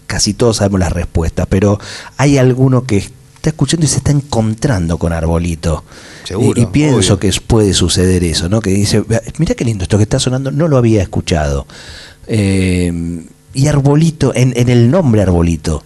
casi 0.06 0.34
todos 0.34 0.58
sabemos 0.58 0.80
las 0.80 0.92
respuestas, 0.92 1.46
pero 1.48 1.78
hay 2.18 2.36
alguno 2.36 2.84
que 2.84 2.98
está 2.98 3.48
escuchando 3.48 3.86
y 3.86 3.88
se 3.88 3.96
está 3.98 4.10
encontrando 4.10 4.98
con 4.98 5.14
Arbolito. 5.14 5.84
Seguro, 6.24 6.60
Y, 6.60 6.64
y 6.64 6.66
pienso 6.66 7.14
obvio. 7.14 7.18
que 7.20 7.40
puede 7.46 7.72
suceder 7.72 8.24
eso, 8.24 8.50
¿no? 8.50 8.60
Que 8.60 8.70
dice, 8.70 9.00
"Vea, 9.00 9.22
mira 9.38 9.54
qué 9.54 9.64
lindo 9.64 9.84
esto 9.84 9.96
que 9.96 10.02
está 10.02 10.18
sonando, 10.18 10.50
no 10.50 10.68
lo 10.68 10.76
había 10.76 11.00
escuchado. 11.02 11.66
Eh, 12.26 13.24
y 13.54 13.66
Arbolito, 13.68 14.34
en, 14.34 14.52
en 14.56 14.68
el 14.68 14.90
nombre 14.90 15.22
Arbolito, 15.22 15.82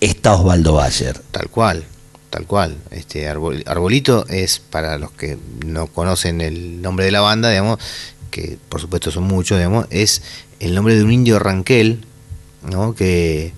está 0.00 0.34
Osvaldo 0.34 0.74
Bayer. 0.74 1.18
Tal 1.32 1.48
cual, 1.48 1.82
tal 2.30 2.46
cual. 2.46 2.76
Este 2.92 3.28
arbol- 3.28 3.64
arbolito 3.66 4.26
es 4.28 4.60
para 4.60 4.96
los 4.96 5.10
que 5.10 5.38
no 5.66 5.88
conocen 5.88 6.40
el 6.40 6.80
nombre 6.80 7.04
de 7.06 7.10
la 7.10 7.20
banda, 7.20 7.50
digamos, 7.50 7.78
que 8.30 8.58
por 8.68 8.80
supuesto 8.80 9.10
son 9.10 9.24
muchos, 9.24 9.58
digamos, 9.58 9.86
es 9.90 10.22
el 10.62 10.74
nombre 10.74 10.94
de 10.94 11.02
un 11.02 11.12
indio 11.12 11.38
ranquel, 11.38 12.04
¿no? 12.62 12.94
Que, 12.94 13.52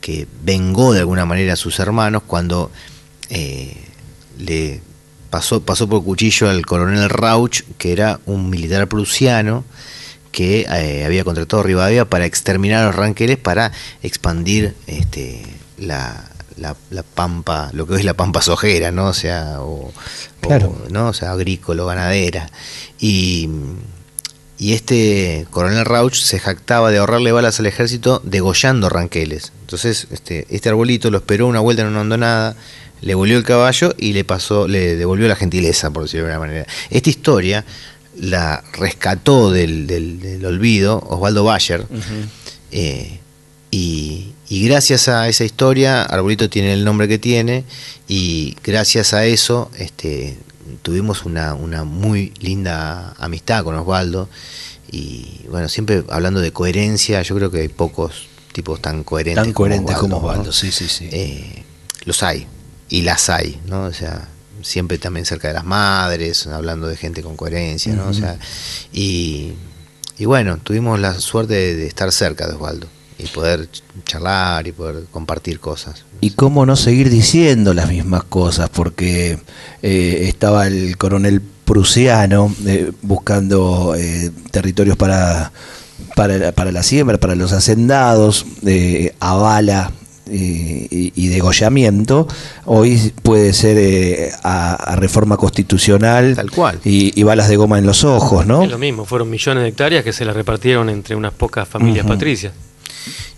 que 0.00 0.26
vengó 0.42 0.92
de 0.94 1.00
alguna 1.00 1.26
manera 1.26 1.52
a 1.52 1.56
sus 1.56 1.78
hermanos 1.78 2.22
cuando 2.26 2.70
eh, 3.28 3.76
le 4.38 4.80
pasó, 5.28 5.60
pasó 5.60 5.88
por 5.88 6.02
cuchillo 6.02 6.48
al 6.48 6.64
coronel 6.64 7.10
Rauch, 7.10 7.62
que 7.76 7.92
era 7.92 8.18
un 8.24 8.48
militar 8.48 8.88
prusiano 8.88 9.64
que 10.32 10.66
eh, 10.70 11.04
había 11.04 11.24
contratado 11.24 11.60
a 11.60 11.66
Rivadavia 11.66 12.04
para 12.06 12.24
exterminar 12.24 12.82
a 12.82 12.86
los 12.86 12.94
ranqueles 12.94 13.36
para 13.36 13.72
expandir 14.02 14.74
este, 14.86 15.42
la, 15.76 16.30
la, 16.56 16.76
la 16.90 17.02
pampa, 17.02 17.70
lo 17.74 17.86
que 17.86 17.94
hoy 17.94 17.98
es 18.00 18.04
la 18.06 18.14
pampa 18.14 18.40
sojera, 18.40 18.90
¿no? 18.90 19.06
O 19.08 19.14
sea, 19.14 19.56
o, 19.60 19.92
Claro. 20.40 20.74
o, 20.86 20.88
¿no? 20.90 21.08
o 21.08 21.12
sea, 21.12 21.32
agrícola, 21.32 21.84
ganadera. 21.84 22.48
Y, 22.98 23.48
y 24.58 24.72
este 24.72 25.46
coronel 25.50 25.84
Rauch 25.84 26.14
se 26.16 26.38
jactaba 26.40 26.90
de 26.90 26.98
ahorrarle 26.98 27.30
balas 27.32 27.60
al 27.60 27.66
ejército 27.66 28.20
degollando 28.24 28.88
ranqueles. 28.88 29.52
Entonces, 29.60 30.08
este, 30.10 30.46
este 30.50 30.68
arbolito 30.68 31.10
lo 31.10 31.18
esperó 31.18 31.46
una 31.46 31.60
vuelta 31.60 31.82
en 31.82 31.88
una 31.88 32.00
hondonada, 32.00 32.56
le 33.00 33.14
volvió 33.14 33.36
el 33.38 33.44
caballo 33.44 33.94
y 33.96 34.12
le 34.14 34.24
pasó, 34.24 34.66
le 34.66 34.96
devolvió 34.96 35.28
la 35.28 35.36
gentileza, 35.36 35.90
por 35.90 36.02
decirlo 36.04 36.26
de 36.26 36.32
alguna 36.32 36.48
manera. 36.48 36.66
Esta 36.90 37.10
historia 37.10 37.64
la 38.20 38.64
rescató 38.72 39.52
del, 39.52 39.86
del- 39.86 40.18
del 40.20 40.44
olvido 40.44 40.98
Osvaldo 41.08 41.44
Bayer. 41.44 41.86
eh, 42.72 43.20
y, 43.70 44.32
y 44.48 44.66
gracias 44.66 45.08
a 45.08 45.28
esa 45.28 45.44
historia, 45.44 46.02
Arbolito 46.02 46.48
tiene 46.48 46.72
el 46.72 46.84
nombre 46.84 47.06
que 47.06 47.18
tiene, 47.18 47.64
y 48.08 48.56
gracias 48.64 49.12
a 49.12 49.26
eso 49.26 49.70
este, 49.78 50.38
tuvimos 50.82 51.24
una, 51.24 51.54
una 51.54 51.84
muy 51.84 52.32
linda 52.40 53.14
amistad 53.18 53.64
con 53.64 53.74
Osvaldo. 53.76 54.28
Y 54.90 55.46
bueno, 55.50 55.68
siempre 55.68 56.04
hablando 56.08 56.40
de 56.40 56.52
coherencia, 56.52 57.22
yo 57.22 57.34
creo 57.36 57.50
que 57.50 57.60
hay 57.60 57.68
pocos 57.68 58.28
tipos 58.52 58.80
tan 58.80 59.04
coherentes. 59.04 59.44
Tan 59.44 59.52
coherentes 59.52 59.96
como. 59.96 60.18
Osvaldo, 60.18 60.52
sí, 60.52 60.70
sí, 60.72 60.88
sí. 60.88 61.08
Eh, 61.12 61.64
los 62.04 62.22
hay, 62.22 62.46
y 62.88 63.02
las 63.02 63.28
hay, 63.28 63.60
¿no? 63.66 63.84
O 63.84 63.92
sea, 63.92 64.28
siempre 64.62 64.98
también 64.98 65.26
cerca 65.26 65.48
de 65.48 65.54
las 65.54 65.64
madres, 65.64 66.46
hablando 66.46 66.88
de 66.88 66.96
gente 66.96 67.22
con 67.22 67.36
coherencia, 67.36 67.92
¿no? 67.92 68.08
O 68.08 68.14
sea, 68.14 68.38
y, 68.92 69.52
y 70.16 70.24
bueno, 70.24 70.58
tuvimos 70.58 70.98
la 70.98 71.20
suerte 71.20 71.54
de, 71.54 71.76
de 71.76 71.86
estar 71.86 72.10
cerca 72.12 72.46
de 72.46 72.54
Osvaldo 72.54 72.88
y 73.18 73.26
poder 73.26 73.62
ch- 73.70 73.82
charlar 74.04 74.66
y 74.66 74.72
poder 74.72 75.04
compartir 75.10 75.58
cosas. 75.60 76.04
Y 76.20 76.30
cómo 76.30 76.64
no 76.66 76.76
seguir 76.76 77.10
diciendo 77.10 77.74
las 77.74 77.88
mismas 77.88 78.24
cosas, 78.24 78.70
porque 78.70 79.38
eh, 79.82 80.24
estaba 80.28 80.66
el 80.66 80.96
coronel 80.96 81.40
prusiano 81.64 82.54
eh, 82.66 82.92
buscando 83.02 83.94
eh, 83.96 84.30
territorios 84.50 84.96
para, 84.96 85.52
para, 86.16 86.52
para 86.52 86.72
la 86.72 86.82
siembra, 86.82 87.18
para 87.18 87.34
los 87.34 87.52
hacendados, 87.52 88.46
eh, 88.64 89.14
avala 89.20 89.92
eh, 90.26 90.86
y, 90.90 91.12
y 91.14 91.28
degollamiento. 91.28 92.26
Hoy 92.64 93.12
puede 93.22 93.52
ser 93.52 93.76
eh, 93.78 94.30
a, 94.42 94.74
a 94.74 94.96
reforma 94.96 95.36
constitucional 95.36 96.34
Tal 96.36 96.50
cual. 96.50 96.80
Y, 96.84 97.18
y 97.18 97.22
balas 97.24 97.48
de 97.48 97.56
goma 97.56 97.78
en 97.78 97.86
los 97.86 98.04
ojos, 98.04 98.46
¿no? 98.46 98.62
Es 98.62 98.70
lo 98.70 98.78
mismo, 98.78 99.04
fueron 99.04 99.28
millones 99.30 99.62
de 99.64 99.68
hectáreas 99.70 100.04
que 100.04 100.12
se 100.12 100.24
las 100.24 100.34
repartieron 100.36 100.88
entre 100.88 101.16
unas 101.16 101.32
pocas 101.32 101.66
familias 101.68 102.04
Ujú. 102.04 102.14
patricias. 102.14 102.52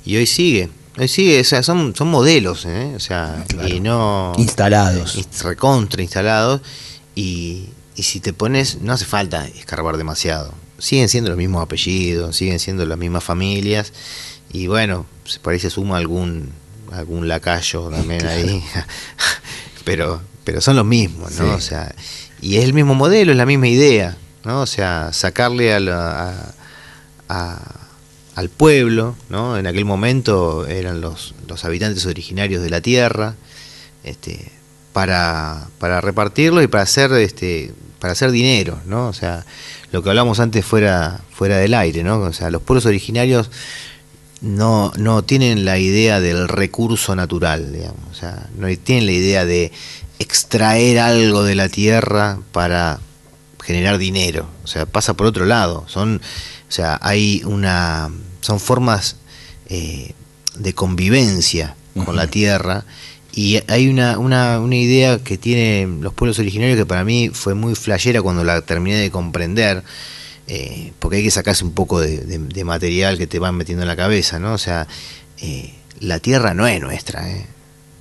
Y 0.04 0.16
hoy 0.16 0.26
sigue, 0.26 0.68
hoy 0.98 1.08
sigue, 1.08 1.40
o 1.40 1.44
sea, 1.44 1.62
son, 1.62 1.94
son 1.96 2.08
modelos, 2.08 2.64
¿eh? 2.66 2.92
O 2.96 3.00
sea, 3.00 3.44
Claro. 3.48 3.68
y 3.68 3.80
no... 3.80 4.32
Instalados. 4.38 5.16
eh, 5.16 5.24
recontra 5.42 6.02
instalados 6.02 6.60
y, 7.14 7.66
y 7.96 8.02
si 8.02 8.20
te 8.20 8.32
pones, 8.32 8.80
no 8.80 8.92
hace 8.92 9.04
falta 9.04 9.46
escarbar 9.48 9.96
demasiado. 9.96 10.52
Siguen 10.78 11.08
siendo 11.08 11.28
los 11.30 11.36
mismos 11.38 11.62
apellidos, 11.62 12.36
siguen 12.36 12.58
siendo 12.58 12.86
las 12.86 12.96
mismas 12.98 13.22
familias 13.24 13.92
y 14.52 14.66
bueno, 14.66 15.04
por 15.42 15.52
ahí 15.52 15.60
se 15.60 15.70
suma 15.70 15.96
algún 15.98 16.50
algún 16.92 17.28
lacayo 17.28 17.88
también 17.88 18.26
ahí, 18.26 18.64
pero 19.84 20.20
pero 20.44 20.60
son 20.60 20.76
los 20.76 20.84
mismos, 20.86 21.32
¿no? 21.32 21.44
Sí. 21.44 21.50
O 21.54 21.60
sea, 21.60 21.94
y 22.40 22.56
es 22.56 22.64
el 22.64 22.72
mismo 22.72 22.94
modelo, 22.94 23.30
es 23.32 23.38
la 23.38 23.46
misma 23.46 23.68
idea, 23.68 24.16
¿no? 24.44 24.62
O 24.62 24.66
sea, 24.66 25.12
sacarle 25.12 25.72
a 25.74 25.80
la- 25.80 26.30
a- 26.30 26.54
a- 27.28 27.80
al 28.34 28.48
pueblo, 28.48 29.16
¿no? 29.28 29.58
En 29.58 29.66
aquel 29.66 29.84
momento 29.84 30.66
eran 30.66 31.00
los, 31.00 31.34
los 31.48 31.64
habitantes 31.64 32.06
originarios 32.06 32.62
de 32.62 32.70
la 32.70 32.80
tierra, 32.80 33.34
este, 34.04 34.50
para, 34.92 35.68
para 35.78 36.00
repartirlo 36.00 36.62
y 36.62 36.66
para 36.66 36.84
hacer 36.84 37.12
este 37.12 37.72
para 38.00 38.14
hacer 38.14 38.30
dinero, 38.30 38.80
¿no? 38.86 39.08
O 39.08 39.12
sea, 39.12 39.44
lo 39.92 40.02
que 40.02 40.08
hablamos 40.08 40.40
antes 40.40 40.64
fuera 40.64 41.20
fuera 41.32 41.58
del 41.58 41.74
aire, 41.74 42.02
¿no? 42.02 42.18
O 42.20 42.32
sea, 42.32 42.50
los 42.50 42.62
pueblos 42.62 42.86
originarios 42.86 43.50
no, 44.40 44.90
no 44.96 45.22
tienen 45.22 45.64
la 45.64 45.78
idea 45.78 46.20
del 46.20 46.48
recurso 46.48 47.14
natural, 47.14 47.72
digamos, 47.72 48.00
o 48.10 48.14
sea, 48.14 48.48
no 48.56 48.68
tienen 48.78 49.06
la 49.06 49.12
idea 49.12 49.44
de 49.44 49.70
extraer 50.18 50.98
algo 50.98 51.42
de 51.42 51.54
la 51.54 51.68
tierra 51.68 52.38
para 52.52 53.00
generar 53.62 53.98
dinero, 53.98 54.48
o 54.64 54.66
sea, 54.66 54.86
pasa 54.86 55.14
por 55.14 55.26
otro 55.26 55.44
lado, 55.44 55.84
son, 55.88 56.22
o 56.70 56.72
sea, 56.72 56.98
hay 57.02 57.42
una, 57.44 58.10
son 58.40 58.60
formas 58.60 59.16
eh, 59.66 60.12
de 60.56 60.72
convivencia 60.72 61.74
con 62.04 62.14
la 62.16 62.28
tierra 62.28 62.84
y 63.32 63.60
hay 63.68 63.88
una, 63.88 64.18
una, 64.18 64.60
una 64.60 64.76
idea 64.76 65.18
que 65.18 65.36
tienen 65.36 66.00
los 66.00 66.14
pueblos 66.14 66.38
originarios 66.38 66.78
que 66.78 66.86
para 66.86 67.04
mí 67.04 67.30
fue 67.32 67.54
muy 67.54 67.74
flashera 67.74 68.22
cuando 68.22 68.44
la 68.44 68.60
terminé 68.62 68.96
de 68.96 69.10
comprender, 69.10 69.82
eh, 70.46 70.92
porque 71.00 71.18
hay 71.18 71.22
que 71.24 71.30
sacarse 71.30 71.64
un 71.64 71.72
poco 71.72 72.00
de, 72.00 72.18
de- 72.18 72.38
de 72.38 72.64
material 72.64 73.18
que 73.18 73.26
te 73.26 73.38
van 73.40 73.56
metiendo 73.56 73.82
en 73.82 73.88
la 73.88 73.96
cabeza, 73.96 74.38
¿no? 74.38 74.52
O 74.54 74.58
sea, 74.58 74.86
eh, 75.40 75.74
la 76.00 76.18
tierra 76.20 76.54
no 76.54 76.66
es 76.66 76.80
nuestra, 76.80 77.28
¿eh? 77.30 77.46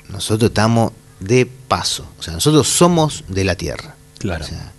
Nosotros 0.09 0.49
estamos 0.49 0.93
de 1.19 1.45
paso, 1.45 2.07
o 2.17 2.23
sea, 2.23 2.33
nosotros 2.33 2.67
somos 2.67 3.23
de 3.27 3.43
la 3.43 3.55
tierra. 3.55 3.95
Claro. 4.19 4.45
O 4.45 4.47
sea, 4.47 4.73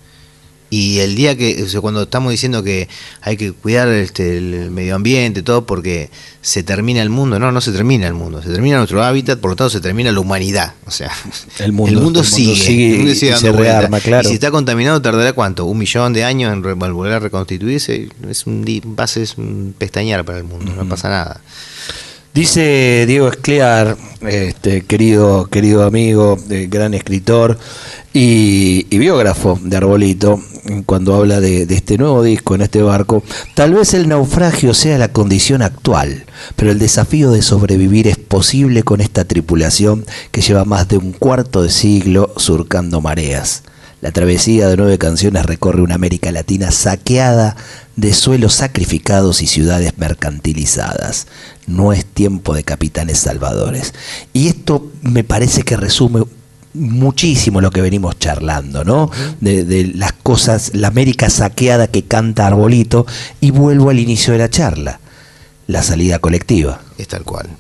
y 0.71 1.01
el 1.01 1.17
día 1.17 1.37
que, 1.37 1.63
o 1.65 1.69
sea, 1.69 1.81
cuando 1.81 2.03
estamos 2.03 2.31
diciendo 2.31 2.63
que 2.63 2.89
hay 3.23 3.37
que 3.37 3.53
cuidar 3.53 3.89
este, 3.89 4.39
el 4.39 4.71
medio 4.71 4.95
ambiente, 4.95 5.43
todo, 5.43 5.67
porque 5.67 6.11
se 6.43 6.63
termina 6.63 7.03
el 7.03 7.11
mundo, 7.11 7.39
no, 7.41 7.51
no 7.53 7.61
se 7.61 7.73
termina 7.73 8.07
el 8.07 8.15
mundo, 8.15 8.41
se 8.43 8.49
termina 8.51 8.77
nuestro 8.79 9.03
hábitat, 9.03 9.41
por 9.41 9.51
lo 9.51 9.57
tanto 9.57 9.71
se 9.71 9.81
termina 9.81 10.13
la 10.13 10.21
humanidad. 10.21 10.75
O 10.87 10.91
sea, 10.93 11.11
El 11.59 11.73
mundo- 11.73 11.93
el 11.99 12.03
mundo 12.03 12.25
sigue, 12.25 12.55
sigue 12.57 12.91
el 12.93 12.97
mundo 12.99 13.13
y 13.13 13.15
sigue 13.17 13.37
se 13.37 13.47
dando 13.47 13.59
vuelta. 13.59 13.79
rearma, 13.81 14.01
claro. 14.01 14.29
Y 14.29 14.31
si 14.31 14.35
está 14.35 14.51
contaminado, 14.51 15.03
tardará 15.03 15.33
cuánto? 15.33 15.65
Un 15.65 15.77
millón 15.79 16.13
de 16.13 16.23
años 16.25 16.53
en 16.53 16.63
volver 16.63 17.13
a 17.15 17.19
reconstituirse. 17.19 18.09
Es 18.29 18.47
un, 18.47 18.65
va 18.99 19.05
a 19.05 19.07
ser 19.09 19.29
un 19.37 19.75
pestañear 19.77 20.25
para 20.25 20.39
el 20.39 20.45
mundo, 20.45 20.73
no 20.77 20.89
pasa 20.89 21.09
nada. 21.09 21.41
Dice 22.33 23.07
Diego 23.09 23.27
Esclear, 23.27 23.97
este, 24.21 24.83
querido, 24.83 25.47
querido 25.47 25.83
amigo, 25.85 26.39
eh, 26.49 26.69
gran 26.71 26.95
escritor 26.95 27.59
y, 28.13 28.85
biógrafo 28.97 29.59
de 29.61 29.77
Arbolito, 29.77 30.41
cuando 30.87 31.17
habla 31.17 31.41
de 31.41 31.63
este 31.71 31.99
nuevo 31.99 32.23
disco 32.23 32.55
en 32.55 32.61
este 32.61 32.83
barco, 32.83 33.25
tal 33.57 33.75
vez 33.75 33.95
el 33.95 34.09
naufragio 34.09 34.75
sea 34.75 34.97
la 34.97 35.09
condición 35.09 35.61
actual, 35.61 36.25
pero 36.55 36.71
el 36.71 36.79
desafío 36.79 37.33
de 37.33 37.43
sobrevivir 37.43 38.07
es 38.07 38.17
posible 38.17 38.85
con 38.85 39.01
esta 39.01 39.25
tripulación 39.25 40.05
que 40.31 40.41
lleva 40.41 40.65
más 40.65 40.87
de 40.87 40.99
un 40.99 41.11
cuarto 41.11 41.65
de 41.65 41.71
siglo 41.71 42.33
surcando 42.37 43.01
mareas. 43.01 43.65
La 44.01 44.13
travesía 44.13 44.69
de 44.69 44.79
nueve 44.79 44.97
canciones 44.97 45.45
recorre 45.45 45.83
una 45.83 45.95
América 45.95 46.33
Latina 46.33 46.71
saqueada 46.71 47.55
de 47.97 48.15
suelos 48.15 48.55
sacrificados 48.55 49.43
y 49.43 49.47
ciudades 49.47 49.99
mercantilizadas. 49.99 51.27
No 51.67 51.93
es 51.93 52.07
tiempo 52.07 52.55
de 52.55 52.65
capitanes 52.65 53.19
salvadores. 53.19 53.93
Y 54.33 54.49
esto 54.49 54.91
me 55.03 55.23
parece 55.23 55.65
que 55.65 55.77
resume 55.77 56.25
muchísimo 56.73 57.61
lo 57.61 57.71
que 57.71 57.83
venimos 57.83 58.19
charlando, 58.19 58.85
¿no? 58.85 59.11
De, 59.41 59.65
de 59.65 59.89
las 59.89 60.13
cosas, 60.15 60.71
la 60.73 60.89
América 60.89 61.29
saqueada 61.29 61.87
que 61.87 62.05
canta 62.05 62.47
Arbolito. 62.47 63.07
Y 63.43 63.51
vuelvo 63.51 63.91
al 63.91 63.99
inicio 63.99 64.33
de 64.33 64.39
la 64.39 64.49
charla, 64.49 64.99
la 65.67 65.83
salida 65.83 66.21
colectiva. 66.21 66.81
Es 66.97 67.09
tal 67.09 67.25
cual. 67.25 67.51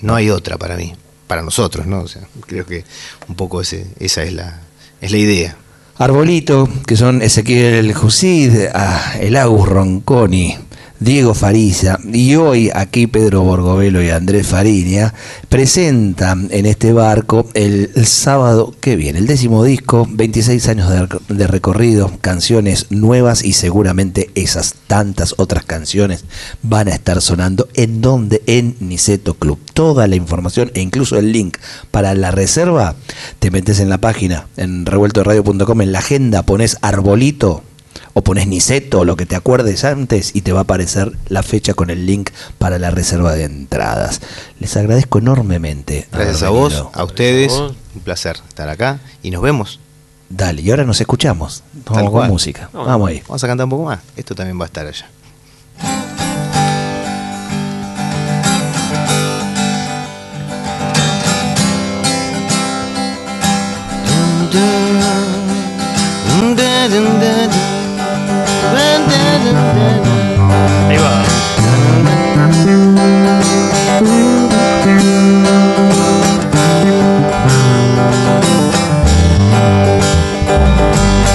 no 0.00 0.16
hay 0.16 0.28
otra 0.30 0.58
para 0.58 0.76
mí, 0.76 0.92
para 1.28 1.42
nosotros, 1.42 1.86
¿no? 1.86 2.00
O 2.00 2.08
sea, 2.08 2.22
creo 2.48 2.66
que 2.66 2.84
un 3.28 3.36
poco 3.36 3.60
ese, 3.60 3.86
esa 4.00 4.24
es 4.24 4.32
la, 4.32 4.60
es 5.00 5.12
la 5.12 5.18
idea. 5.18 5.56
Arbolito, 5.96 6.68
que 6.86 6.96
son 6.96 7.22
Ezequiel 7.22 7.94
Jusid, 7.94 8.52
ah, 8.74 9.14
el 9.20 9.36
Agus 9.36 9.68
Ronconi, 9.68 10.56
Diego 11.00 11.34
Fariza 11.34 11.98
y 12.12 12.36
hoy 12.36 12.70
aquí 12.72 13.08
Pedro 13.08 13.42
Borgovelo 13.42 14.02
y 14.02 14.10
Andrés 14.10 14.46
Fariña 14.46 15.12
presentan 15.48 16.48
en 16.52 16.66
este 16.66 16.92
barco 16.92 17.48
el, 17.54 17.90
sábado 18.06 18.74
que 18.80 18.94
viene, 18.94 19.18
el 19.18 19.26
décimo 19.26 19.64
disco, 19.64 20.06
26 20.08 20.68
años 20.68 20.88
de, 20.88 21.34
de 21.34 21.46
recorrido, 21.46 22.12
canciones 22.20 22.86
nuevas 22.90 23.44
y 23.44 23.54
seguramente 23.54 24.30
esas 24.36 24.76
tantas 24.86 25.34
otras 25.36 25.64
canciones 25.64 26.24
van 26.62 26.88
a 26.88 26.94
estar 26.94 27.20
sonando 27.20 27.68
en 27.74 28.00
donde 28.00 28.42
en 28.46 28.76
Niceto 28.78 29.34
Club. 29.34 29.58
Toda 29.74 30.06
la 30.06 30.16
información 30.16 30.70
e 30.74 30.80
incluso 30.80 31.18
el 31.18 31.32
link 31.32 31.58
para 31.90 32.14
la 32.14 32.30
reserva 32.30 32.94
te 33.40 33.50
metes 33.50 33.80
en 33.80 33.88
la 33.88 33.98
página 33.98 34.46
en 34.56 34.86
revueltoradio.com 34.86 35.82
en 35.82 35.92
la 35.92 35.98
agenda 35.98 36.44
pones 36.44 36.78
arbolito 36.82 37.62
o 38.14 38.22
pones 38.22 38.46
Niceto 38.46 39.00
o 39.00 39.04
lo 39.04 39.16
que 39.16 39.26
te 39.26 39.36
acuerdes 39.36 39.84
antes 39.84 40.34
y 40.34 40.40
te 40.42 40.52
va 40.52 40.60
a 40.60 40.62
aparecer 40.62 41.12
la 41.28 41.42
fecha 41.42 41.74
con 41.74 41.90
el 41.90 42.06
link 42.06 42.30
para 42.58 42.78
la 42.78 42.90
reserva 42.90 43.32
de 43.34 43.44
entradas. 43.44 44.20
Les 44.60 44.76
agradezco 44.76 45.18
enormemente. 45.18 46.08
Gracias 46.12 46.42
a 46.42 46.48
vos, 46.50 46.72
venido. 46.72 46.90
a 46.94 47.04
ustedes, 47.04 47.52
A 47.52 47.60
vos. 47.60 47.74
un 47.94 48.00
placer 48.02 48.36
estar 48.48 48.68
acá 48.68 49.00
y 49.22 49.30
nos 49.30 49.42
vemos. 49.42 49.80
Dale, 50.30 50.62
y 50.62 50.70
ahora 50.70 50.84
nos 50.84 51.00
escuchamos. 51.00 51.62
Tal 51.84 51.96
Vamos 51.96 52.02
con 52.10 52.12
cual. 52.12 52.30
música. 52.30 52.70
Vamos 52.72 53.08
ahí. 53.10 53.22
Vamos 53.28 53.44
a 53.44 53.46
cantar 53.46 53.64
un 53.64 53.70
poco 53.70 53.84
más. 53.84 54.00
Esto 54.16 54.34
también 54.34 54.58
va 54.58 54.64
a 54.64 54.66
estar 54.66 54.86
allá. 54.86 55.06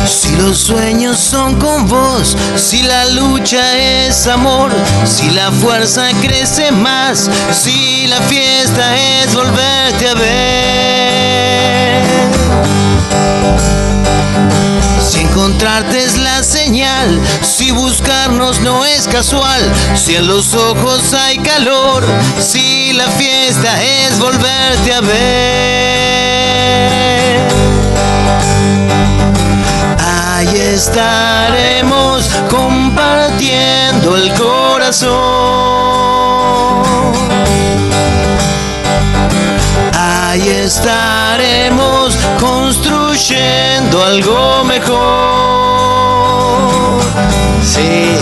Si 0.06 0.36
los 0.36 0.58
sueños 0.58 1.18
son 1.18 1.60
con 1.60 1.88
vos, 1.88 2.36
si 2.56 2.84
la 2.84 3.06
lucha 3.06 3.78
es 3.78 4.28
amor, 4.28 4.72
si 5.06 5.30
la 5.30 5.52
fuerza 5.52 6.08
crece 6.22 6.72
más, 6.72 7.30
si 7.52 8.08
la 8.08 8.22
fiesta 8.24 8.98
es 8.98 9.34
volverte 9.34 10.10
a 10.10 10.14
ver. 10.16 10.49
Encontrarte 15.50 15.98
es 16.04 16.18
la 16.18 16.44
señal, 16.44 17.20
si 17.42 17.72
buscarnos 17.72 18.60
no 18.62 18.86
es 18.86 19.08
casual, 19.08 19.60
si 19.96 20.16
en 20.16 20.28
los 20.28 20.54
ojos 20.54 21.12
hay 21.14 21.40
calor, 21.40 22.06
si 22.40 22.94
la 22.94 23.08
fiesta 23.08 23.82
es 23.84 24.20
volverte 24.20 24.94
a 24.94 25.02
ver. 25.02 25.40
Ahí 29.98 30.56
estaremos 30.56 32.30
compartiendo 32.48 34.18
el 34.18 34.32
corazón. 34.36 35.10
Ahí 40.30 40.48
estaremos 40.48 42.16
construyendo 42.40 44.06
algo 44.06 44.64
mejor. 44.64 45.00
Sí. 47.66 48.14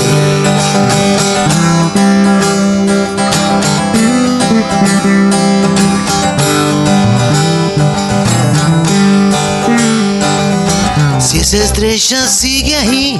Si 11.19 11.39
esa 11.39 11.57
estrella 11.57 12.25
sigue 12.25 12.77
ahí, 12.77 13.19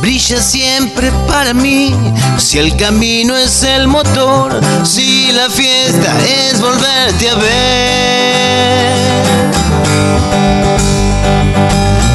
brilla 0.00 0.40
siempre 0.40 1.12
para 1.28 1.52
mí. 1.52 1.94
Si 2.38 2.58
el 2.58 2.74
camino 2.76 3.36
es 3.36 3.62
el 3.62 3.88
motor, 3.88 4.58
si 4.84 5.32
la 5.32 5.50
fiesta 5.50 6.16
es 6.24 6.58
volverte 6.62 7.28
a 7.28 7.34
ver. 7.34 8.11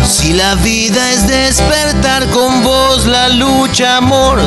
Si 0.08 0.34
la 0.34 0.56
vida 0.56 1.12
es 1.12 1.28
despertar 1.28 2.28
con 2.28 2.64
vos 2.64 3.06
la 3.06 3.30
lucha, 3.30 3.98
amor. 3.98 4.39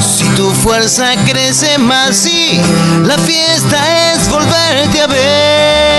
Si 0.00 0.24
tu 0.30 0.50
fuerza 0.50 1.14
crece 1.24 1.78
más, 1.78 2.16
si 2.16 2.60
la 3.04 3.16
fiesta 3.18 4.12
es 4.12 4.28
volverte 4.28 5.00
a 5.00 5.06
ver. 5.06 5.92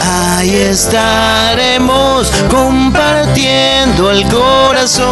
Ahí 0.00 0.56
estaremos 0.56 2.30
compartiendo 2.48 4.10
el 4.10 4.26
corazón. 4.28 5.10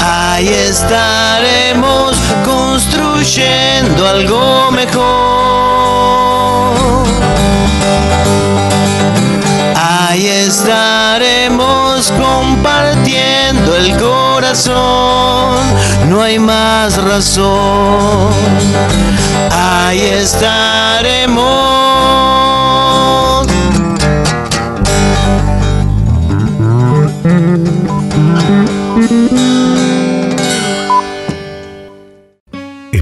Ahí 0.00 0.48
estaremos 0.48 2.16
construyendo 2.44 4.06
algo 4.06 4.70
mejor. 4.70 5.06
Ahí 9.74 10.26
estaremos 10.28 12.12
compartiendo 12.12 13.76
el 13.76 13.96
corazón. 13.96 15.56
No 16.08 16.22
hay 16.22 16.38
más 16.38 16.96
razón. 17.02 18.30
Ahí 19.50 20.00
estaremos. 20.00 21.46